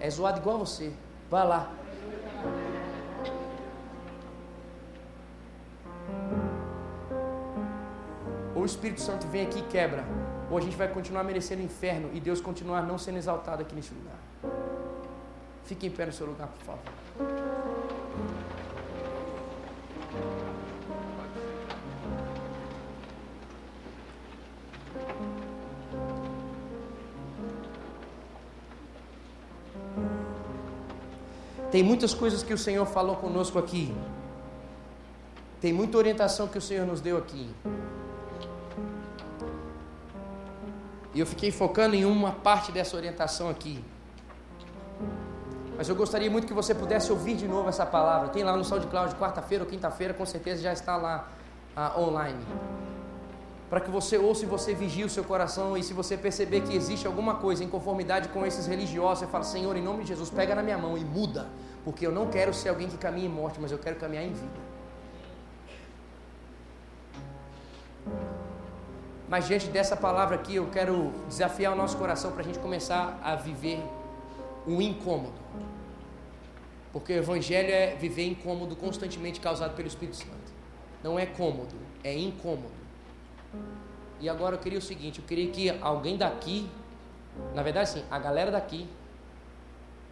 É 0.00 0.10
zoado 0.10 0.40
igual 0.40 0.56
a 0.56 0.58
você. 0.60 0.92
Vai 1.30 1.46
lá. 1.46 1.70
Ou 8.62 8.64
o 8.64 8.66
Espírito 8.66 9.00
Santo 9.00 9.26
vem 9.26 9.42
aqui 9.42 9.58
e 9.58 9.62
quebra, 9.62 10.04
ou 10.48 10.56
a 10.56 10.60
gente 10.60 10.76
vai 10.76 10.86
continuar 10.86 11.24
merecendo 11.24 11.62
o 11.62 11.64
inferno 11.64 12.10
e 12.14 12.20
Deus 12.20 12.40
continuar 12.40 12.82
não 12.82 12.96
sendo 12.96 13.18
exaltado 13.18 13.60
aqui 13.60 13.74
neste 13.74 13.92
lugar. 13.92 14.14
Fique 15.64 15.88
em 15.88 15.90
pé 15.90 16.06
no 16.06 16.12
seu 16.12 16.26
lugar, 16.26 16.46
por 16.46 16.62
favor. 16.62 16.80
Tem 31.72 31.82
muitas 31.82 32.14
coisas 32.14 32.44
que 32.44 32.54
o 32.54 32.58
Senhor 32.58 32.86
falou 32.86 33.16
conosco 33.16 33.58
aqui. 33.58 33.92
Tem 35.60 35.72
muita 35.72 35.98
orientação 35.98 36.46
que 36.46 36.58
o 36.58 36.62
Senhor 36.62 36.86
nos 36.86 37.00
deu 37.00 37.16
aqui. 37.16 37.50
E 41.14 41.20
eu 41.20 41.26
fiquei 41.26 41.50
focando 41.50 41.94
em 41.94 42.04
uma 42.04 42.32
parte 42.32 42.72
dessa 42.72 42.96
orientação 42.96 43.50
aqui. 43.50 43.84
Mas 45.76 45.88
eu 45.88 45.94
gostaria 45.94 46.30
muito 46.30 46.46
que 46.46 46.54
você 46.54 46.74
pudesse 46.74 47.10
ouvir 47.10 47.34
de 47.34 47.46
novo 47.46 47.68
essa 47.68 47.84
palavra. 47.84 48.28
Tem 48.28 48.42
lá 48.42 48.56
no 48.56 48.64
SoundCloud, 48.64 49.14
quarta-feira 49.16 49.64
ou 49.64 49.70
quinta-feira, 49.70 50.14
com 50.14 50.24
certeza 50.24 50.62
já 50.62 50.72
está 50.72 50.96
lá 50.96 51.28
ah, 51.76 51.98
online. 51.98 52.44
Para 53.68 53.80
que 53.80 53.90
você 53.90 54.16
ouça 54.18 54.44
e 54.44 54.46
você 54.46 54.74
vigie 54.74 55.04
o 55.04 55.08
seu 55.08 55.24
coração. 55.24 55.76
E 55.76 55.82
se 55.82 55.92
você 55.92 56.16
perceber 56.16 56.60
que 56.60 56.74
existe 56.74 57.06
alguma 57.06 57.36
coisa 57.36 57.64
em 57.64 57.68
conformidade 57.68 58.28
com 58.28 58.46
esses 58.46 58.66
religiosos, 58.66 59.20
você 59.20 59.26
fala: 59.26 59.44
Senhor, 59.44 59.76
em 59.76 59.82
nome 59.82 60.02
de 60.02 60.08
Jesus, 60.08 60.30
pega 60.30 60.54
na 60.54 60.62
minha 60.62 60.78
mão 60.78 60.96
e 60.96 61.04
muda. 61.04 61.48
Porque 61.84 62.06
eu 62.06 62.12
não 62.12 62.28
quero 62.28 62.54
ser 62.54 62.68
alguém 62.68 62.88
que 62.88 62.96
caminha 62.96 63.26
em 63.26 63.30
morte, 63.30 63.58
mas 63.60 63.72
eu 63.72 63.78
quero 63.78 63.96
caminhar 63.96 64.24
em 64.24 64.32
vida. 64.32 64.71
Mas 69.32 69.48
diante 69.48 69.68
dessa 69.68 69.96
palavra 69.96 70.34
aqui, 70.34 70.56
eu 70.56 70.66
quero 70.66 71.10
desafiar 71.26 71.72
o 71.72 71.74
nosso 71.74 71.96
coração 71.96 72.32
para 72.32 72.42
a 72.42 72.44
gente 72.44 72.58
começar 72.58 73.18
a 73.24 73.34
viver 73.34 73.82
um 74.66 74.78
incômodo. 74.78 75.32
Porque 76.92 77.14
o 77.14 77.16
Evangelho 77.16 77.72
é 77.72 77.94
viver 77.94 78.26
incômodo 78.26 78.76
constantemente 78.76 79.40
causado 79.40 79.74
pelo 79.74 79.88
Espírito 79.88 80.18
Santo. 80.18 80.52
Não 81.02 81.18
é 81.18 81.24
cômodo, 81.24 81.74
é 82.04 82.14
incômodo. 82.14 82.74
E 84.20 84.28
agora 84.28 84.56
eu 84.56 84.58
queria 84.58 84.78
o 84.78 84.82
seguinte: 84.82 85.20
eu 85.20 85.24
queria 85.24 85.50
que 85.50 85.70
alguém 85.80 86.18
daqui, 86.18 86.68
na 87.54 87.62
verdade, 87.62 87.88
sim, 87.88 88.04
a 88.10 88.18
galera 88.18 88.50
daqui, 88.50 88.86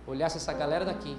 olhasse 0.06 0.38
essa 0.38 0.54
galera 0.54 0.86
daqui 0.86 1.14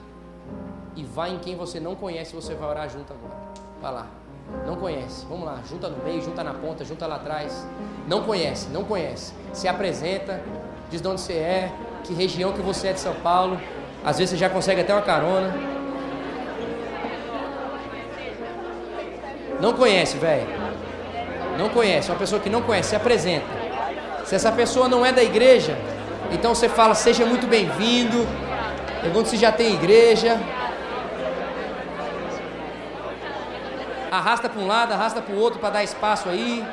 e 0.95 1.03
vá 1.03 1.29
em 1.29 1.37
quem 1.37 1.55
você 1.55 1.79
não 1.79 1.95
conhece, 1.95 2.33
você 2.33 2.55
vai 2.55 2.67
orar 2.67 2.89
junto 2.89 3.13
agora. 3.13 3.37
Vai 3.79 3.93
lá. 3.93 4.20
Não 4.65 4.75
conhece. 4.75 5.25
Vamos 5.29 5.45
lá, 5.45 5.59
junta 5.69 5.89
no 5.89 6.03
meio, 6.03 6.21
junta 6.21 6.43
na 6.43 6.53
ponta, 6.53 6.83
junta 6.85 7.07
lá 7.07 7.15
atrás. 7.15 7.67
Não 8.07 8.23
conhece, 8.23 8.69
não 8.69 8.83
conhece. 8.83 9.33
Se 9.53 9.67
apresenta, 9.67 10.41
diz 10.89 11.01
de 11.01 11.07
onde 11.07 11.21
você 11.21 11.33
é, 11.33 11.71
que 12.03 12.13
região 12.13 12.51
que 12.51 12.61
você 12.61 12.89
é 12.89 12.93
de 12.93 12.99
São 12.99 13.13
Paulo. 13.15 13.59
Às 14.03 14.17
vezes 14.17 14.31
você 14.31 14.37
já 14.37 14.49
consegue 14.49 14.81
até 14.81 14.93
uma 14.93 15.01
carona. 15.01 15.53
Não 19.59 19.73
conhece, 19.73 20.17
velho. 20.17 20.47
Não 21.57 21.69
conhece. 21.69 22.09
Uma 22.09 22.17
pessoa 22.17 22.41
que 22.41 22.49
não 22.49 22.61
conhece, 22.61 22.89
se 22.89 22.95
apresenta. 22.95 23.45
Se 24.25 24.35
essa 24.35 24.51
pessoa 24.51 24.87
não 24.87 25.05
é 25.05 25.11
da 25.11 25.23
igreja, 25.23 25.77
então 26.31 26.55
você 26.55 26.67
fala, 26.69 26.95
seja 26.95 27.25
muito 27.25 27.45
bem-vindo. 27.47 28.27
Pergunta 29.01 29.29
se 29.29 29.37
já 29.37 29.51
tem 29.51 29.73
igreja. 29.73 30.39
Arrasta 34.11 34.49
para 34.49 34.61
um 34.61 34.67
lado, 34.67 34.91
arrasta 34.91 35.21
para 35.21 35.33
o 35.33 35.39
outro 35.39 35.57
para 35.57 35.69
dar 35.69 35.83
espaço 35.85 36.27
aí. 36.27 36.67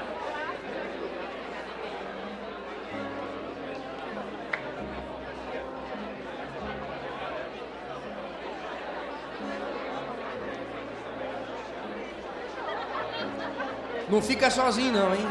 Não 14.08 14.20
fica 14.20 14.50
sozinho 14.50 14.92
não, 14.92 15.14
hein? 15.14 15.28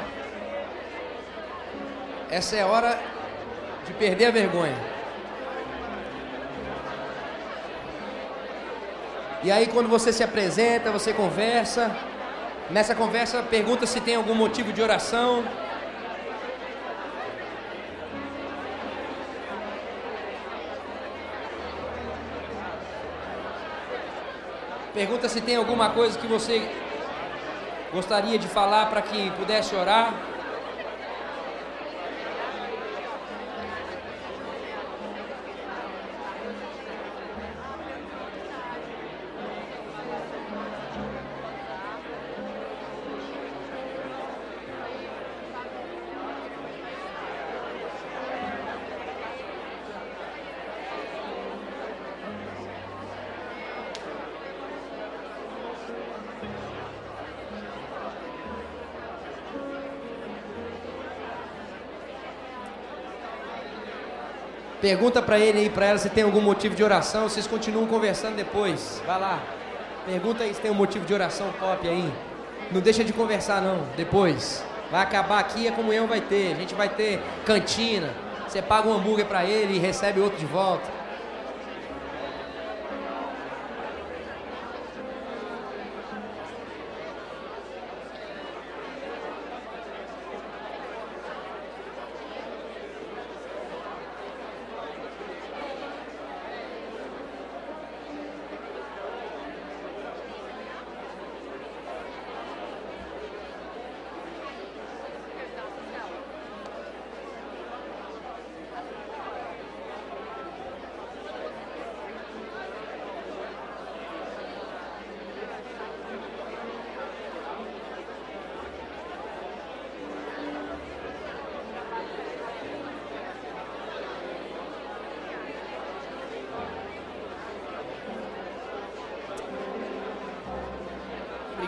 Essa 2.30 2.56
é 2.56 2.64
hora 2.64 2.98
de 3.86 3.94
perder 3.94 4.28
a 4.28 4.32
vergonha. 4.32 4.97
E 9.48 9.52
aí 9.52 9.66
quando 9.66 9.88
você 9.88 10.12
se 10.12 10.22
apresenta, 10.22 10.92
você 10.92 11.14
conversa. 11.14 11.96
Nessa 12.70 12.94
conversa 12.94 13.42
pergunta 13.42 13.86
se 13.86 14.02
tem 14.02 14.16
algum 14.16 14.36
motivo 14.36 14.74
de 14.74 14.82
oração. 14.82 15.46
Pergunta 24.94 25.30
se 25.30 25.40
tem 25.40 25.56
alguma 25.56 25.92
coisa 25.92 26.20
que 26.20 26.28
você 26.28 26.70
gostaria 27.94 28.38
de 28.38 28.50
falar 28.50 28.88
para 28.88 29.02
que 29.02 29.32
pudesse 29.32 29.74
orar. 29.74 30.14
Pergunta 64.88 65.22
para 65.22 65.38
ele 65.38 65.60
aí, 65.60 65.70
para 65.70 65.86
ela, 65.88 65.98
se 65.98 66.10
tem 66.10 66.24
algum 66.24 66.40
motivo 66.40 66.74
de 66.74 66.82
oração. 66.82 67.24
Vocês 67.24 67.46
continuam 67.46 67.86
conversando 67.88 68.38
depois. 68.38 69.02
Vai 69.06 69.20
lá. 69.20 69.44
Pergunta 70.06 70.46
aí 70.46 70.54
se 70.54 70.62
tem 70.62 70.72
um 70.72 70.76
motivo 70.76 71.04
de 71.04 71.14
oração 71.14 71.52
top 71.60 71.86
aí. 71.86 72.10
Não 72.72 72.80
deixa 72.80 73.04
de 73.04 73.12
conversar 73.12 73.62
não, 73.62 73.82
depois. 73.98 74.64
Vai 74.90 75.02
acabar 75.02 75.40
aqui, 75.40 75.68
a 75.68 75.74
comunhão 75.74 76.08
vai 76.08 76.22
ter. 76.22 76.54
A 76.54 76.56
gente 76.56 76.74
vai 76.74 76.88
ter 76.88 77.22
cantina. 77.46 78.14
Você 78.48 78.62
paga 78.62 78.88
um 78.88 78.96
hambúrguer 78.96 79.26
para 79.26 79.44
ele 79.44 79.76
e 79.76 79.78
recebe 79.78 80.22
outro 80.22 80.40
de 80.40 80.46
volta. 80.46 80.90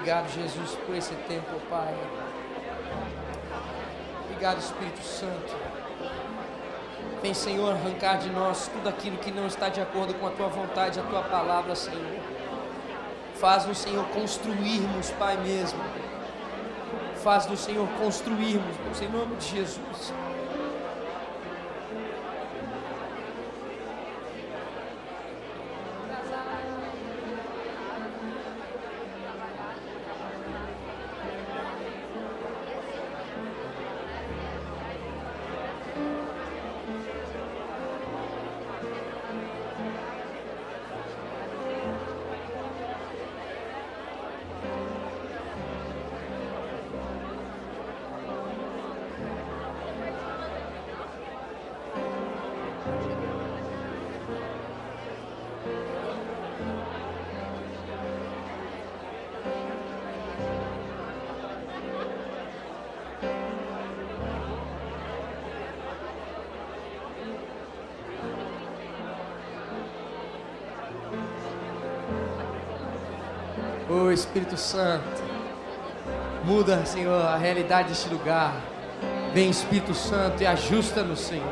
Obrigado, 0.10 0.19
Jesus, 0.34 0.76
por 0.86 0.96
esse 0.96 1.14
tempo, 1.28 1.60
Pai. 1.70 1.96
Obrigado, 4.24 4.60
Espírito 4.60 5.04
Santo. 5.04 5.56
Vem, 7.22 7.34
Senhor, 7.34 7.74
arrancar 7.74 8.18
de 8.18 8.30
nós 8.30 8.70
tudo 8.70 8.88
aquilo 8.88 9.18
que 9.18 9.32
não 9.32 9.48
está 9.48 9.68
de 9.70 9.82
acordo 9.82 10.14
com 10.14 10.28
a 10.28 10.32
tua 10.32 10.48
vontade, 10.48 11.00
a 11.00 11.04
tua 11.04 11.22
palavra, 11.24 11.76
Senhor. 11.76 12.20
Faz-nos, 13.36 13.78
Senhor, 13.78 14.06
construirmos, 14.10 15.12
Pai 15.12 15.38
mesmo. 15.38 15.80
Faz-nos, 17.24 17.60
Senhor, 17.60 17.88
construirmos, 18.00 19.02
em 19.02 19.10
nome 19.10 19.36
de 19.36 19.48
Jesus. 19.48 20.14
Espírito 74.30 74.58
Santo, 74.58 75.24
muda, 76.44 76.86
Senhor, 76.86 77.20
a 77.20 77.36
realidade 77.36 77.90
deste 77.90 78.08
lugar. 78.10 78.54
Vem 79.34 79.50
Espírito 79.50 79.96
Santo 79.96 80.44
e 80.44 80.46
ajusta-nos, 80.46 81.20
Senhor. 81.22 81.52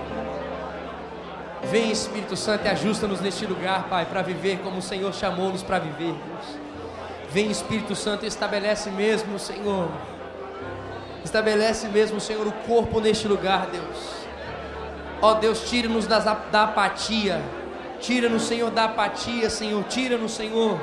Vem 1.63 1.91
Espírito 1.91 2.35
Santo 2.35 2.65
e 2.65 2.67
ajusta-nos 2.67 3.19
neste 3.19 3.47
lugar, 3.47 3.87
Pai, 3.89 4.05
para 4.05 4.21
viver 4.21 4.59
como 4.59 4.77
o 4.77 4.81
Senhor 4.81 5.11
chamou-nos 5.11 5.63
para 5.63 5.79
viver, 5.79 6.13
Deus. 6.13 6.59
Vem 7.31 7.49
Espírito 7.49 7.95
Santo 7.95 8.25
e 8.25 8.27
estabelece 8.27 8.91
mesmo, 8.91 9.39
Senhor. 9.39 9.89
Estabelece 11.25 11.87
mesmo, 11.87 12.19
Senhor, 12.19 12.45
o 12.45 12.51
corpo 12.51 12.99
neste 12.99 13.27
lugar, 13.27 13.65
Deus. 13.71 14.13
Ó 15.19 15.33
Deus, 15.33 15.67
tira-nos 15.67 16.05
da 16.05 16.17
apatia. 16.61 17.41
Tira-nos, 17.99 18.43
Senhor, 18.43 18.69
da 18.69 18.83
apatia, 18.83 19.49
Senhor. 19.49 19.83
Tira-nos, 19.85 20.33
Senhor 20.33 20.79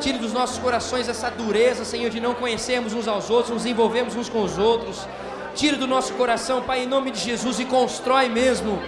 Tire 0.00 0.16
dos 0.16 0.32
nossos 0.32 0.56
corações 0.56 1.10
essa 1.10 1.30
dureza, 1.30 1.84
Senhor, 1.84 2.08
de 2.08 2.20
não 2.20 2.32
conhecermos 2.34 2.94
uns 2.94 3.06
aos 3.06 3.28
outros, 3.28 3.52
nos 3.52 3.66
envolvermos 3.66 4.16
uns 4.16 4.30
com 4.30 4.42
os 4.42 4.56
outros. 4.56 5.06
Tire 5.54 5.76
do 5.76 5.86
nosso 5.86 6.14
coração, 6.14 6.62
Pai, 6.62 6.84
em 6.84 6.86
nome 6.86 7.10
de 7.10 7.20
Jesus, 7.20 7.60
e 7.60 7.66
constrói 7.66 8.30
mesmo 8.30 8.80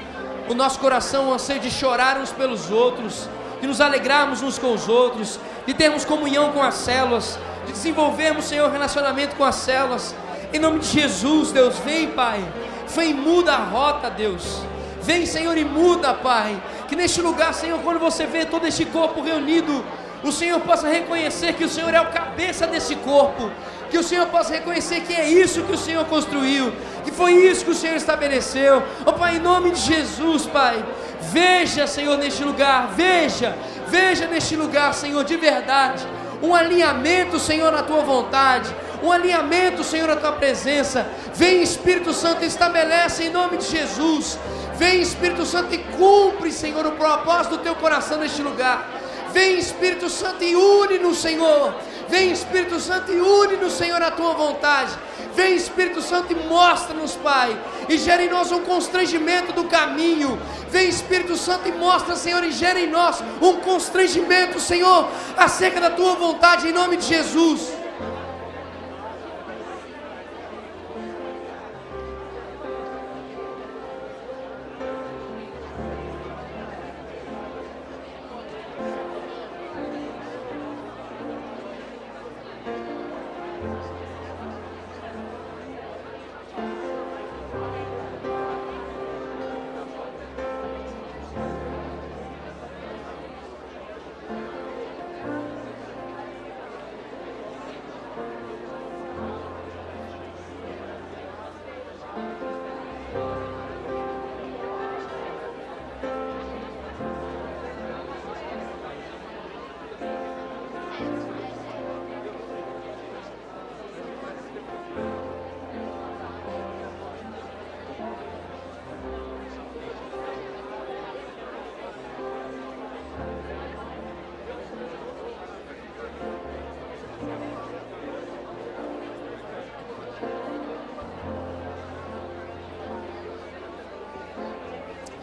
o 0.49 0.55
nosso 0.55 0.79
coração 0.79 1.29
o 1.29 1.35
anseio 1.35 1.61
de 1.61 1.71
chorar 1.71 2.17
uns 2.17 2.33
pelos 2.33 2.71
outros, 2.71 3.29
de 3.61 3.67
nos 3.67 3.79
alegrarmos 3.79 4.43
uns 4.43 4.59
com 4.59 4.73
os 4.73 4.89
outros, 4.89 5.39
de 5.67 5.75
termos 5.75 6.03
comunhão 6.07 6.51
com 6.53 6.63
as 6.63 6.77
células, 6.77 7.39
de 7.67 7.73
desenvolvermos, 7.73 8.47
Senhor, 8.47 8.71
relacionamento 8.71 9.37
com 9.37 9.45
as 9.45 9.57
células. 9.57 10.15
Em 10.51 10.59
nome 10.59 10.79
de 10.79 10.87
Jesus, 10.87 11.53
Deus, 11.53 11.79
vem, 11.81 12.09
Pai. 12.09 12.43
Vem, 12.89 13.13
muda 13.13 13.53
a 13.53 13.59
rota, 13.59 14.09
Deus. 14.09 14.63
Vem, 15.03 15.27
Senhor, 15.27 15.59
e 15.59 15.65
muda, 15.65 16.15
Pai. 16.15 16.61
Que 16.89 16.97
neste 16.97 17.21
lugar, 17.21 17.53
Senhor, 17.53 17.79
quando 17.81 17.99
você 17.99 18.25
vê 18.25 18.47
todo 18.47 18.67
este 18.67 18.87
corpo 18.87 19.21
reunido, 19.21 19.85
o 20.23 20.33
Senhor 20.33 20.61
possa 20.61 20.89
reconhecer 20.89 21.55
que 21.55 21.65
o 21.65 21.69
Senhor 21.69 21.93
é 21.93 22.01
o 22.01 22.11
cabeça 22.11 22.67
desse 22.67 22.95
corpo, 22.97 23.51
que 23.91 23.99
o 23.99 24.03
Senhor 24.03 24.27
possa 24.27 24.53
reconhecer 24.55 25.01
que 25.01 25.15
é 25.15 25.29
isso 25.29 25.63
que 25.63 25.73
o 25.73 25.79
Senhor 25.79 26.05
construiu, 26.07 26.73
que 27.05 27.11
foi 27.11 27.33
isso 27.33 27.65
que 27.65 27.73
o 27.73 27.75
Senhor 27.75 27.97
estabeleceu. 27.97 28.83
Oh 29.05 29.13
Pai, 29.13 29.37
em 29.37 29.41
nome 29.41 29.71
de 29.71 29.81
Jesus, 29.81 30.47
Pai, 30.47 30.83
veja, 31.21 31.87
Senhor, 31.87 32.17
neste 32.17 32.43
lugar, 32.43 32.89
veja, 32.95 33.57
veja 33.89 34.27
neste 34.27 34.57
lugar, 34.57 34.95
Senhor, 34.95 35.23
de 35.25 35.37
verdade, 35.37 36.07
um 36.43 36.55
alinhamento, 36.55 37.39
Senhor, 37.39 37.71
na 37.71 37.83
tua 37.83 38.03
vontade, 38.03 38.75
um 39.03 39.11
alinhamento, 39.11 39.83
Senhor, 39.83 40.07
na 40.07 40.17
tua 40.17 40.33
presença. 40.33 41.07
Vem, 41.35 41.63
Espírito 41.63 42.13
Santo, 42.13 42.45
estabelece 42.45 43.25
em 43.25 43.31
nome 43.31 43.57
de 43.59 43.69
Jesus. 43.69 44.39
Vem, 44.77 45.01
Espírito 45.01 45.45
Santo, 45.45 45.75
e 45.75 45.79
cumpre, 45.79 46.51
Senhor, 46.51 46.87
o 46.87 46.93
propósito 46.93 47.57
do 47.57 47.63
teu 47.63 47.75
coração 47.75 48.19
neste 48.19 48.41
lugar. 48.41 49.02
Vem 49.33 49.59
Espírito 49.59 50.09
Santo 50.11 50.45
e 50.45 50.55
une 50.55 50.99
no 50.99 51.15
Senhor. 51.15 51.75
Vem 52.09 52.31
Espírito 52.31 52.79
Santo 52.79 53.11
e 53.11 53.21
une 53.21 53.57
no 53.57 53.71
Senhor 53.71 54.03
a 54.03 54.11
tua 54.11 54.35
vontade. 54.35 54.93
Vem 55.35 55.55
Espírito 55.55 56.03
Santo 56.03 56.33
e 56.33 56.37
mostra-nos, 56.37 57.17
Pai, 57.17 57.59
e 57.89 57.97
gera 57.97 58.23
em 58.23 58.29
nós 58.29 58.53
um 58.53 58.61
constrangimento 58.61 59.53
do 59.53 59.65
caminho. 59.65 60.39
Vem 60.69 60.89
Espírito 60.89 61.37
Santo 61.37 61.69
e 61.69 61.73
mostra, 61.73 62.17
Senhor, 62.17 62.45
e 62.45 62.53
gera 62.53 62.79
em 62.79 62.89
nós 62.89 63.23
um 63.41 63.57
constrangimento, 63.57 64.61
Senhor, 64.61 65.09
acerca 65.37 65.81
da 65.81 65.91
tua 65.91 66.15
vontade, 66.15 66.69
em 66.69 66.73
nome 66.73 66.99
de 66.99 67.07
Jesus. 67.07 67.82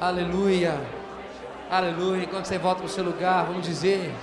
Aleluia. 0.02 0.76
Aleluia. 1.70 2.24
Enquanto 2.24 2.45
você 2.45 2.58
volta 2.58 2.78
para 2.78 2.86
o 2.86 2.89
seu 2.89 3.04
lugar, 3.04 3.47
vamos 3.47 3.68
dizer. 3.68 4.16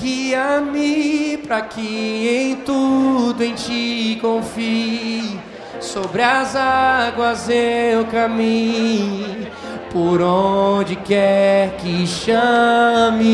Guia-me 0.00 1.38
para 1.38 1.62
que 1.62 2.28
em 2.28 2.54
tudo 2.56 3.42
em 3.42 3.52
ti 3.54 4.16
confie. 4.20 5.40
Sobre 5.80 6.22
as 6.22 6.54
águas 6.54 7.48
eu 7.48 8.04
caminho, 8.06 9.48
por 9.90 10.22
onde 10.22 10.94
quer 10.94 11.76
que 11.78 12.06
chames. 12.06 13.26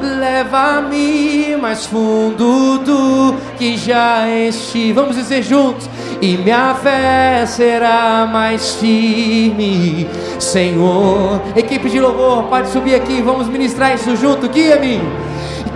Leva-me 0.00 1.56
mais 1.56 1.84
fundo 1.84 2.78
do 2.78 3.34
que 3.58 3.76
já 3.76 4.26
estive. 4.30 4.94
Vamos 4.94 5.14
dizer 5.16 5.42
juntos. 5.42 5.90
E 6.22 6.36
minha 6.36 6.74
fé 6.74 7.44
será 7.46 8.28
mais 8.30 8.74
firme, 8.74 10.06
Senhor. 10.38 11.40
Equipe 11.56 11.88
de 11.88 11.98
louvor, 11.98 12.44
pode 12.44 12.68
subir 12.68 12.94
aqui, 12.94 13.22
vamos 13.22 13.48
ministrar 13.48 13.94
isso 13.94 14.14
junto. 14.16 14.48
Guia-me 14.48 15.00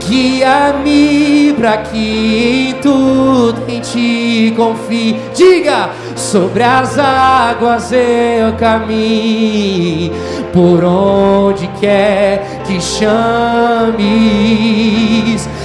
Guia-me 0.07 1.55
para 1.55 1.79
que 1.79 2.69
em 2.71 2.75
tudo 2.75 3.63
em 3.67 3.81
ti 3.81 4.53
confie. 4.55 5.17
Diga: 5.35 5.91
sobre 6.15 6.63
as 6.63 6.99
águas 6.99 7.91
eu 7.91 8.53
caminho, 8.59 10.13
por 10.53 10.85
onde 10.85 11.67
quer 11.81 12.63
que 12.67 12.79
chames. 12.81 14.05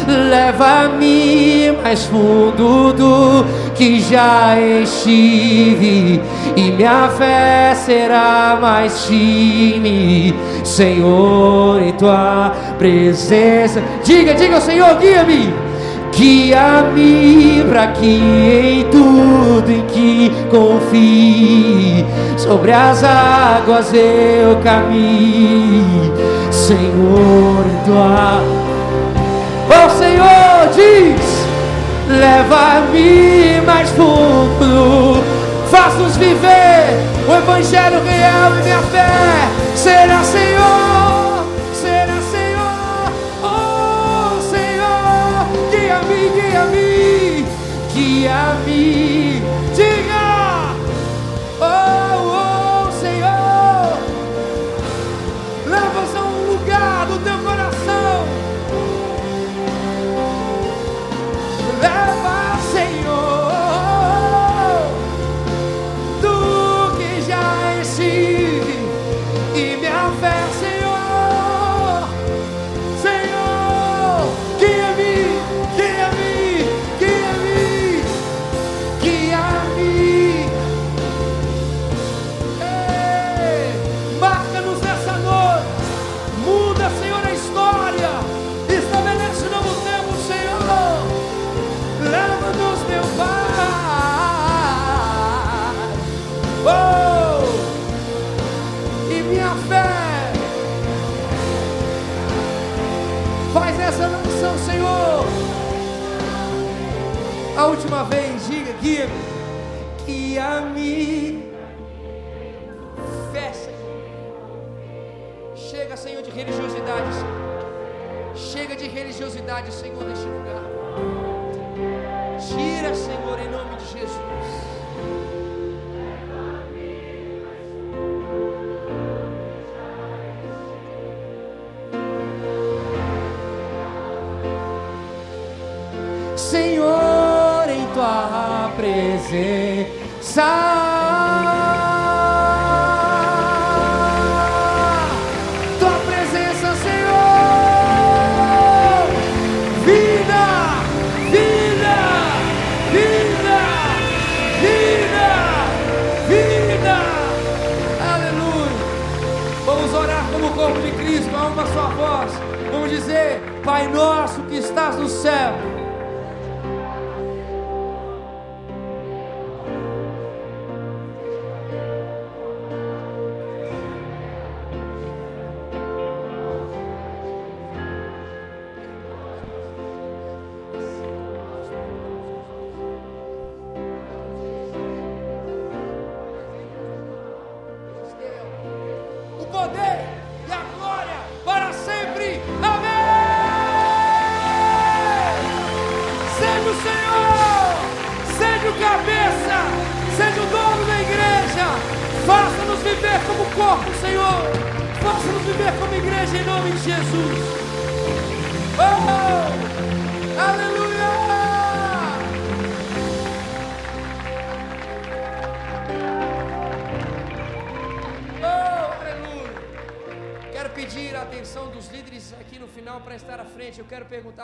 Leva-me 0.08 1.74
mais 1.84 2.06
fundo 2.06 2.94
do 2.94 3.46
que 3.80 4.02
já 4.02 4.60
estive, 4.60 6.22
e 6.54 6.72
minha 6.72 7.08
fé 7.18 7.74
será 7.74 8.58
mais 8.60 9.06
firme, 9.06 10.36
Senhor, 10.66 11.82
em 11.82 11.94
tua 11.94 12.52
presença. 12.78 13.82
Diga, 14.04 14.34
diga, 14.34 14.60
Senhor, 14.60 14.94
guia-me. 14.96 15.54
Guia-me 16.12 17.64
para 17.70 17.88
que 17.88 18.06
em 18.06 18.84
tudo 18.92 19.72
em 19.72 19.86
que 19.86 20.30
confie, 20.52 22.06
sobre 22.36 22.74
as 22.74 23.02
águas 23.02 23.94
eu 23.94 24.58
caminhe, 24.62 26.12
Senhor, 26.52 27.64
em 27.66 27.86
tua. 27.86 28.44
Oh 29.70 29.90
Senhor, 29.98 30.68
diz: 30.76 31.29
leva-me 32.10 33.62
mais 33.66 33.90
fundo, 33.92 35.24
faz-nos 35.70 36.18
viver 36.18 37.00
o 37.28 37.34
Evangelho 37.36 38.02
real 38.04 38.58
e 38.58 38.64
minha 38.64 38.82
fé. 38.82 39.08
Será 39.76 40.24
Senhor. 40.24 40.90
guia-me, 45.72 46.30
guia-me, 46.30 47.46
diga, 47.94 48.99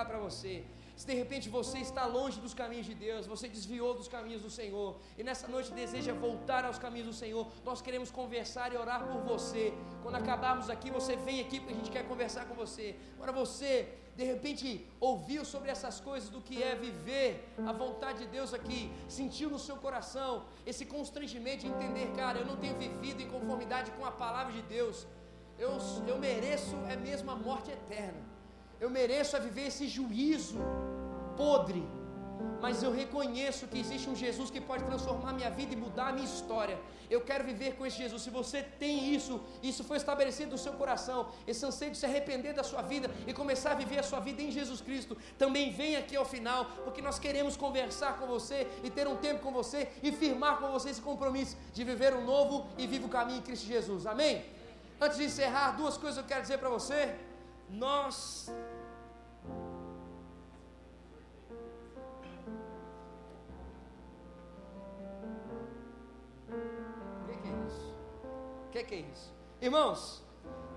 perguntar 0.06 0.08
para 0.08 0.20
você: 0.20 0.64
se 0.96 1.06
de 1.06 1.14
repente 1.14 1.50
você 1.50 1.80
está 1.80 2.06
longe 2.06 2.40
dos 2.40 2.54
caminhos 2.54 2.86
de 2.86 2.96
Deus, 2.96 3.28
você 3.28 3.48
desviou 3.48 3.94
dos 3.94 4.08
caminhos 4.08 4.42
do 4.42 4.50
Senhor, 4.50 4.98
e 5.18 5.24
nessa 5.24 5.48
noite 5.48 5.72
deseja 5.74 6.14
voltar 6.14 6.64
aos 6.64 6.80
caminhos 6.80 7.08
do 7.08 7.14
Senhor, 7.14 7.48
nós 7.66 7.82
queremos 7.82 8.12
conversar 8.12 8.72
e 8.74 8.78
orar 8.78 9.06
por 9.06 9.22
você. 9.22 9.74
Quando 10.02 10.16
acabarmos 10.16 10.70
aqui, 10.70 10.90
você 10.90 11.16
vem 11.18 11.42
aqui 11.42 11.60
porque 11.60 11.74
a 11.74 11.78
gente 11.78 11.92
quer 11.92 12.08
conversar 12.08 12.46
com 12.46 12.56
você. 12.56 12.96
Agora 13.16 13.32
você, 13.32 13.90
de 14.16 14.24
repente, 14.24 14.88
ouviu 15.00 15.44
sobre 15.44 15.70
essas 15.70 16.00
coisas 16.00 16.30
do 16.30 16.42
que 16.42 16.64
é 16.64 16.76
viver 16.76 17.54
a 17.66 17.74
vontade 17.74 18.20
de 18.20 18.28
Deus 18.28 18.54
aqui, 18.54 18.92
sentiu 19.10 19.50
no 19.50 19.60
seu 19.60 19.76
coração 19.76 20.46
esse 20.66 20.86
constrangimento 20.86 21.62
de 21.66 21.68
entender, 21.68 22.08
cara, 22.16 22.40
eu 22.40 22.46
não 22.46 22.56
tenho 22.56 22.78
vivido 22.78 23.22
em 23.22 23.28
conformidade 23.28 23.92
com 23.92 24.06
a 24.06 24.12
palavra 24.12 24.54
de 24.54 24.62
Deus. 24.62 25.06
Eu, 25.58 25.72
eu 26.08 26.18
mereço 26.18 26.76
é 26.90 26.96
mesmo 26.98 27.32
a 27.32 27.36
morte 27.36 27.72
eterna. 27.72 28.35
Eu 28.80 28.90
mereço 28.90 29.36
a 29.36 29.40
viver 29.40 29.68
esse 29.68 29.88
juízo 29.88 30.60
podre. 31.38 31.84
Mas 32.62 32.82
eu 32.82 32.92
reconheço 32.92 33.68
que 33.68 33.80
existe 33.80 34.10
um 34.10 34.16
Jesus 34.16 34.50
que 34.50 34.60
pode 34.60 34.84
transformar 34.84 35.34
minha 35.34 35.50
vida 35.50 35.74
e 35.74 35.76
mudar 35.76 36.08
a 36.08 36.14
minha 36.14 36.26
história. 36.26 36.78
Eu 37.10 37.22
quero 37.22 37.44
viver 37.44 37.76
com 37.76 37.86
esse 37.86 37.98
Jesus. 37.98 38.22
Se 38.24 38.30
você 38.30 38.64
tem 38.64 39.14
isso, 39.14 39.42
isso 39.62 39.84
foi 39.84 39.98
estabelecido 39.98 40.52
no 40.52 40.58
seu 40.58 40.74
coração, 40.74 41.30
esse 41.46 41.64
anseio 41.66 41.92
de 41.92 41.98
se 41.98 42.06
arrepender 42.06 42.54
da 42.54 42.64
sua 42.64 42.82
vida 42.82 43.10
e 43.28 43.34
começar 43.34 43.72
a 43.72 43.76
viver 43.76 44.00
a 44.00 44.04
sua 44.04 44.20
vida 44.20 44.42
em 44.42 44.52
Jesus 44.52 44.82
Cristo, 44.82 45.16
também 45.38 45.72
vem 45.72 45.96
aqui 45.96 46.16
ao 46.16 46.26
final, 46.26 46.66
porque 46.84 47.02
nós 47.02 47.20
queremos 47.20 47.56
conversar 47.56 48.18
com 48.18 48.26
você 48.26 48.68
e 48.84 48.90
ter 48.90 49.08
um 49.08 49.18
tempo 49.18 49.42
com 49.42 49.52
você 49.52 49.90
e 50.02 50.12
firmar 50.12 50.58
com 50.58 50.72
você 50.72 50.90
esse 50.90 51.02
compromisso 51.02 51.56
de 51.74 51.84
viver 51.84 52.14
um 52.14 52.26
novo 52.26 52.68
e 52.78 52.88
vivo 52.88 53.08
caminho 53.08 53.40
em 53.40 53.44
Cristo 53.44 53.68
Jesus. 53.68 54.06
Amém? 54.08 54.44
Antes 55.00 55.18
de 55.18 55.26
encerrar, 55.26 55.72
duas 55.72 55.98
coisas 55.98 56.18
eu 56.18 56.24
quero 56.24 56.42
dizer 56.42 56.58
para 56.58 56.70
você 56.70 57.14
nós 57.70 58.52
é 67.44 67.66
isso? 67.68 67.96
O 68.68 68.72
que, 68.72 68.84
que 68.84 68.96
é 68.96 68.98
isso? 69.00 69.34
Irmãos, 69.62 70.24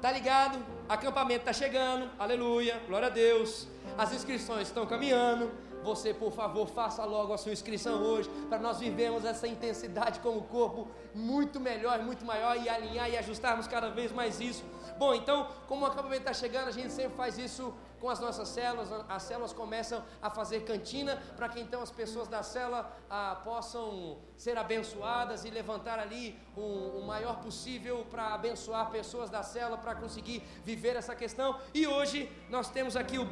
tá 0.01 0.13
ligado? 0.13 0.59
Acampamento 0.89 1.45
tá 1.45 1.53
chegando, 1.53 2.11
aleluia, 2.19 2.81
glória 2.87 3.09
a 3.09 3.11
Deus. 3.11 3.69
As 3.97 4.13
inscrições 4.13 4.69
estão 4.69 4.87
caminhando. 4.87 5.68
Você, 5.83 6.13
por 6.13 6.33
favor, 6.33 6.67
faça 6.69 7.05
logo 7.05 7.33
a 7.33 7.39
sua 7.39 7.53
inscrição 7.53 8.03
hoje, 8.03 8.29
para 8.49 8.59
nós 8.59 8.79
vivermos 8.79 9.25
essa 9.25 9.47
intensidade 9.47 10.21
como 10.21 10.43
corpo 10.43 10.89
muito 11.15 11.59
melhor, 11.59 12.01
muito 12.03 12.25
maior 12.25 12.57
e 12.57 12.69
alinhar 12.69 13.09
e 13.11 13.17
ajustarmos 13.17 13.67
cada 13.67 13.91
vez 13.91 14.13
mais 14.13 14.41
isso 14.41 14.65
Bom, 14.99 15.15
então, 15.15 15.49
como 15.69 15.85
o 15.85 15.87
acampamento 15.87 16.23
está 16.23 16.35
chegando, 16.35 16.67
a 16.67 16.73
gente 16.73 16.93
sempre 16.93 17.17
faz 17.17 17.39
isso 17.39 17.73
com 18.01 18.11
as 18.11 18.19
nossas 18.19 18.49
células. 18.49 18.89
As 19.09 19.23
células 19.23 19.53
começam 19.53 20.03
a 20.21 20.29
fazer 20.29 20.65
cantina 20.65 21.23
para 21.37 21.49
que 21.49 21.61
então 21.61 21.81
as 21.81 21.91
pessoas 21.91 22.27
da 22.27 22.43
célula 22.43 22.91
ah, 23.09 23.41
possam 23.45 24.19
ser 24.37 24.59
abençoadas 24.59 25.45
e 25.45 25.51
levantar 25.51 26.01
ali 26.01 26.37
o, 26.57 26.99
o 26.99 27.07
maior 27.07 27.41
possível 27.41 28.05
para 28.11 28.35
abençoar 28.35 28.91
pessoas 28.91 29.31
da 29.31 29.45
célula 29.45 29.79
para 29.79 29.95
conseguir 29.95 30.43
viver 30.65 30.97
essa 30.97 31.15
questão. 31.15 31.57
E 31.73 31.87
hoje 31.87 32.31
nós 32.51 32.69
temos 32.69 32.97
aqui 32.97 33.19
o. 33.19 33.27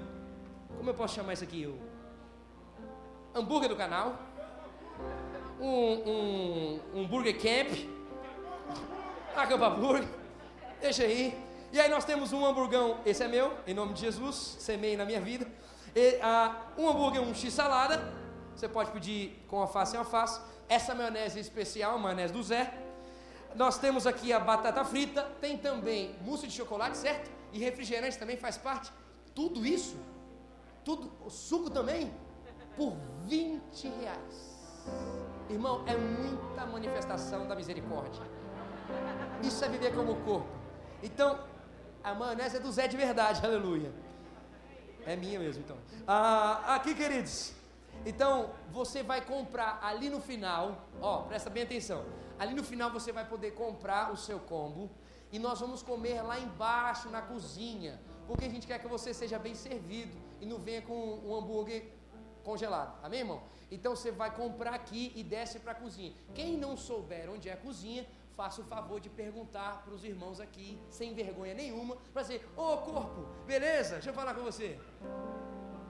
Como 0.77 0.91
eu 0.91 0.95
posso 0.95 1.17
chamar 1.17 1.33
isso 1.33 1.43
aqui? 1.43 1.67
O 1.67 1.86
hambúrguer 3.37 3.69
do 3.69 3.77
canal. 3.77 4.19
Um, 5.61 5.93
um, 6.11 6.81
um 6.95 7.07
burger 7.07 7.37
camp. 7.41 7.77
Acampa 9.37 9.71
burger. 9.71 10.09
Deixa 10.81 11.03
aí. 11.03 11.47
E 11.73 11.81
aí 11.81 11.91
nós 11.91 12.05
temos 12.05 12.33
um 12.33 12.47
hamburgão, 12.47 13.01
esse 13.05 13.23
é 13.23 13.29
meu, 13.29 13.53
em 13.67 13.75
nome 13.75 13.93
de 13.93 14.01
Jesus, 14.01 14.57
semei 14.59 14.97
na 14.97 15.05
minha 15.05 15.21
vida. 15.21 15.47
E, 15.95 16.17
uh, 16.17 16.81
um 16.81 16.89
hambúrguer, 16.89 17.21
um 17.21 17.35
x-salada, 17.35 18.15
você 18.55 18.69
pode 18.69 18.91
pedir 18.93 19.45
com 19.49 19.61
alface 19.61 19.95
e 19.95 19.99
alface. 19.99 20.41
Essa 20.69 20.95
maionese 20.95 21.39
especial, 21.39 21.99
maionese 21.99 22.33
do 22.33 22.43
Zé. 22.43 22.73
Nós 23.55 23.79
temos 23.79 24.07
aqui 24.07 24.33
a 24.33 24.41
batata 24.41 24.85
frita, 24.85 25.23
tem 25.41 25.59
também 25.59 26.15
mousse 26.23 26.47
de 26.47 26.55
chocolate, 26.55 26.97
certo? 26.97 27.31
E 27.53 27.59
refrigerante 27.59 28.19
também 28.19 28.37
faz 28.37 28.57
parte. 28.57 28.91
Tudo 29.35 29.67
isso, 29.67 29.97
tudo, 30.85 31.13
o 31.25 31.31
suco 31.31 31.69
também, 31.69 32.13
por 32.77 32.97
20 33.27 33.89
reais. 34.01 34.57
Irmão, 35.51 35.85
é 35.87 35.97
muita 35.97 36.65
manifestação 36.67 37.47
da 37.47 37.55
misericórdia. 37.57 38.23
Isso 39.43 39.65
é 39.65 39.69
viver 39.69 39.95
como 39.95 40.17
corpo. 40.25 40.49
Então, 41.03 41.39
a 42.03 42.15
maionese 42.15 42.57
é 42.57 42.61
do 42.61 42.71
Zé 42.71 42.87
de 42.87 42.97
verdade, 42.97 43.41
aleluia. 43.45 43.93
É 45.05 45.17
minha 45.17 45.39
mesmo, 45.39 45.63
então. 45.65 45.77
Ah, 46.07 46.75
aqui, 46.77 46.95
queridos. 46.95 47.53
Então, 48.05 48.51
você 48.71 49.03
vai 49.03 49.21
comprar 49.25 49.81
ali 49.83 50.09
no 50.09 50.21
final, 50.21 50.85
ó, 51.01 51.23
presta 51.23 51.51
bem 51.51 51.63
atenção. 51.65 52.05
Ali 52.39 52.55
no 52.55 52.63
final 52.63 52.91
você 52.91 53.11
vai 53.11 53.25
poder 53.25 53.53
comprar 53.53 54.13
o 54.13 54.17
seu 54.17 54.39
combo 54.39 54.91
e 55.33 55.39
nós 55.39 55.59
vamos 55.61 55.83
comer 55.83 56.23
lá 56.23 56.39
embaixo 56.39 57.09
na 57.09 57.23
cozinha, 57.23 57.99
porque 58.27 58.45
a 58.45 58.49
gente 58.49 58.67
quer 58.67 58.79
que 58.79 58.87
você 58.87 59.15
seja 59.15 59.39
bem 59.39 59.55
servido 59.55 60.17
e 60.41 60.47
não 60.47 60.59
venha 60.59 60.83
com 60.83 61.21
um 61.25 61.35
hambúrguer 61.35 61.96
congelado. 62.49 62.93
Amém, 63.03 63.21
irmão? 63.21 63.43
Então 63.71 63.97
você 63.97 64.11
vai 64.23 64.31
comprar 64.43 64.73
aqui 64.81 65.13
e 65.17 65.23
desce 65.25 65.59
para 65.59 65.73
a 65.73 65.75
cozinha. 65.75 66.13
Quem 66.35 66.57
não 66.57 66.77
souber 66.77 67.29
onde 67.29 67.49
é 67.49 67.53
a 67.53 67.57
cozinha, 67.57 68.07
faça 68.37 68.61
o 68.61 68.65
favor 68.65 69.01
de 69.01 69.11
perguntar 69.23 69.83
para 69.83 69.93
os 69.93 70.05
irmãos 70.05 70.39
aqui, 70.47 70.81
sem 70.89 71.13
vergonha 71.15 71.55
nenhuma, 71.55 71.97
para 72.13 72.23
dizer: 72.23 72.49
Ô 72.57 72.73
oh, 72.73 72.79
corpo, 72.79 73.23
beleza? 73.47 73.95
Deixa 73.95 74.11
eu 74.11 74.15
falar 74.15 74.35
com 74.35 74.43
você. 74.43 74.79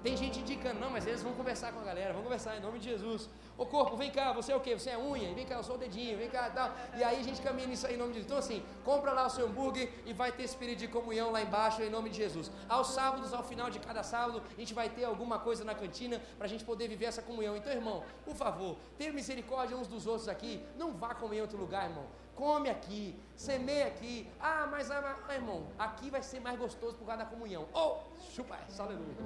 Tem 0.06 0.16
gente 0.16 0.38
indicando, 0.38 0.78
não, 0.78 0.88
mas 0.88 1.04
eles 1.04 1.20
vão 1.20 1.32
conversar 1.32 1.72
com 1.72 1.80
a 1.80 1.82
galera, 1.82 2.12
vão 2.12 2.22
conversar 2.22 2.56
em 2.56 2.60
nome 2.60 2.78
de 2.78 2.84
Jesus. 2.90 3.28
Ô 3.58 3.66
corpo, 3.66 3.96
vem 3.96 4.08
cá, 4.08 4.32
você 4.32 4.52
é 4.52 4.56
o 4.56 4.60
quê? 4.60 4.78
Você 4.78 4.90
é 4.90 4.96
unha? 4.96 5.34
Vem 5.34 5.44
cá, 5.44 5.56
eu 5.56 5.64
sou 5.64 5.74
o 5.74 5.78
dedinho, 5.78 6.16
vem 6.16 6.30
cá 6.30 6.48
tal. 6.48 6.70
E 6.96 7.02
aí 7.02 7.18
a 7.18 7.24
gente 7.24 7.42
caminha 7.42 7.66
nisso 7.66 7.88
aí 7.88 7.94
em 7.94 7.96
nome 7.96 8.12
de 8.12 8.20
Jesus. 8.20 8.26
Então 8.26 8.38
assim, 8.38 8.64
compra 8.84 9.10
lá 9.10 9.26
o 9.26 9.30
seu 9.30 9.46
hambúrguer 9.46 9.92
e 10.06 10.12
vai 10.12 10.30
ter 10.30 10.44
espírito 10.44 10.78
de 10.78 10.86
comunhão 10.86 11.32
lá 11.32 11.42
embaixo 11.42 11.82
em 11.82 11.90
nome 11.90 12.08
de 12.08 12.18
Jesus. 12.18 12.52
Aos 12.68 12.90
sábados, 12.90 13.34
ao 13.34 13.42
final 13.42 13.68
de 13.68 13.80
cada 13.80 14.04
sábado, 14.04 14.40
a 14.56 14.60
gente 14.60 14.72
vai 14.72 14.88
ter 14.88 15.02
alguma 15.02 15.40
coisa 15.40 15.64
na 15.64 15.74
cantina 15.74 16.22
para 16.36 16.46
a 16.46 16.48
gente 16.48 16.62
poder 16.64 16.86
viver 16.86 17.06
essa 17.06 17.20
comunhão. 17.20 17.56
Então, 17.56 17.72
irmão, 17.72 18.04
por 18.24 18.36
favor, 18.36 18.76
tenha 18.96 19.12
misericórdia 19.12 19.76
uns 19.76 19.88
dos 19.88 20.06
outros 20.06 20.28
aqui. 20.28 20.64
Não 20.78 20.92
vá 20.92 21.16
comer 21.16 21.38
em 21.38 21.40
outro 21.40 21.58
lugar, 21.58 21.82
irmão 21.90 22.06
come 22.36 22.68
aqui, 22.68 23.18
semeia 23.34 23.86
aqui. 23.86 24.28
Ah, 24.38 24.68
mas, 24.70 24.90
ah, 24.90 25.16
irmão, 25.32 25.66
aqui 25.78 26.10
vai 26.10 26.22
ser 26.22 26.38
mais 26.38 26.58
gostoso 26.58 26.94
por 26.96 27.06
causa 27.06 27.24
da 27.24 27.30
comunhão. 27.30 27.66
Oh, 27.72 27.96
chupa, 28.34 28.58
aleluia. 28.78 29.16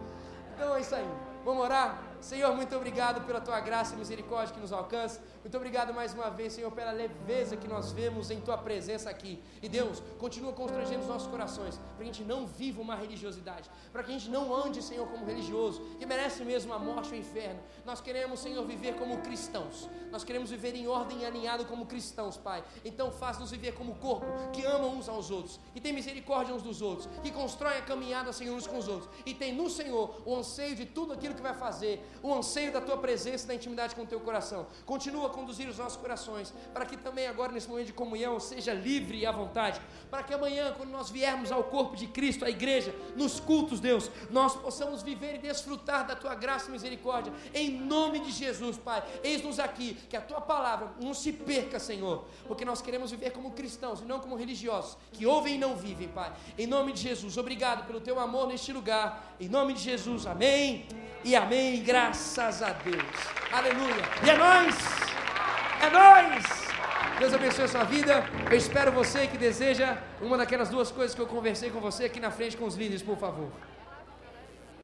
Então 0.61 0.77
é 0.77 0.81
isso 0.83 0.95
aí. 0.95 1.09
Vamos 1.45 1.63
orar? 1.63 2.11
Senhor, 2.21 2.55
muito 2.55 2.77
obrigado 2.77 3.25
pela 3.25 3.41
tua 3.41 3.59
graça 3.61 3.95
e 3.95 3.99
misericórdia 3.99 4.55
que 4.55 4.61
nos 4.61 4.75
alcança. 4.75 5.23
Muito 5.43 5.57
obrigado 5.57 5.95
mais 5.95 6.13
uma 6.13 6.29
vez, 6.29 6.53
Senhor, 6.53 6.71
pela 6.71 6.93
leveza 6.93 7.57
que 7.57 7.67
nós 7.67 7.93
vemos 7.93 8.31
em 8.31 8.39
tua 8.43 8.59
presença 8.59 9.09
aqui. 9.09 9.43
E 9.63 9.69
Deus, 9.71 10.03
continua 10.19 10.53
constrangendo 10.53 11.01
os 11.01 11.09
nossos 11.09 11.29
corações, 11.29 11.79
para 11.79 11.97
que 11.97 12.03
a 12.03 12.05
gente 12.05 12.25
não 12.25 12.47
viva 12.47 12.83
uma 12.83 12.95
religiosidade, 12.95 13.71
para 13.91 14.03
que 14.03 14.11
a 14.11 14.13
gente 14.13 14.29
não 14.29 14.55
ande, 14.55 14.83
Senhor, 14.83 15.09
como 15.09 15.25
religioso, 15.25 15.81
que 15.99 16.05
merece 16.05 16.45
mesmo 16.45 16.75
a 16.75 16.79
morte 16.79 17.09
ou 17.09 17.15
o 17.15 17.17
inferno. 17.17 17.59
Nós 17.87 18.03
queremos, 18.03 18.41
Senhor, 18.41 18.67
viver 18.67 18.97
como 18.97 19.17
cristãos. 19.23 19.89
Nós 20.13 20.23
queremos 20.23 20.51
viver 20.51 20.75
em 20.75 20.87
ordem 20.87 21.21
e 21.21 21.25
alinhado 21.25 21.65
como 21.65 21.87
cristãos, 21.87 22.37
Pai. 22.37 22.63
Então 22.85 23.11
faz-nos 23.11 23.51
viver 23.51 23.73
como 23.73 23.95
corpo, 23.95 24.27
que 24.53 24.63
ama 24.67 24.89
uns 24.89 25.09
aos 25.09 25.31
outros, 25.31 25.59
que 25.73 25.81
tem 25.81 25.95
misericórdia 25.95 26.55
uns 26.55 26.63
dos 26.63 26.83
outros, 26.83 27.09
que 27.23 27.31
constrói 27.31 27.79
a 27.79 27.83
caminhada, 27.83 28.31
Senhor, 28.31 28.55
uns 28.55 28.67
com 28.67 28.77
os 28.77 28.89
outros. 28.89 29.11
E 29.25 29.33
tem 29.33 29.55
no 29.55 29.71
Senhor 29.71 30.21
o 30.27 30.37
anseio 30.37 30.77
de 30.77 30.85
tudo 30.85 31.15
aquilo 31.15 31.30
que 31.35 31.43
vai 31.43 31.55
fazer, 31.55 32.05
o 32.23 32.33
anseio 32.35 32.73
da 32.73 32.81
tua 32.81 32.97
presença 32.97 33.47
da 33.47 33.55
intimidade 33.55 33.95
com 33.95 34.03
o 34.03 34.07
teu 34.07 34.21
coração. 34.21 34.67
Continua 34.85 35.27
a 35.27 35.31
conduzir 35.31 35.69
os 35.69 35.79
nossos 35.79 35.97
corações, 35.97 36.53
para 36.73 36.85
que 36.85 36.97
também 36.97 37.27
agora, 37.27 37.53
nesse 37.53 37.69
momento 37.69 37.87
de 37.87 37.93
comunhão, 37.93 38.39
seja 38.41 38.73
livre 38.73 39.19
e 39.19 39.27
à 39.27 39.33
vontade, 39.33 39.81
para 40.11 40.23
que 40.23 40.35
amanhã, 40.35 40.75
quando 40.77 40.91
nós 40.91 41.11
viermos 41.11 41.51
ao 41.53 41.65
corpo 41.65 41.97
de 41.97 42.07
Cristo, 42.07 42.45
à 42.45 42.51
igreja, 42.51 42.95
nos 43.17 43.41
cultos, 43.41 43.81
Deus, 43.81 44.11
nós 44.31 44.55
possamos 44.57 45.03
viver 45.03 45.37
e 45.37 45.39
desfrutar 45.39 46.07
da 46.07 46.17
tua 46.17 46.35
graça 46.35 46.69
e 46.69 46.73
misericórdia, 46.73 47.33
em 47.55 47.71
nome 47.71 48.21
de 48.21 48.31
Jesus, 48.31 48.77
Pai. 48.77 49.03
Eis-nos 49.23 49.59
aqui, 49.59 49.95
que 50.09 50.17
a 50.17 50.21
tua 50.21 50.41
palavra 50.41 50.93
não 51.01 51.15
se 51.15 51.33
perca, 51.33 51.79
Senhor, 51.79 52.25
porque 52.47 52.65
nós 52.65 52.83
queremos 52.83 53.11
viver 53.11 53.31
como 53.31 53.53
cristãos 53.53 54.01
e 54.01 54.05
não 54.05 54.21
como 54.21 54.37
religiosos, 54.37 54.97
que 55.13 55.27
ouvem 55.27 55.55
e 55.55 55.59
não 55.59 55.77
vivem, 55.77 56.09
Pai. 56.09 56.33
Em 56.59 56.67
nome 56.67 56.93
de 56.93 57.01
Jesus, 57.01 57.37
obrigado 57.37 57.87
pelo 57.87 58.01
teu 58.01 58.19
amor 58.19 58.49
neste 58.49 58.73
lugar, 58.73 59.37
em 59.41 59.49
nome 59.49 59.75
de 59.75 59.81
Jesus, 59.81 60.27
amém 60.27 60.87
e 61.25 61.37
amém. 61.37 61.83
Graças 61.83 62.63
a 62.63 62.73
Deus. 62.73 63.03
Aleluia. 63.53 64.05
E 64.25 64.31
é 64.31 64.37
nós. 64.37 64.77
É 65.83 65.91
nós. 65.91 66.61
Deus 67.19 67.35
abençoe 67.35 67.65
a 67.65 67.69
sua 67.69 67.85
vida. 67.85 68.25
Eu 68.51 68.57
espero 68.57 68.91
você 68.93 69.27
que 69.27 69.37
deseja 69.37 69.99
uma 70.21 70.39
daquelas 70.39 70.71
duas 70.71 70.91
coisas 70.91 71.15
que 71.15 71.21
eu 71.21 71.27
conversei 71.27 71.71
com 71.71 71.81
você 71.81 72.05
aqui 72.05 72.19
na 72.19 72.31
frente 72.31 72.57
com 72.57 72.65
os 72.65 72.77
líderes, 72.77 73.03
por 73.03 73.19
favor. 73.19 73.51